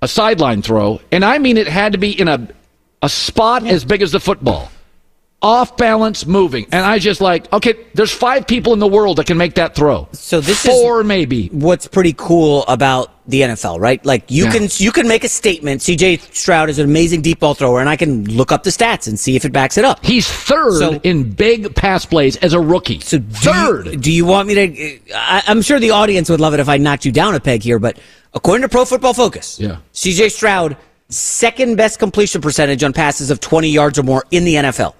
a 0.00 0.08
sideline 0.08 0.62
throw, 0.62 1.00
and 1.12 1.24
I 1.24 1.38
mean 1.38 1.56
it 1.56 1.68
had 1.68 1.92
to 1.92 1.98
be 1.98 2.18
in 2.18 2.26
a 2.26 2.48
a 3.02 3.08
spot 3.08 3.66
as 3.66 3.84
big 3.84 4.02
as 4.02 4.12
the 4.12 4.20
football. 4.20 4.70
Off 5.40 5.76
balance, 5.76 6.26
moving, 6.26 6.66
and 6.72 6.84
I 6.84 6.98
just 6.98 7.20
like 7.20 7.52
okay. 7.52 7.74
There's 7.94 8.12
five 8.12 8.46
people 8.46 8.72
in 8.72 8.80
the 8.80 8.88
world 8.88 9.18
that 9.18 9.26
can 9.26 9.36
make 9.36 9.54
that 9.54 9.76
throw. 9.76 10.08
So 10.12 10.40
this 10.40 10.64
four 10.66 11.04
maybe. 11.04 11.46
What's 11.48 11.86
pretty 11.86 12.14
cool 12.16 12.64
about 12.66 13.12
the 13.28 13.42
NFL, 13.42 13.78
right? 13.78 14.04
Like 14.06 14.30
you 14.30 14.44
yeah. 14.44 14.52
can 14.52 14.68
you 14.72 14.90
can 14.90 15.06
make 15.06 15.22
a 15.22 15.28
statement. 15.28 15.82
C.J. 15.82 16.16
Stroud 16.16 16.70
is 16.70 16.78
an 16.78 16.86
amazing 16.86 17.20
deep 17.20 17.40
ball 17.40 17.54
thrower, 17.54 17.78
and 17.78 17.88
I 17.88 17.94
can 17.94 18.24
look 18.24 18.50
up 18.50 18.62
the 18.62 18.70
stats 18.70 19.06
and 19.06 19.20
see 19.20 19.36
if 19.36 19.44
it 19.44 19.52
backs 19.52 19.76
it 19.76 19.84
up. 19.84 20.04
He's 20.04 20.26
third 20.26 20.78
so, 20.78 21.00
in 21.04 21.30
big 21.30 21.74
pass 21.74 22.06
plays 22.06 22.36
as 22.38 22.54
a 22.54 22.60
rookie. 22.60 23.00
So 23.00 23.20
third. 23.20 23.84
Do 23.84 23.90
you, 23.90 23.96
do 23.98 24.12
you 24.12 24.26
want 24.26 24.48
me 24.48 24.54
to? 24.54 25.14
I, 25.14 25.42
I'm 25.46 25.60
sure 25.60 25.78
the 25.78 25.90
audience 25.90 26.30
would 26.30 26.40
love 26.40 26.54
it 26.54 26.60
if 26.60 26.70
I 26.70 26.78
knocked 26.78 27.04
you 27.04 27.12
down 27.12 27.34
a 27.34 27.40
peg 27.40 27.62
here, 27.62 27.78
but 27.78 27.98
according 28.32 28.62
to 28.62 28.68
Pro 28.70 28.86
Football 28.86 29.12
Focus, 29.12 29.60
yeah, 29.60 29.76
C.J. 29.92 30.30
Stroud 30.30 30.76
second 31.10 31.76
best 31.76 31.98
completion 31.98 32.40
percentage 32.40 32.82
on 32.82 32.92
passes 32.92 33.30
of 33.30 33.40
20 33.40 33.68
yards 33.68 33.98
or 33.98 34.02
more 34.02 34.24
in 34.30 34.44
the 34.44 34.54
NFL. 34.54 34.94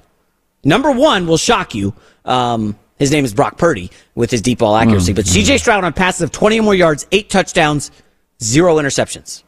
Number 0.65 0.91
one 0.91 1.27
will 1.27 1.37
shock 1.37 1.75
you. 1.75 1.95
Um, 2.25 2.79
his 2.99 3.11
name 3.11 3.25
is 3.25 3.33
Brock 3.33 3.59
Purdy 3.59 3.91
with 4.15 4.31
his 4.31 4.43
deep 4.43 4.59
ball 4.59 4.77
accuracy, 4.77 5.13
mm-hmm. 5.13 5.17
but 5.17 5.27
C.J. 5.27 5.59
Stroud 5.59 5.85
on 5.85 5.93
passes 5.93 6.23
of 6.23 6.33
20 6.33 6.61
or 6.61 6.63
more 6.63 6.75
yards, 6.75 7.07
eight 7.13 7.31
touchdowns 7.31 7.91
zero 8.43 8.77
interceptions. 8.77 9.43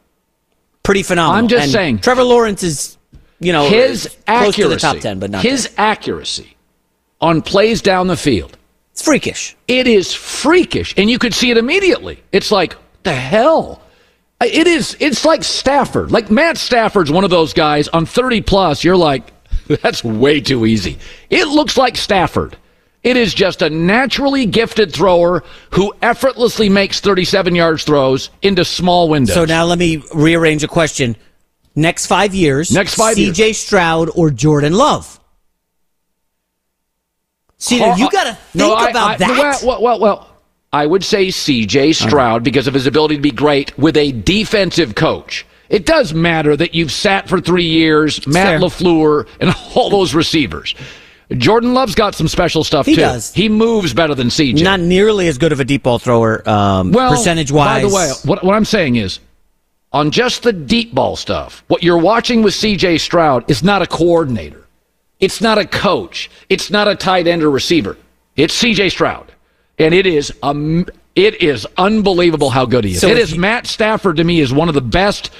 Pretty 0.83 1.03
phenomenal. 1.03 1.37
I'm 1.37 1.47
just 1.47 1.63
and 1.63 1.71
saying. 1.71 1.99
Trevor 1.99 2.23
Lawrence 2.23 2.63
is, 2.63 2.97
you 3.39 3.53
know, 3.53 3.67
his 3.67 4.07
close 4.07 4.17
accuracy, 4.27 4.61
to 4.63 4.67
the 4.69 4.77
top 4.77 4.97
ten, 4.97 5.19
but 5.19 5.29
not 5.29 5.43
his 5.43 5.67
there. 5.67 5.73
accuracy 5.77 6.55
on 7.19 7.41
plays 7.41 7.81
down 7.81 8.07
the 8.07 8.17
field. 8.17 8.57
It's 8.91 9.03
freakish. 9.03 9.55
It 9.67 9.87
is 9.87 10.13
freakish, 10.13 10.93
and 10.97 11.09
you 11.09 11.19
could 11.19 11.33
see 11.33 11.51
it 11.51 11.57
immediately. 11.57 12.21
It's 12.31 12.51
like 12.51 12.75
the 13.03 13.13
hell. 13.13 13.81
It 14.41 14.65
is. 14.65 14.97
It's 14.99 15.23
like 15.23 15.43
Stafford. 15.43 16.11
Like 16.11 16.31
Matt 16.31 16.57
Stafford's 16.57 17.11
one 17.11 17.23
of 17.23 17.29
those 17.29 17.53
guys 17.53 17.87
on 17.89 18.07
30 18.07 18.41
plus. 18.41 18.83
You're 18.83 18.97
like, 18.97 19.31
that's 19.67 20.03
way 20.03 20.41
too 20.41 20.65
easy. 20.65 20.97
It 21.29 21.47
looks 21.47 21.77
like 21.77 21.95
Stafford. 21.95 22.57
It 23.03 23.17
is 23.17 23.33
just 23.33 23.63
a 23.63 23.69
naturally 23.69 24.45
gifted 24.45 24.93
thrower 24.93 25.43
who 25.71 25.93
effortlessly 26.01 26.69
makes 26.69 26.99
37 26.99 27.55
yards 27.55 27.83
throws 27.83 28.29
into 28.43 28.63
small 28.63 29.09
windows. 29.09 29.33
So 29.33 29.45
now 29.45 29.65
let 29.65 29.79
me 29.79 30.03
rearrange 30.13 30.63
a 30.63 30.67
question. 30.67 31.15
Next 31.73 32.05
five 32.05 32.35
years, 32.35 32.71
next 32.71 32.95
five 32.95 33.17
CJ. 33.17 33.55
Stroud 33.55 34.09
or 34.15 34.29
Jordan 34.29 34.73
Love? 34.73 35.19
See, 37.57 37.77
you 37.77 38.09
got 38.09 38.23
to 38.25 38.33
think 38.33 38.55
no, 38.55 38.73
I, 38.73 38.89
about 38.89 39.11
I, 39.11 39.17
that. 39.17 39.61
Well, 39.63 39.81
well, 39.81 39.99
well, 39.99 40.31
I 40.73 40.85
would 40.85 41.03
say 41.03 41.27
CJ 41.27 41.95
Stroud 41.95 42.37
uh-huh. 42.37 42.39
because 42.39 42.67
of 42.67 42.73
his 42.73 42.87
ability 42.87 43.15
to 43.15 43.21
be 43.21 43.31
great 43.31 43.77
with 43.77 43.97
a 43.97 44.11
defensive 44.11 44.95
coach. 44.95 45.45
It 45.69 45.85
does 45.85 46.13
matter 46.13 46.57
that 46.57 46.75
you've 46.75 46.91
sat 46.91 47.29
for 47.29 47.39
three 47.39 47.65
years, 47.65 48.27
Matt 48.27 48.59
Fair. 48.59 48.59
LaFleur, 48.59 49.27
and 49.39 49.55
all 49.75 49.89
those 49.89 50.13
receivers. 50.13 50.75
Jordan 51.37 51.73
Love's 51.73 51.95
got 51.95 52.15
some 52.15 52.27
special 52.27 52.63
stuff 52.63 52.85
He 52.85 52.95
too. 52.95 53.01
does. 53.01 53.33
He 53.33 53.49
moves 53.49 53.93
better 53.93 54.15
than 54.15 54.27
CJ. 54.27 54.63
Not 54.63 54.79
nearly 54.79 55.27
as 55.27 55.37
good 55.37 55.51
of 55.51 55.59
a 55.59 55.65
deep 55.65 55.83
ball 55.83 55.99
thrower, 55.99 56.47
um, 56.49 56.91
well, 56.91 57.11
percentage 57.11 57.51
wise. 57.51 57.83
By 57.83 57.89
the 57.89 57.95
way, 57.95 58.11
what, 58.25 58.43
what 58.43 58.55
I'm 58.55 58.65
saying 58.65 58.97
is, 58.97 59.19
on 59.93 60.11
just 60.11 60.43
the 60.43 60.53
deep 60.53 60.93
ball 60.93 61.15
stuff, 61.15 61.63
what 61.67 61.83
you're 61.83 61.97
watching 61.97 62.41
with 62.43 62.53
CJ 62.53 62.99
Stroud 62.99 63.49
is 63.49 63.63
not 63.63 63.81
a 63.81 63.87
coordinator. 63.87 64.65
It's 65.19 65.41
not 65.41 65.57
a 65.57 65.65
coach. 65.65 66.29
It's 66.49 66.71
not 66.71 66.87
a 66.87 66.95
tight 66.95 67.27
end 67.27 67.43
or 67.43 67.51
receiver. 67.51 67.97
It's 68.35 68.59
CJ 68.61 68.91
Stroud. 68.91 69.31
And 69.77 69.93
it 69.93 70.05
is 70.05 70.33
um, 70.43 70.85
it 71.15 71.41
is 71.41 71.67
unbelievable 71.77 72.49
how 72.49 72.65
good 72.65 72.83
he 72.85 72.93
is. 72.93 73.01
So 73.01 73.07
it 73.07 73.17
is 73.17 73.33
you- 73.33 73.39
Matt 73.39 73.67
Stafford 73.67 74.17
to 74.17 74.23
me 74.23 74.39
is 74.39 74.53
one 74.53 74.69
of 74.69 74.75
the 74.75 74.81
best 74.81 75.31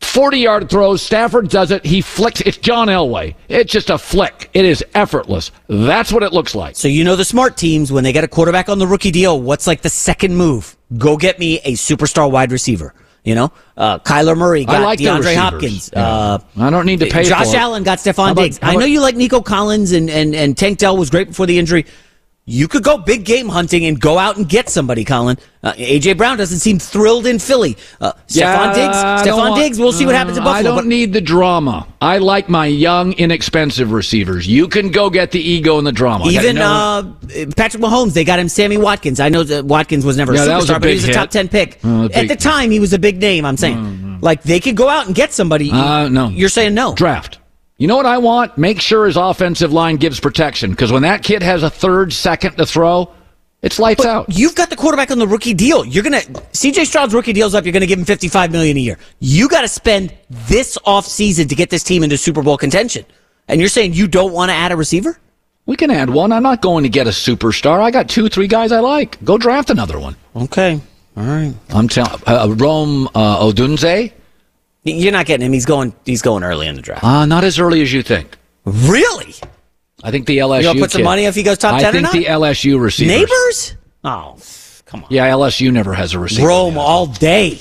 40 0.00 0.38
yard 0.38 0.70
throws. 0.70 1.02
Stafford 1.02 1.48
does 1.48 1.70
it. 1.70 1.84
He 1.84 2.00
flicks. 2.00 2.40
It's 2.40 2.56
John 2.56 2.88
Elway. 2.88 3.34
It's 3.48 3.70
just 3.70 3.90
a 3.90 3.98
flick. 3.98 4.50
It 4.54 4.64
is 4.64 4.84
effortless. 4.94 5.50
That's 5.68 6.12
what 6.12 6.22
it 6.22 6.32
looks 6.32 6.54
like. 6.54 6.76
So 6.76 6.88
you 6.88 7.04
know 7.04 7.16
the 7.16 7.24
smart 7.24 7.56
teams 7.56 7.92
when 7.92 8.02
they 8.02 8.12
get 8.12 8.24
a 8.24 8.28
quarterback 8.28 8.68
on 8.68 8.78
the 8.78 8.86
rookie 8.86 9.10
deal, 9.10 9.40
what's 9.40 9.66
like 9.66 9.82
the 9.82 9.90
second 9.90 10.36
move? 10.36 10.76
Go 10.96 11.16
get 11.16 11.38
me 11.38 11.60
a 11.60 11.72
superstar 11.72 12.30
wide 12.30 12.50
receiver. 12.50 12.94
You 13.22 13.34
know, 13.34 13.52
uh, 13.76 13.98
Kyler 13.98 14.34
Murray 14.34 14.62
I 14.62 14.64
got 14.64 14.82
like 14.82 14.98
the 14.98 15.04
DeAndre. 15.04 15.36
Hopkins. 15.36 15.90
Yeah. 15.92 16.08
Uh, 16.08 16.38
I 16.58 16.70
don't 16.70 16.86
need 16.86 17.00
to 17.00 17.06
pay 17.06 17.24
Josh. 17.24 17.52
Allen 17.52 17.82
got 17.82 17.98
Stefon 17.98 18.34
Diggs. 18.34 18.58
I 18.62 18.76
know 18.76 18.86
you 18.86 19.02
like 19.02 19.14
Nico 19.14 19.42
Collins 19.42 19.92
and, 19.92 20.08
and, 20.08 20.34
and 20.34 20.56
Tank 20.56 20.78
Dell 20.78 20.96
was 20.96 21.10
great 21.10 21.28
before 21.28 21.44
the 21.44 21.58
injury. 21.58 21.84
You 22.50 22.66
could 22.66 22.82
go 22.82 22.98
big 22.98 23.24
game 23.24 23.48
hunting 23.48 23.84
and 23.86 24.00
go 24.00 24.18
out 24.18 24.36
and 24.36 24.48
get 24.48 24.68
somebody, 24.68 25.04
Colin. 25.04 25.38
Uh, 25.62 25.72
AJ 25.74 26.16
Brown 26.16 26.36
doesn't 26.36 26.58
seem 26.58 26.78
thrilled 26.80 27.26
in 27.26 27.38
Philly. 27.38 27.76
Uh, 28.00 28.12
Stefon 28.26 28.74
Diggs, 28.74 28.96
I 28.96 29.22
Stefon 29.24 29.54
Diggs. 29.56 29.78
We'll 29.78 29.92
see 29.92 30.04
what 30.06 30.14
happens 30.16 30.36
in 30.36 30.42
Uh, 30.42 30.46
Buffalo. 30.46 30.58
I 30.58 30.62
don't 30.62 30.76
but- 30.84 30.86
need 30.86 31.12
the 31.12 31.20
drama. 31.20 31.86
I 32.00 32.18
like 32.18 32.48
my 32.48 32.66
young, 32.66 33.12
inexpensive 33.12 33.92
receivers. 33.92 34.48
You 34.48 34.66
can 34.68 34.90
go 34.90 35.10
get 35.10 35.30
the 35.30 35.40
ego 35.40 35.78
and 35.78 35.86
the 35.86 35.92
drama. 35.92 36.26
Even 36.28 36.56
no- 36.56 36.64
uh, 36.64 37.02
Patrick 37.56 37.82
Mahomes, 37.82 38.14
they 38.14 38.24
got 38.24 38.38
him 38.38 38.48
Sammy 38.48 38.78
Watkins. 38.78 39.20
I 39.20 39.28
know 39.28 39.42
that 39.44 39.64
Watkins 39.64 40.04
was 40.04 40.16
never 40.16 40.34
Yeah, 40.34 40.44
a 40.46 40.56
was 40.56 40.68
a 40.68 40.72
superstar, 40.74 40.80
but 40.80 40.88
he 40.88 40.94
was 40.96 41.08
a 41.08 41.12
top 41.12 41.30
ten 41.30 41.46
pick. 41.48 41.78
Oh, 41.84 42.08
At 42.12 42.28
the 42.28 42.36
time, 42.36 42.70
he 42.70 42.80
was 42.80 42.92
a 42.92 42.98
big 42.98 43.18
name. 43.20 43.44
I'm 43.44 43.56
saying, 43.58 44.18
like 44.22 44.42
they 44.42 44.60
could 44.60 44.76
go 44.76 44.88
out 44.88 45.06
and 45.06 45.14
get 45.14 45.32
somebody. 45.32 45.70
Uh, 45.70 46.08
no. 46.08 46.28
You're 46.30 46.48
saying 46.48 46.74
no. 46.74 46.94
draft. 46.94 47.38
You 47.80 47.86
know 47.86 47.96
what 47.96 48.04
I 48.04 48.18
want? 48.18 48.58
Make 48.58 48.78
sure 48.78 49.06
his 49.06 49.16
offensive 49.16 49.72
line 49.72 49.96
gives 49.96 50.20
protection 50.20 50.70
because 50.70 50.92
when 50.92 51.00
that 51.00 51.22
kid 51.22 51.42
has 51.42 51.62
a 51.62 51.70
third, 51.70 52.12
second 52.12 52.56
to 52.58 52.66
throw, 52.66 53.10
it's 53.62 53.78
lights 53.78 54.04
out. 54.04 54.26
You've 54.28 54.54
got 54.54 54.68
the 54.68 54.76
quarterback 54.76 55.10
on 55.10 55.18
the 55.18 55.26
rookie 55.26 55.54
deal. 55.54 55.86
You're 55.86 56.02
gonna 56.02 56.20
CJ 56.20 56.84
Stroud's 56.84 57.14
rookie 57.14 57.32
deal's 57.32 57.54
up. 57.54 57.64
You're 57.64 57.72
gonna 57.72 57.86
give 57.86 57.98
him 57.98 58.04
55 58.04 58.52
million 58.52 58.76
a 58.76 58.80
year. 58.80 58.98
You 59.18 59.48
got 59.48 59.62
to 59.62 59.68
spend 59.68 60.12
this 60.28 60.76
off 60.84 61.06
season 61.06 61.48
to 61.48 61.54
get 61.54 61.70
this 61.70 61.82
team 61.82 62.02
into 62.02 62.18
Super 62.18 62.42
Bowl 62.42 62.58
contention. 62.58 63.06
And 63.48 63.60
you're 63.60 63.70
saying 63.70 63.94
you 63.94 64.08
don't 64.08 64.34
want 64.34 64.50
to 64.50 64.54
add 64.54 64.72
a 64.72 64.76
receiver? 64.76 65.18
We 65.64 65.76
can 65.76 65.90
add 65.90 66.10
one. 66.10 66.32
I'm 66.32 66.42
not 66.42 66.60
going 66.60 66.82
to 66.82 66.90
get 66.90 67.06
a 67.06 67.10
superstar. 67.10 67.80
I 67.80 67.90
got 67.90 68.10
two, 68.10 68.28
three 68.28 68.46
guys 68.46 68.72
I 68.72 68.80
like. 68.80 69.22
Go 69.24 69.38
draft 69.38 69.70
another 69.70 69.98
one. 69.98 70.16
Okay. 70.36 70.78
All 71.16 71.24
right. 71.24 71.54
I'm 71.70 71.88
telling 71.88 72.20
uh, 72.26 72.54
Rome 72.58 73.08
uh, 73.14 73.42
Odunze. 73.42 74.12
You're 74.82 75.12
not 75.12 75.26
getting 75.26 75.44
him. 75.46 75.52
He's 75.52 75.66
going. 75.66 75.94
He's 76.06 76.22
going 76.22 76.42
early 76.42 76.66
in 76.66 76.74
the 76.76 76.82
draft. 76.82 77.04
Uh, 77.04 77.26
not 77.26 77.44
as 77.44 77.58
early 77.58 77.82
as 77.82 77.92
you 77.92 78.02
think. 78.02 78.36
Really? 78.64 79.34
I 80.02 80.10
think 80.10 80.26
the 80.26 80.38
LSU. 80.38 80.58
You 80.58 80.64
gonna 80.64 80.80
put 80.80 80.90
some 80.90 81.00
kid- 81.00 81.04
money 81.04 81.24
if 81.26 81.34
he 81.34 81.42
goes 81.42 81.58
top 81.58 81.74
I 81.74 81.82
10 81.82 81.88
or 81.88 81.92
think 81.92 82.02
not? 82.04 82.12
the 82.14 82.24
LSU 82.24 82.80
receivers. 82.80 83.16
Neighbors? 83.16 83.76
Oh, 84.04 84.36
come 84.86 85.04
on. 85.04 85.08
Yeah, 85.10 85.28
LSU 85.30 85.70
never 85.72 85.92
has 85.92 86.14
a 86.14 86.18
receiver. 86.18 86.48
Rome 86.48 86.78
all 86.78 87.06
day. 87.06 87.58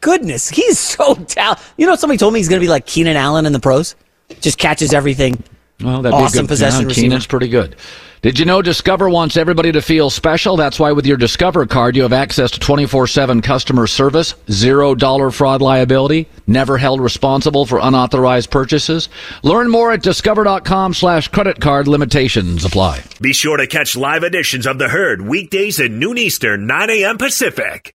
Goodness, 0.00 0.48
he's 0.48 0.78
so 0.94 1.14
talented. 1.14 1.64
You 1.76 1.86
know, 1.86 1.96
somebody 1.96 2.18
told 2.18 2.32
me 2.32 2.38
he's 2.40 2.48
going 2.48 2.60
to 2.60 2.64
be 2.64 2.70
like 2.70 2.86
Keenan 2.86 3.16
Allen 3.16 3.46
in 3.46 3.52
the 3.52 3.58
pros. 3.60 3.96
Just 4.40 4.58
catches 4.58 4.94
everything. 4.94 5.42
Well, 5.82 6.02
that'd 6.02 6.14
awesome 6.14 6.38
be 6.38 6.42
good 6.42 6.48
possession 6.48 6.88
yeah. 6.88 6.94
Keenan's 6.94 7.26
pretty 7.26 7.48
good. 7.48 7.74
Did 8.22 8.38
you 8.38 8.44
know 8.44 8.60
Discover 8.60 9.08
wants 9.08 9.38
everybody 9.38 9.72
to 9.72 9.80
feel 9.80 10.10
special? 10.10 10.54
That's 10.54 10.78
why 10.78 10.92
with 10.92 11.06
your 11.06 11.16
Discover 11.16 11.64
card, 11.64 11.96
you 11.96 12.02
have 12.02 12.12
access 12.12 12.50
to 12.50 12.60
24-7 12.60 13.42
customer 13.42 13.86
service, 13.86 14.34
zero 14.50 14.94
dollar 14.94 15.30
fraud 15.30 15.62
liability, 15.62 16.28
never 16.46 16.76
held 16.76 17.00
responsible 17.00 17.64
for 17.64 17.78
unauthorized 17.78 18.50
purchases. 18.50 19.08
Learn 19.42 19.70
more 19.70 19.92
at 19.92 20.02
discover.com 20.02 20.92
slash 20.92 21.28
credit 21.28 21.62
card 21.62 21.88
limitations 21.88 22.62
apply. 22.62 23.04
Be 23.22 23.32
sure 23.32 23.56
to 23.56 23.66
catch 23.66 23.96
live 23.96 24.22
editions 24.22 24.66
of 24.66 24.78
The 24.78 24.90
Herd 24.90 25.22
weekdays 25.22 25.80
at 25.80 25.90
noon 25.90 26.18
Eastern, 26.18 26.66
9 26.66 26.90
a.m. 26.90 27.16
Pacific. 27.16 27.94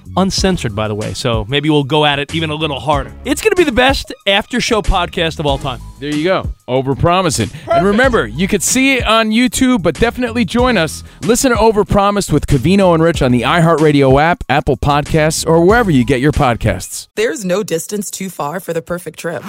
uncensored, 0.17 0.75
by 0.75 0.87
the 0.87 0.95
way. 0.95 1.13
So 1.13 1.45
maybe 1.47 1.69
we'll 1.69 1.83
go 1.83 2.05
at 2.05 2.19
it 2.19 2.33
even 2.33 2.49
a 2.49 2.55
little 2.55 2.79
harder. 2.79 3.13
It's 3.25 3.41
going 3.41 3.51
to 3.51 3.55
be 3.55 3.63
the 3.63 3.71
best 3.71 4.13
after 4.27 4.59
show 4.59 4.81
podcast 4.81 5.39
of 5.39 5.45
all 5.45 5.57
time. 5.57 5.79
There 5.99 6.13
you 6.13 6.23
go. 6.23 6.49
Overpromising. 6.67 7.53
And 7.71 7.85
remember, 7.85 8.25
you 8.25 8.47
could 8.47 8.63
see 8.63 8.97
it 8.97 9.05
on 9.05 9.29
YouTube, 9.29 9.83
but 9.83 9.95
definitely 9.95 10.45
join 10.45 10.77
us. 10.77 11.03
Listen 11.21 11.51
to 11.51 11.57
Overpromised 11.57 12.31
with 12.31 12.47
Covino 12.47 12.93
and 12.93 13.03
Rich 13.03 13.21
on 13.21 13.31
the 13.31 13.41
iHeartRadio 13.41 14.19
app, 14.21 14.43
Apple 14.49 14.77
Podcasts, 14.77 15.47
or 15.47 15.65
wherever 15.65 15.91
you 15.91 16.03
get 16.03 16.19
your 16.19 16.31
podcasts. 16.31 17.07
There's 17.15 17.45
no 17.45 17.63
distance 17.63 18.09
too 18.09 18.29
far 18.29 18.59
for 18.59 18.73
the 18.73 18.81
perfect 18.81 19.19
trip. 19.19 19.43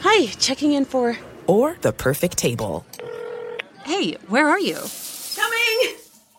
Hi, 0.00 0.26
checking 0.38 0.72
in 0.72 0.84
for. 0.84 1.16
Or 1.46 1.76
the 1.80 1.92
perfect 1.92 2.36
table. 2.36 2.84
Hey, 3.84 4.12
where 4.28 4.46
are 4.46 4.60
you? 4.60 4.76
Coming! 5.34 6.07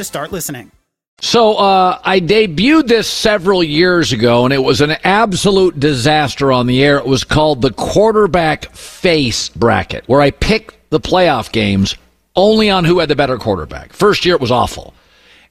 to 0.00 0.04
start 0.04 0.32
listening. 0.32 0.72
So 1.20 1.56
uh, 1.56 2.00
I 2.02 2.20
debuted 2.20 2.88
this 2.88 3.06
several 3.06 3.62
years 3.62 4.12
ago, 4.12 4.46
and 4.46 4.54
it 4.54 4.62
was 4.62 4.80
an 4.80 4.92
absolute 5.04 5.78
disaster 5.78 6.50
on 6.50 6.66
the 6.66 6.82
air. 6.82 6.96
It 6.96 7.06
was 7.06 7.24
called 7.24 7.60
the 7.60 7.72
quarterback 7.72 8.72
face 8.72 9.50
bracket, 9.50 10.04
where 10.08 10.22
I 10.22 10.30
picked 10.30 10.90
the 10.90 10.98
playoff 11.00 11.52
games 11.52 11.94
only 12.34 12.70
on 12.70 12.86
who 12.86 13.00
had 13.00 13.10
the 13.10 13.16
better 13.16 13.36
quarterback. 13.36 13.92
First 13.92 14.24
year 14.24 14.34
it 14.34 14.40
was 14.40 14.50
awful, 14.50 14.94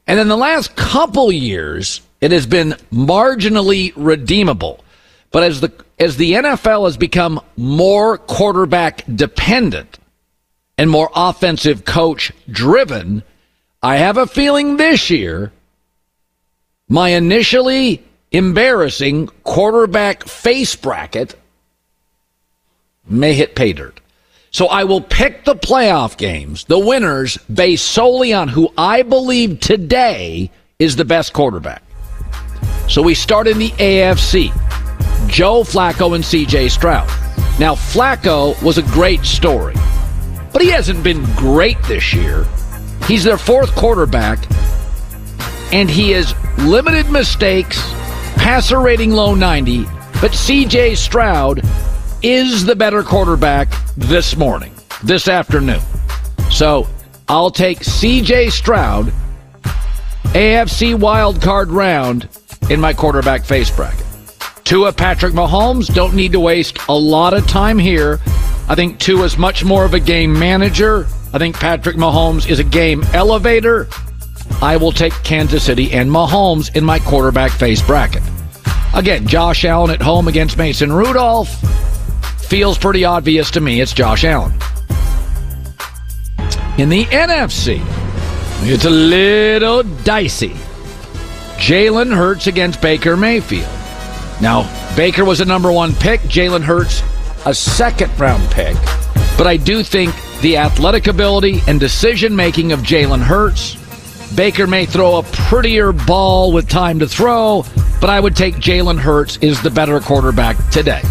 and 0.08 0.18
then 0.18 0.28
the 0.28 0.38
last 0.38 0.76
couple 0.76 1.32
years 1.32 2.02
it 2.20 2.32
has 2.32 2.48
been 2.48 2.72
marginally 2.92 3.94
redeemable. 3.96 4.84
But 5.30 5.44
as 5.44 5.62
the 5.62 5.72
as 6.00 6.18
the 6.18 6.32
NFL 6.34 6.86
has 6.86 6.98
become 6.98 7.42
more 7.58 8.18
quarterback 8.18 9.04
dependent 9.14 10.00
and 10.80 10.90
more 10.90 11.12
offensive 11.14 11.86
coach 11.86 12.32
driven, 12.50 13.22
I 13.82 13.98
have 13.98 14.18
a 14.18 14.28
feeling 14.28 14.78
this 14.78 15.10
year 15.10 15.52
my 16.90 17.10
initially 17.10 18.04
embarrassing 18.32 19.28
quarterback 19.44 20.24
face 20.24 20.76
bracket 20.76 21.36
may 23.08 23.34
hit 23.34 23.56
pay 23.56 23.74
dirt. 23.74 24.02
So 24.52 24.66
I 24.66 24.84
will 24.84 25.02
pick 25.02 25.46
the 25.46 25.56
playoff 25.56 26.18
games, 26.18 26.66
the 26.66 26.80
winners, 26.80 27.38
based 27.54 27.86
solely 27.86 28.34
on 28.34 28.48
who 28.48 28.74
I 28.76 29.04
believe 29.04 29.60
today 29.60 30.50
is 30.80 30.96
the 30.96 31.06
best 31.06 31.34
quarterback. 31.34 31.84
So 32.88 33.04
we 33.04 33.14
start 33.14 33.48
in 33.48 33.60
the 33.60 33.70
AFC. 33.72 34.52
Joe 35.30 35.62
Flacco 35.62 36.16
and 36.16 36.24
CJ 36.24 36.72
Stroud. 36.72 37.08
Now, 37.60 37.76
Flacco 37.76 38.60
was 38.64 38.80
a 38.80 38.82
great 38.82 39.24
story, 39.26 39.76
but 40.52 40.64
he 40.64 40.70
hasn't 40.70 41.04
been 41.04 41.24
great 41.36 41.82
this 41.84 42.14
year. 42.14 42.48
He's 43.10 43.24
their 43.24 43.40
fourth 43.40 43.74
quarterback, 43.74 44.38
and 45.74 45.90
he 45.90 46.12
has 46.12 46.36
limited 46.60 47.10
mistakes, 47.10 47.82
passer 48.36 48.80
rating 48.80 49.14
low 49.14 49.34
90, 49.34 49.86
but 50.22 50.30
CJ 50.30 50.96
Stroud 50.96 51.64
is 52.22 52.64
the 52.66 52.76
better 52.76 53.02
quarterback 53.02 53.68
this 53.98 54.38
morning, 54.38 54.72
this 55.04 55.28
afternoon. 55.28 55.82
So 56.52 56.88
I'll 57.28 57.50
take 57.50 57.80
CJ 57.80 58.52
Stroud, 58.52 59.12
AFC 60.34 60.94
wild 60.94 61.42
card 61.42 61.72
round, 61.72 62.30
in 62.70 62.80
my 62.80 62.94
quarterback 62.94 63.44
face 63.44 63.72
bracket. 63.72 64.06
Tua 64.64 64.94
Patrick 64.94 65.34
Mahomes, 65.34 65.92
don't 65.92 66.14
need 66.14 66.34
to 66.34 66.40
waste 66.40 66.78
a 66.88 66.96
lot 66.96 67.34
of 67.34 67.48
time 67.48 67.80
here. 67.80 68.20
I 68.68 68.76
think 68.76 69.00
Tua 69.00 69.24
is 69.24 69.36
much 69.36 69.66
more 69.66 69.84
of 69.84 69.96
a 69.96 70.00
game 70.00 70.38
manager. 70.38 71.08
I 71.32 71.38
think 71.38 71.56
Patrick 71.56 71.96
Mahomes 71.96 72.50
is 72.50 72.60
a 72.60 72.64
game 72.64 73.04
elevator. 73.14 73.88
I 74.62 74.78
will 74.78 74.92
take 74.92 75.14
Kansas 75.24 75.64
City 75.64 75.92
and 75.92 76.10
Mahomes 76.10 76.76
in 76.76 76.84
my 76.84 77.00
quarterback 77.00 77.52
face 77.52 77.82
bracket. 77.82 78.24
Again, 78.94 79.28
Josh 79.28 79.64
Allen 79.64 79.92
at 79.92 80.02
home 80.02 80.28
against 80.28 80.58
Mason 80.58 80.92
Rudolph 80.92 81.50
feels 82.42 82.78
pretty 82.78 83.06
obvious 83.06 83.52
to 83.52 83.62
me. 83.62 83.80
It's 83.80 83.94
Josh 83.94 84.24
Allen. 84.24 84.52
In 86.80 86.90
the 86.90 87.06
NFC, 87.06 87.82
it's 88.64 88.86
a 88.86 88.90
little 88.90 89.84
dicey. 89.84 90.56
Jalen 91.58 92.16
Hurts 92.16 92.48
against 92.48 92.82
Baker 92.82 93.16
Mayfield. 93.16 93.68
Now, 94.42 94.64
Baker 94.96 95.26
was 95.26 95.42
a 95.42 95.46
number 95.46 95.72
one 95.72 95.94
pick, 95.94 96.22
Jalen 96.22 96.64
Hurts 96.64 97.04
a 97.46 97.54
second 97.54 98.18
round 98.20 98.50
pick. 98.52 98.76
But 99.38 99.48
I 99.48 99.58
do 99.58 99.84
think 99.84 100.14
the 100.42 100.58
athletic 100.58 101.08
ability 101.08 101.62
and 101.68 101.80
decision 101.80 102.36
making 102.36 102.72
of 102.72 102.80
Jalen 102.80 103.22
Hurts. 103.22 103.76
Baker 104.36 104.68
may 104.68 104.86
throw 104.86 105.18
a 105.18 105.24
prettier 105.24 105.92
ball 105.92 106.54
with 106.54 106.70
time 106.70 107.00
to 107.00 107.08
throw, 107.08 107.66
but 108.00 108.10
I 108.10 108.20
would 108.20 108.36
take 108.36 108.56
Jalen 108.56 109.00
Hurts 109.00 109.38
is 109.38 109.62
the 109.62 109.70
better 109.70 110.00
quarterback 110.00 110.56
today. 110.70 111.02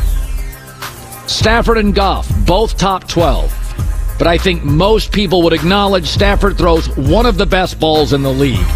Stafford 1.27 1.77
and 1.77 1.95
Goff, 1.95 2.31
both 2.47 2.79
top 2.79 3.07
12. 3.07 3.53
But 4.19 4.27
I 4.27 4.39
think 4.39 4.65
most 4.65 5.13
people 5.13 5.43
would 5.43 5.53
acknowledge 5.53 6.07
Stafford 6.07 6.57
throws 6.57 6.89
one 6.97 7.27
of 7.27 7.37
the 7.37 7.47
best 7.47 7.79
balls 7.79 8.13
in 8.13 8.23
the 8.23 8.33
league. 8.33 8.67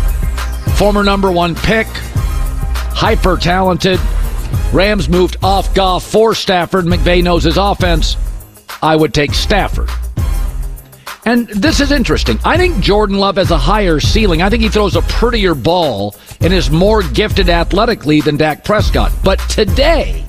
Former 0.77 1.03
number 1.03 1.33
one 1.33 1.55
pick, 1.55 1.87
hyper 1.89 3.37
talented. 3.37 3.99
Rams 4.73 5.09
moved 5.09 5.37
off 5.43 5.75
Goff 5.75 6.05
for 6.05 6.35
Stafford. 6.35 6.85
McVay 6.85 7.23
knows 7.23 7.45
his 7.45 7.57
offense. 7.57 8.17
I 8.83 8.97
would 8.97 9.15
take 9.15 9.33
Stafford. 9.33 9.89
And 11.25 11.47
this 11.49 11.81
is 11.81 11.93
interesting. 11.93 12.39
I 12.45 12.57
think 12.57 12.81
Jordan 12.81 13.17
Love 13.17 13.37
has 13.37 13.53
a 13.53 13.59
higher 13.59 14.01
ceiling. 14.01 14.43
I 14.43 14.51
think 14.51 14.63
he 14.63 14.69
throws 14.69 14.97
a 14.97 15.03
prettier 15.03 15.55
ball 15.55 16.17
and 16.41 16.53
is 16.53 16.71
more 16.71 17.03
gifted 17.03 17.49
athletically 17.49 18.21
than 18.21 18.37
Dak 18.37 18.65
Prescott. 18.65 19.13
But 19.23 19.39
today, 19.49 20.25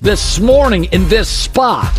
this 0.00 0.40
morning, 0.40 0.84
in 0.86 1.06
this 1.08 1.28
spot, 1.28 1.96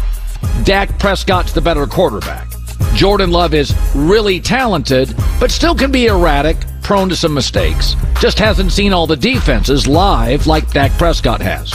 Dak 0.64 1.00
Prescott's 1.00 1.54
the 1.54 1.62
better 1.62 1.88
quarterback. 1.88 2.50
Jordan 2.96 3.32
Love 3.32 3.54
is 3.54 3.74
really 3.96 4.42
talented, 4.42 5.16
but 5.40 5.50
still 5.50 5.74
can 5.74 5.92
be 5.92 6.08
erratic, 6.08 6.58
prone 6.84 7.08
to 7.08 7.16
some 7.16 7.34
mistakes. 7.34 7.96
Just 8.20 8.40
hasn't 8.40 8.74
seen 8.74 8.92
all 8.92 9.08
the 9.08 9.16
defenses 9.16 9.88
live 9.88 10.48
like 10.48 10.70
Dak 10.72 10.92
Prescott 10.98 11.42
has. 11.42 11.74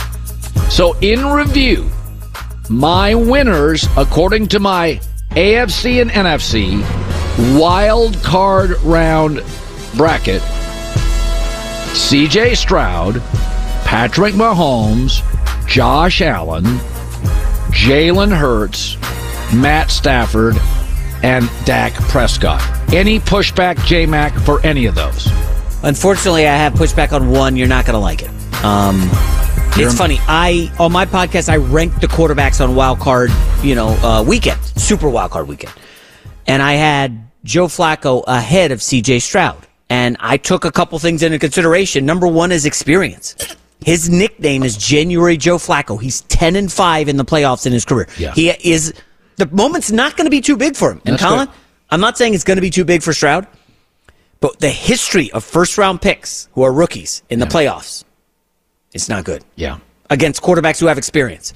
So, 0.69 0.95
in 0.99 1.25
review, 1.25 1.89
my 2.69 3.15
winners, 3.15 3.89
according 3.97 4.49
to 4.49 4.61
my 4.61 5.01
AFC 5.37 6.01
and 6.01 6.11
NFC 6.11 6.81
wild 7.61 8.17
card 8.23 8.71
round 8.81 9.43
bracket 9.95 10.41
CJ 11.93 12.57
Stroud, 12.57 13.21
Patrick 13.85 14.35
Mahomes, 14.35 15.23
Josh 15.67 16.23
Allen, 16.23 16.65
Jalen 17.73 18.35
Hurts, 18.35 18.97
Matt 19.55 19.91
Stafford, 19.91 20.57
and 21.23 21.51
Dak 21.65 21.93
Prescott. 22.09 22.63
Any 22.95 23.19
pushback, 23.19 23.83
J 23.85 24.07
Mac, 24.07 24.33
for 24.41 24.65
any 24.65 24.87
of 24.87 24.95
those? 24.95 25.27
Unfortunately, 25.83 26.47
I 26.47 26.57
have 26.57 26.75
pushback 26.75 27.13
on 27.13 27.31
one. 27.31 27.57
You're 27.57 27.69
not 27.69 27.85
going 27.85 27.95
to 27.95 27.99
like 27.99 28.23
it. 28.23 28.31
Um, 28.65 29.11
it's 29.85 29.97
funny. 29.97 30.19
I 30.27 30.73
on 30.79 30.93
my 30.93 31.05
podcast 31.07 31.49
I 31.49 31.57
ranked 31.57 32.01
the 32.01 32.07
quarterbacks 32.07 32.63
on 32.63 32.75
wild 32.75 32.99
card, 32.99 33.31
you 33.63 33.75
know, 33.75 33.89
uh, 33.89 34.23
weekend, 34.23 34.63
super 34.77 35.09
wild 35.09 35.33
card 35.33 35.49
weekend, 35.49 35.75
and 36.47 36.63
I 36.63 36.75
had 36.75 37.29
Joe 37.45 37.67
Flacco 37.67 38.25
ahead 38.27 38.73
of 38.73 38.83
C.J. 38.83 39.21
Stroud, 39.21 39.67
and 39.91 40.17
I 40.21 40.37
took 40.37 40.65
a 40.65 40.73
couple 40.73 40.99
things 40.99 41.23
into 41.23 41.39
consideration. 41.39 42.07
Number 42.07 42.27
one 42.27 42.53
is 42.53 42.65
experience. 42.65 43.37
His 43.85 44.09
nickname 44.09 44.63
is 44.63 44.77
January 44.77 45.37
Joe 45.37 45.59
Flacco. 45.59 46.01
He's 46.01 46.23
ten 46.23 46.57
and 46.57 46.73
five 46.73 47.09
in 47.09 47.17
the 47.17 47.25
playoffs 47.25 47.67
in 47.67 47.73
his 47.73 47.85
career. 47.85 48.09
Yeah. 48.19 48.33
He 48.33 48.51
is 48.51 48.95
the 49.37 49.47
moment's 49.53 49.93
not 49.93 50.17
going 50.17 50.25
to 50.25 50.31
be 50.31 50.41
too 50.41 50.57
big 50.57 50.77
for 50.77 50.91
him. 50.93 51.03
And 51.05 51.15
That's 51.15 51.23
Colin, 51.23 51.47
good. 51.47 51.55
I'm 51.91 52.01
not 52.01 52.17
saying 52.17 52.35
it's 52.35 52.45
going 52.45 52.57
to 52.57 52.63
be 52.63 52.71
too 52.71 52.85
big 52.85 53.03
for 53.03 53.13
Stroud, 53.13 53.47
but 54.41 54.59
the 54.61 54.71
history 54.71 55.31
of 55.33 55.45
first 55.45 55.77
round 55.77 56.01
picks 56.01 56.49
who 56.53 56.63
are 56.63 56.73
rookies 56.73 57.23
in 57.29 57.39
the 57.39 57.47
playoffs, 57.47 58.05
it's 58.93 59.09
not 59.09 59.25
good 59.25 59.45
Yeah. 59.57 59.79
against 60.11 60.43
quarterbacks 60.43 60.79
who 60.81 60.87
have 60.87 60.99
experience. 60.99 61.53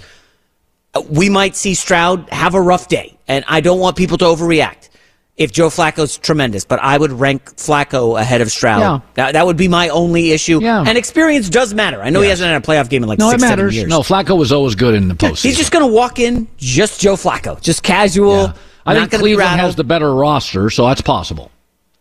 Uh, 0.94 1.02
We 1.10 1.28
might 1.28 1.56
see 1.56 1.74
Stroud 1.74 2.28
have 2.30 2.54
a 2.54 2.60
rough 2.60 2.88
day, 2.88 3.16
and 3.28 3.44
I 3.48 3.60
don't 3.60 3.78
want 3.80 3.96
people 3.96 4.18
to 4.18 4.24
overreact. 4.24 4.88
If 5.36 5.52
Joe 5.52 5.68
Flacco's 5.70 6.18
tremendous, 6.18 6.66
but 6.66 6.80
I 6.82 6.98
would 6.98 7.12
rank 7.12 7.56
Flacco 7.56 8.20
ahead 8.20 8.42
of 8.42 8.50
Stroud. 8.52 8.80
Yeah. 8.80 9.00
That, 9.14 9.32
that 9.32 9.46
would 9.46 9.56
be 9.56 9.68
my 9.68 9.88
only 9.88 10.32
issue. 10.32 10.60
Yeah. 10.60 10.84
And 10.86 10.98
experience 10.98 11.48
does 11.48 11.72
matter. 11.72 12.02
I 12.02 12.10
know 12.10 12.20
he 12.20 12.28
hasn't 12.28 12.46
had 12.50 12.62
a 12.62 12.66
playoff 12.66 12.90
game 12.90 13.02
in 13.02 13.08
like 13.08 13.18
No, 13.18 13.30
six, 13.30 13.42
it 13.42 13.46
seven 13.46 13.58
matters. 13.64 13.74
years. 13.76 13.88
No, 13.88 14.00
Flacco 14.00 14.36
was 14.36 14.52
always 14.52 14.74
good 14.74 14.94
in 14.94 15.08
the 15.08 15.14
postseason. 15.14 15.42
He's 15.44 15.56
just 15.56 15.72
going 15.72 15.86
to 15.86 15.90
walk 15.90 16.18
in, 16.18 16.46
just 16.58 17.00
Joe 17.00 17.14
Flacco, 17.14 17.58
just 17.62 17.82
casual. 17.82 18.36
Yeah. 18.48 18.52
I 18.84 18.94
think 18.94 19.12
Cleveland 19.12 19.58
has 19.60 19.76
the 19.76 19.84
better 19.84 20.14
roster, 20.14 20.68
so 20.68 20.86
that's 20.86 21.00
possible. 21.00 21.50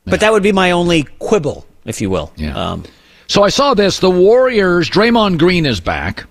But 0.06 0.20
that 0.20 0.34
would 0.34 0.44
be 0.44 0.52
my 0.52 0.72
only 0.72 1.04
quibble, 1.20 1.66
if 1.86 2.02
you 2.02 2.10
will. 2.10 2.34
Yeah. 2.36 2.58
Um, 2.58 2.84
So 3.30 3.44
I 3.44 3.50
saw 3.50 3.76
this. 3.76 4.00
The 4.00 4.10
Warriors, 4.10 4.90
Draymond 4.90 5.38
Green 5.38 5.68
is 5.68 5.80
back. 5.80 6.26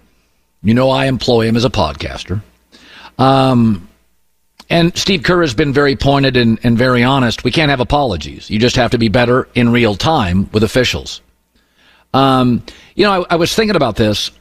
You 0.62 0.74
know, 0.74 0.90
I 0.90 1.06
employ 1.06 1.46
him 1.46 1.56
as 1.56 1.64
a 1.64 1.70
podcaster. 1.70 2.42
Um, 3.18 3.88
and 4.68 4.96
Steve 4.98 5.22
Kerr 5.22 5.40
has 5.40 5.54
been 5.54 5.72
very 5.72 5.94
pointed 5.94 6.36
and, 6.36 6.58
and 6.64 6.76
very 6.76 7.04
honest. 7.04 7.44
We 7.44 7.52
can't 7.52 7.70
have 7.70 7.78
apologies. 7.78 8.50
You 8.50 8.58
just 8.58 8.74
have 8.74 8.90
to 8.90 8.98
be 8.98 9.08
better 9.08 9.48
in 9.54 9.70
real 9.70 9.94
time 9.94 10.50
with 10.52 10.64
officials. 10.64 11.22
Um, 12.12 12.64
you 12.96 13.04
know, 13.04 13.22
I, 13.22 13.34
I 13.34 13.36
was 13.36 13.54
thinking 13.54 13.76
about 13.76 13.94
this 13.94 14.32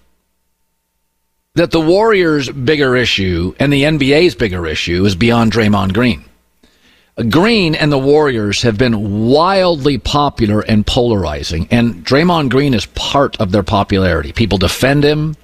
that 1.53 1.71
the 1.71 1.81
Warriors' 1.81 2.49
bigger 2.49 2.95
issue 2.95 3.53
and 3.59 3.71
the 3.71 3.83
NBA's 3.83 4.35
bigger 4.35 4.65
issue 4.65 5.05
is 5.05 5.15
beyond 5.15 5.51
Draymond 5.51 5.93
Green. 5.93 6.23
Green 7.29 7.73
and 7.73 7.91
the 7.91 7.97
Warriors 7.97 8.61
have 8.61 8.77
been 8.77 9.27
wildly 9.27 9.97
popular 9.97 10.61
and 10.61 10.85
polarizing, 10.85 11.67
and 11.71 12.05
Draymond 12.05 12.49
Green 12.49 12.75
is 12.75 12.85
part 12.87 13.35
of 13.41 13.51
their 13.51 13.63
popularity. 13.63 14.31
People 14.31 14.59
defend 14.59 15.03
him. 15.03 15.35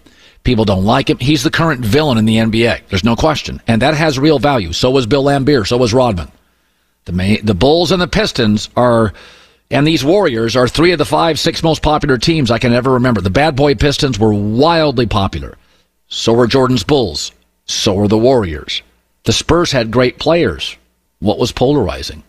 People 0.44 0.66
don't 0.66 0.86
like 0.86 1.10
him. 1.10 1.18
He's 1.18 1.42
the 1.42 1.50
current 1.50 1.84
villain 1.84 2.18
in 2.18 2.26
the 2.26 2.38
NBA. 2.38 2.82
There's 2.90 3.04
no 3.04 3.16
question. 3.16 3.62
And 3.66 3.82
that 3.82 3.96
has 3.96 4.20
real 4.20 4.40
value. 4.40 4.74
So 4.74 4.92
was 4.92 5.08
Bill 5.08 5.24
Laimbeer. 5.24 5.66
So 5.66 5.78
was 5.78 5.94
Rodman. 5.94 6.32
The, 7.06 7.40
the 7.44 7.56
Bulls 7.56 7.92
and 7.92 8.02
the 8.02 8.08
Pistons 8.08 8.70
are 8.76 9.14
And 9.72 9.88
these 9.88 10.04
Warriors 10.04 10.56
are 10.56 10.68
three 10.68 10.92
of 10.92 11.00
the 11.00 11.06
five, 11.06 11.40
six 11.40 11.64
most 11.64 11.82
popular 11.82 12.18
teams 12.18 12.52
I 12.52 12.60
can 12.60 12.74
ever 12.74 12.92
remember. 12.92 13.22
The 13.22 13.30
Bad 13.30 13.56
Boy 13.56 13.74
Pistons 13.74 14.20
were 14.20 14.34
wildly 14.34 15.08
popular. 15.08 15.58
So 16.08 16.34
were 16.34 16.46
Jordan's 16.46 16.84
Bulls. 16.84 17.32
So 17.66 17.94
were 17.94 18.08
the 18.08 18.18
Warriors. 18.18 18.82
The 19.24 19.34
Spurs 19.34 19.72
had 19.72 19.90
great 19.90 20.20
players. 20.20 20.78
What 21.24 21.40
was 21.40 21.54
polarizing? 21.54 22.22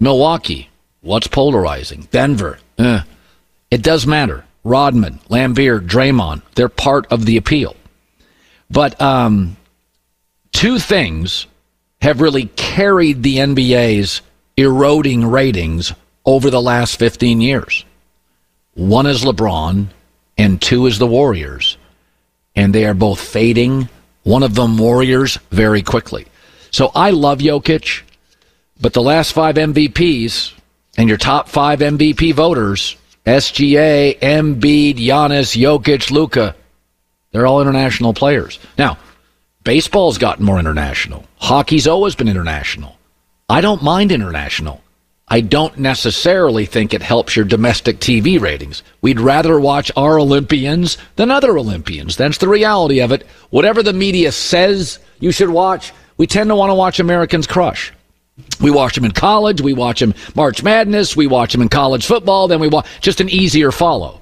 Milwaukee. 0.00 0.70
What's 1.02 1.26
polarizing? 1.26 2.08
Denver. 2.10 2.58
Eh. 2.78 3.02
It 3.70 3.82
does 3.82 4.06
matter. 4.06 4.46
Rodman, 4.64 5.20
Laimbeer, 5.28 5.86
Draymond, 5.86 6.40
they're 6.54 6.70
part 6.70 7.06
of 7.12 7.26
the 7.26 7.36
appeal. 7.36 7.76
But 8.70 8.98
um, 8.98 9.58
two 10.52 10.78
things 10.78 11.46
have 12.00 12.22
really 12.22 12.46
carried 12.56 13.22
the 13.22 13.36
NBA's 13.36 14.22
eroding 14.56 15.26
ratings 15.26 15.92
over 16.24 16.48
the 16.48 16.62
last 16.62 16.98
15 16.98 17.42
years. 17.42 17.84
One 18.72 19.04
is 19.04 19.22
LeBron, 19.22 19.88
and 20.38 20.62
two 20.62 20.86
is 20.86 20.98
the 20.98 21.06
Warriors. 21.06 21.76
And 22.56 22.74
they 22.74 22.86
are 22.86 22.94
both 22.94 23.20
fading, 23.20 23.90
one 24.22 24.42
of 24.42 24.54
them 24.54 24.78
Warriors, 24.78 25.38
very 25.50 25.82
quickly. 25.82 26.26
So 26.70 26.90
I 26.94 27.10
love 27.10 27.38
Jokic, 27.38 28.02
but 28.80 28.92
the 28.92 29.02
last 29.02 29.32
five 29.32 29.56
MVPs 29.56 30.52
and 30.96 31.08
your 31.08 31.18
top 31.18 31.48
five 31.48 31.80
MVP 31.80 32.34
voters 32.34 32.96
SGA, 33.26 34.18
Embiid, 34.20 34.94
Giannis, 34.96 35.54
Jokic, 35.54 36.10
Luka. 36.10 36.56
They're 37.30 37.46
all 37.46 37.60
international 37.60 38.14
players. 38.14 38.58
Now, 38.78 38.96
baseball's 39.64 40.16
gotten 40.16 40.46
more 40.46 40.58
international. 40.58 41.26
Hockey's 41.36 41.86
always 41.86 42.14
been 42.14 42.28
international. 42.28 42.96
I 43.50 43.60
don't 43.60 43.82
mind 43.82 44.12
international. 44.12 44.80
I 45.30 45.42
don't 45.42 45.76
necessarily 45.78 46.64
think 46.64 46.94
it 46.94 47.02
helps 47.02 47.36
your 47.36 47.44
domestic 47.44 47.98
TV 47.98 48.40
ratings. 48.40 48.82
We'd 49.02 49.20
rather 49.20 49.60
watch 49.60 49.92
our 49.94 50.18
Olympians 50.18 50.96
than 51.16 51.30
other 51.30 51.58
Olympians. 51.58 52.16
That's 52.16 52.38
the 52.38 52.48
reality 52.48 53.00
of 53.00 53.12
it. 53.12 53.26
Whatever 53.50 53.82
the 53.82 53.92
media 53.92 54.32
says 54.32 54.98
you 55.20 55.32
should 55.32 55.50
watch, 55.50 55.92
we 56.18 56.26
tend 56.26 56.50
to 56.50 56.56
want 56.56 56.70
to 56.70 56.74
watch 56.74 57.00
Americans 57.00 57.46
crush. 57.46 57.92
We 58.60 58.70
watch 58.70 58.94
them 58.94 59.04
in 59.04 59.12
college. 59.12 59.60
We 59.60 59.72
watch 59.72 60.00
them 60.00 60.14
March 60.34 60.62
Madness. 60.62 61.16
We 61.16 61.26
watch 61.26 61.52
them 61.52 61.62
in 61.62 61.68
college 61.68 62.06
football. 62.06 62.48
Then 62.48 62.60
we 62.60 62.68
watch 62.68 62.86
just 63.00 63.20
an 63.20 63.28
easier 63.28 63.72
follow. 63.72 64.20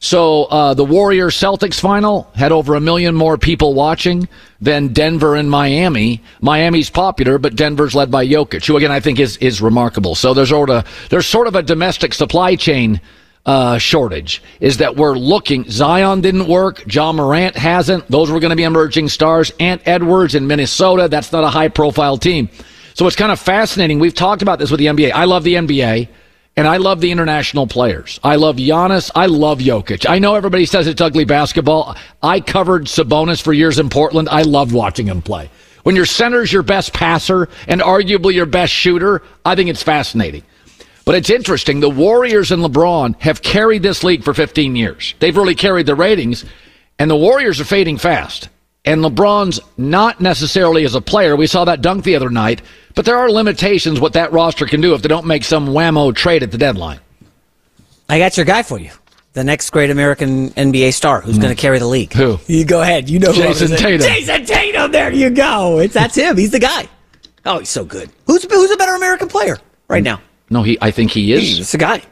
So 0.00 0.44
uh, 0.44 0.74
the 0.74 0.84
Warriors 0.84 1.34
Celtics 1.34 1.80
final 1.80 2.30
had 2.34 2.52
over 2.52 2.76
a 2.76 2.80
million 2.80 3.14
more 3.16 3.36
people 3.36 3.74
watching 3.74 4.28
than 4.60 4.92
Denver 4.92 5.34
and 5.34 5.50
Miami. 5.50 6.22
Miami's 6.40 6.88
popular, 6.88 7.36
but 7.38 7.56
Denver's 7.56 7.96
led 7.96 8.10
by 8.10 8.24
Jokic, 8.24 8.64
who 8.64 8.76
again 8.76 8.92
I 8.92 9.00
think 9.00 9.18
is 9.18 9.36
is 9.38 9.60
remarkable. 9.60 10.14
So 10.14 10.34
there's 10.34 10.50
sort 10.50 10.70
of 10.70 10.86
there's 11.10 11.26
sort 11.26 11.48
of 11.48 11.56
a 11.56 11.62
domestic 11.62 12.14
supply 12.14 12.54
chain 12.54 13.00
uh, 13.48 13.78
shortage. 13.78 14.42
Is 14.60 14.76
that 14.76 14.94
we're 14.96 15.16
looking 15.16 15.68
Zion 15.70 16.20
didn't 16.20 16.46
work, 16.46 16.84
Ja 16.86 17.12
Morant 17.12 17.56
hasn't. 17.56 18.06
Those 18.08 18.30
were 18.30 18.40
going 18.40 18.50
to 18.50 18.56
be 18.56 18.62
emerging 18.62 19.08
stars. 19.08 19.50
Ant 19.58 19.80
Edwards 19.86 20.34
in 20.34 20.46
Minnesota. 20.46 21.08
That's 21.08 21.32
not 21.32 21.44
a 21.44 21.48
high 21.48 21.68
profile 21.68 22.18
team. 22.18 22.50
So 22.92 23.06
it's 23.06 23.16
kind 23.16 23.32
of 23.32 23.40
fascinating. 23.40 24.00
We've 24.00 24.14
talked 24.14 24.42
about 24.42 24.58
this 24.58 24.70
with 24.70 24.78
the 24.78 24.86
NBA. 24.86 25.12
I 25.12 25.24
love 25.24 25.44
the 25.44 25.54
NBA. 25.54 26.08
And 26.58 26.66
I 26.66 26.76
love 26.76 27.00
the 27.00 27.10
international 27.10 27.68
players. 27.68 28.20
I 28.22 28.34
love 28.34 28.56
Giannis. 28.56 29.12
I 29.14 29.26
love 29.26 29.60
Jokic. 29.60 30.10
I 30.10 30.18
know 30.18 30.34
everybody 30.34 30.66
says 30.66 30.88
it's 30.88 31.00
ugly 31.00 31.24
basketball. 31.24 31.96
I 32.22 32.40
covered 32.40 32.86
Sabonis 32.86 33.40
for 33.40 33.52
years 33.52 33.78
in 33.78 33.88
Portland. 33.88 34.28
I 34.28 34.42
loved 34.42 34.72
watching 34.72 35.06
him 35.06 35.22
play. 35.22 35.50
When 35.84 35.94
your 35.94 36.04
center's 36.04 36.52
your 36.52 36.64
best 36.64 36.92
passer 36.92 37.48
and 37.68 37.80
arguably 37.80 38.34
your 38.34 38.44
best 38.44 38.72
shooter, 38.72 39.22
I 39.44 39.54
think 39.54 39.70
it's 39.70 39.84
fascinating. 39.84 40.42
But 41.08 41.14
it's 41.14 41.30
interesting. 41.30 41.80
The 41.80 41.88
Warriors 41.88 42.52
and 42.52 42.62
LeBron 42.62 43.18
have 43.22 43.40
carried 43.40 43.82
this 43.82 44.04
league 44.04 44.22
for 44.22 44.34
15 44.34 44.76
years. 44.76 45.14
They've 45.20 45.34
really 45.34 45.54
carried 45.54 45.86
the 45.86 45.94
ratings, 45.94 46.44
and 46.98 47.10
the 47.10 47.16
Warriors 47.16 47.58
are 47.62 47.64
fading 47.64 47.96
fast. 47.96 48.50
And 48.84 49.02
LeBron's 49.02 49.58
not 49.78 50.20
necessarily 50.20 50.84
as 50.84 50.94
a 50.94 51.00
player. 51.00 51.34
We 51.34 51.46
saw 51.46 51.64
that 51.64 51.80
dunk 51.80 52.04
the 52.04 52.14
other 52.14 52.28
night, 52.28 52.60
but 52.94 53.06
there 53.06 53.16
are 53.16 53.30
limitations 53.30 54.00
what 54.00 54.12
that 54.12 54.32
roster 54.32 54.66
can 54.66 54.82
do 54.82 54.92
if 54.92 55.00
they 55.00 55.08
don't 55.08 55.24
make 55.24 55.44
some 55.44 55.68
whammo 55.68 56.14
trade 56.14 56.42
at 56.42 56.50
the 56.50 56.58
deadline. 56.58 57.00
I 58.10 58.18
got 58.18 58.36
your 58.36 58.44
guy 58.44 58.62
for 58.62 58.78
you. 58.78 58.90
The 59.32 59.44
next 59.44 59.70
great 59.70 59.88
American 59.88 60.50
NBA 60.50 60.92
star 60.92 61.22
who's 61.22 61.38
going 61.38 61.48
to 61.48 61.58
mm. 61.58 61.58
carry 61.58 61.78
the 61.78 61.86
league. 61.86 62.12
Who? 62.12 62.38
You 62.48 62.66
go 62.66 62.82
ahead. 62.82 63.08
You 63.08 63.18
know 63.18 63.32
who 63.32 63.44
I 63.44 63.48
was 63.48 63.62
Jayson. 63.62 63.78
Tatum. 63.78 64.06
Jayson 64.06 64.46
Tatum. 64.46 64.92
There 64.92 65.10
you 65.10 65.30
go. 65.30 65.78
It's 65.78 65.94
that's 65.94 66.16
him. 66.16 66.36
He's 66.36 66.50
the 66.50 66.60
guy. 66.60 66.86
Oh, 67.46 67.60
he's 67.60 67.70
so 67.70 67.86
good. 67.86 68.10
Who's 68.26 68.44
who's 68.44 68.70
a 68.70 68.76
better 68.76 68.94
American 68.94 69.28
player 69.28 69.56
right 69.88 70.02
now? 70.02 70.20
No, 70.50 70.62
he. 70.62 70.78
I 70.80 70.90
think 70.90 71.10
he 71.10 71.32
is. 71.32 71.42
He's 71.58 71.72
the 71.72 71.78
guy. 71.78 72.02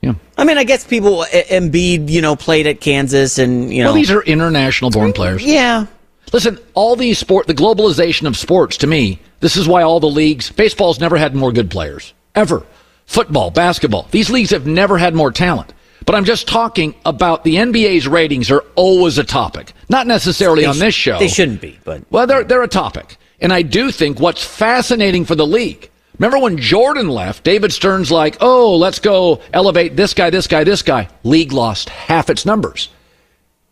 Yeah. 0.00 0.14
I 0.38 0.44
mean, 0.44 0.56
I 0.56 0.64
guess 0.64 0.84
people 0.86 1.26
Embiid, 1.30 2.08
you 2.08 2.22
know, 2.22 2.34
played 2.36 2.66
at 2.66 2.80
Kansas, 2.80 3.38
and 3.38 3.72
you 3.72 3.82
know, 3.82 3.88
Well, 3.90 3.94
these 3.96 4.10
are 4.10 4.22
international 4.22 4.90
born 4.90 5.12
players. 5.12 5.44
yeah. 5.44 5.86
Listen, 6.32 6.58
all 6.74 6.94
these 6.96 7.18
sport, 7.18 7.48
the 7.48 7.54
globalization 7.54 8.26
of 8.28 8.36
sports, 8.36 8.76
to 8.78 8.86
me, 8.86 9.18
this 9.40 9.56
is 9.56 9.66
why 9.66 9.82
all 9.82 9.98
the 9.98 10.06
leagues, 10.08 10.50
baseball's 10.52 11.00
never 11.00 11.16
had 11.16 11.34
more 11.34 11.50
good 11.50 11.68
players 11.70 12.14
ever. 12.36 12.64
Football, 13.06 13.50
basketball, 13.50 14.06
these 14.12 14.30
leagues 14.30 14.50
have 14.50 14.64
never 14.66 14.96
had 14.96 15.12
more 15.14 15.32
talent. 15.32 15.72
But 16.06 16.14
I'm 16.14 16.24
just 16.24 16.46
talking 16.46 16.94
about 17.04 17.42
the 17.42 17.56
NBA's 17.56 18.06
ratings 18.06 18.50
are 18.50 18.64
always 18.76 19.18
a 19.18 19.24
topic, 19.24 19.72
not 19.88 20.06
necessarily 20.06 20.62
They 20.62 20.68
on 20.68 20.78
this 20.78 20.94
show. 20.94 21.18
they 21.18 21.26
shouldn't 21.28 21.60
be, 21.60 21.78
but 21.84 22.04
Well, 22.10 22.26
they're, 22.28 22.44
they're 22.44 22.62
a 22.62 22.68
topic. 22.68 23.16
And 23.40 23.52
I 23.52 23.62
do 23.62 23.90
think 23.90 24.20
what's 24.20 24.44
fascinating 24.44 25.24
for 25.24 25.34
the 25.34 25.46
league, 25.46 25.89
remember 26.20 26.38
when 26.38 26.56
Jordan 26.58 27.08
left, 27.08 27.42
David 27.42 27.72
Stern's 27.72 28.12
like, 28.12 28.36
oh, 28.40 28.76
let's 28.76 29.00
go 29.00 29.40
elevate 29.52 29.96
this 29.96 30.14
guy, 30.14 30.30
this 30.30 30.46
guy, 30.46 30.62
this 30.62 30.82
guy. 30.82 31.08
League 31.24 31.52
lost 31.52 31.88
half 31.88 32.30
its 32.30 32.46
numbers. 32.46 32.90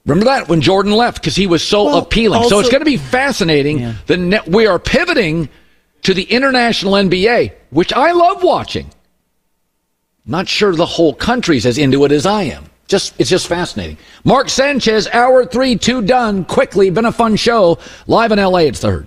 Remember 0.07 0.25
that 0.25 0.49
when 0.49 0.63
Jordan 0.63 0.93
left 0.93 1.21
because 1.21 1.37
he 1.37 1.47
was 1.47 1.63
so 1.63 1.85
Well, 1.85 1.99
appealing. 1.99 2.49
so 2.49 2.59
it's 2.59 2.71
going 2.71 2.81
to 2.81 2.87
be 2.87 2.97
fascinating. 2.97 3.95
The 4.07 4.17
net, 4.17 4.49
we 4.49 4.67
are 4.67 4.79
pivoting 4.79 5.51
to 6.03 6.15
the 6.15 6.23
international 6.23 6.95
NBA, 6.95 7.53
which 7.71 7.93
I 7.93 8.13
love 8.13 8.43
watching. 8.43 8.91
Not 10.25 10.49
sure 10.49 10.75
the 10.75 10.87
whole 10.87 11.13
country's 11.15 11.67
as 11.67 11.77
into 11.77 12.05
it 12.07 12.13
as 12.13 12.25
I 12.25 12.45
am. 12.45 12.65
Just 12.87 13.15
it's 13.19 13.29
just 13.29 13.49
fascinating. 13.49 13.99
Mark 14.25 14.49
Sanchez, 14.49 15.07
hour 15.09 15.45
three, 15.45 15.77
two 15.77 16.01
done. 16.01 16.47
Quickly, 16.47 16.89
been 16.89 17.05
a 17.05 17.13
fun 17.13 17.37
show. 17.37 17.79
Live 18.07 18.33
in 18.33 18.39
LA, 18.39 18.61
it's 18.61 18.81
the 18.81 18.91
herd. 18.91 19.07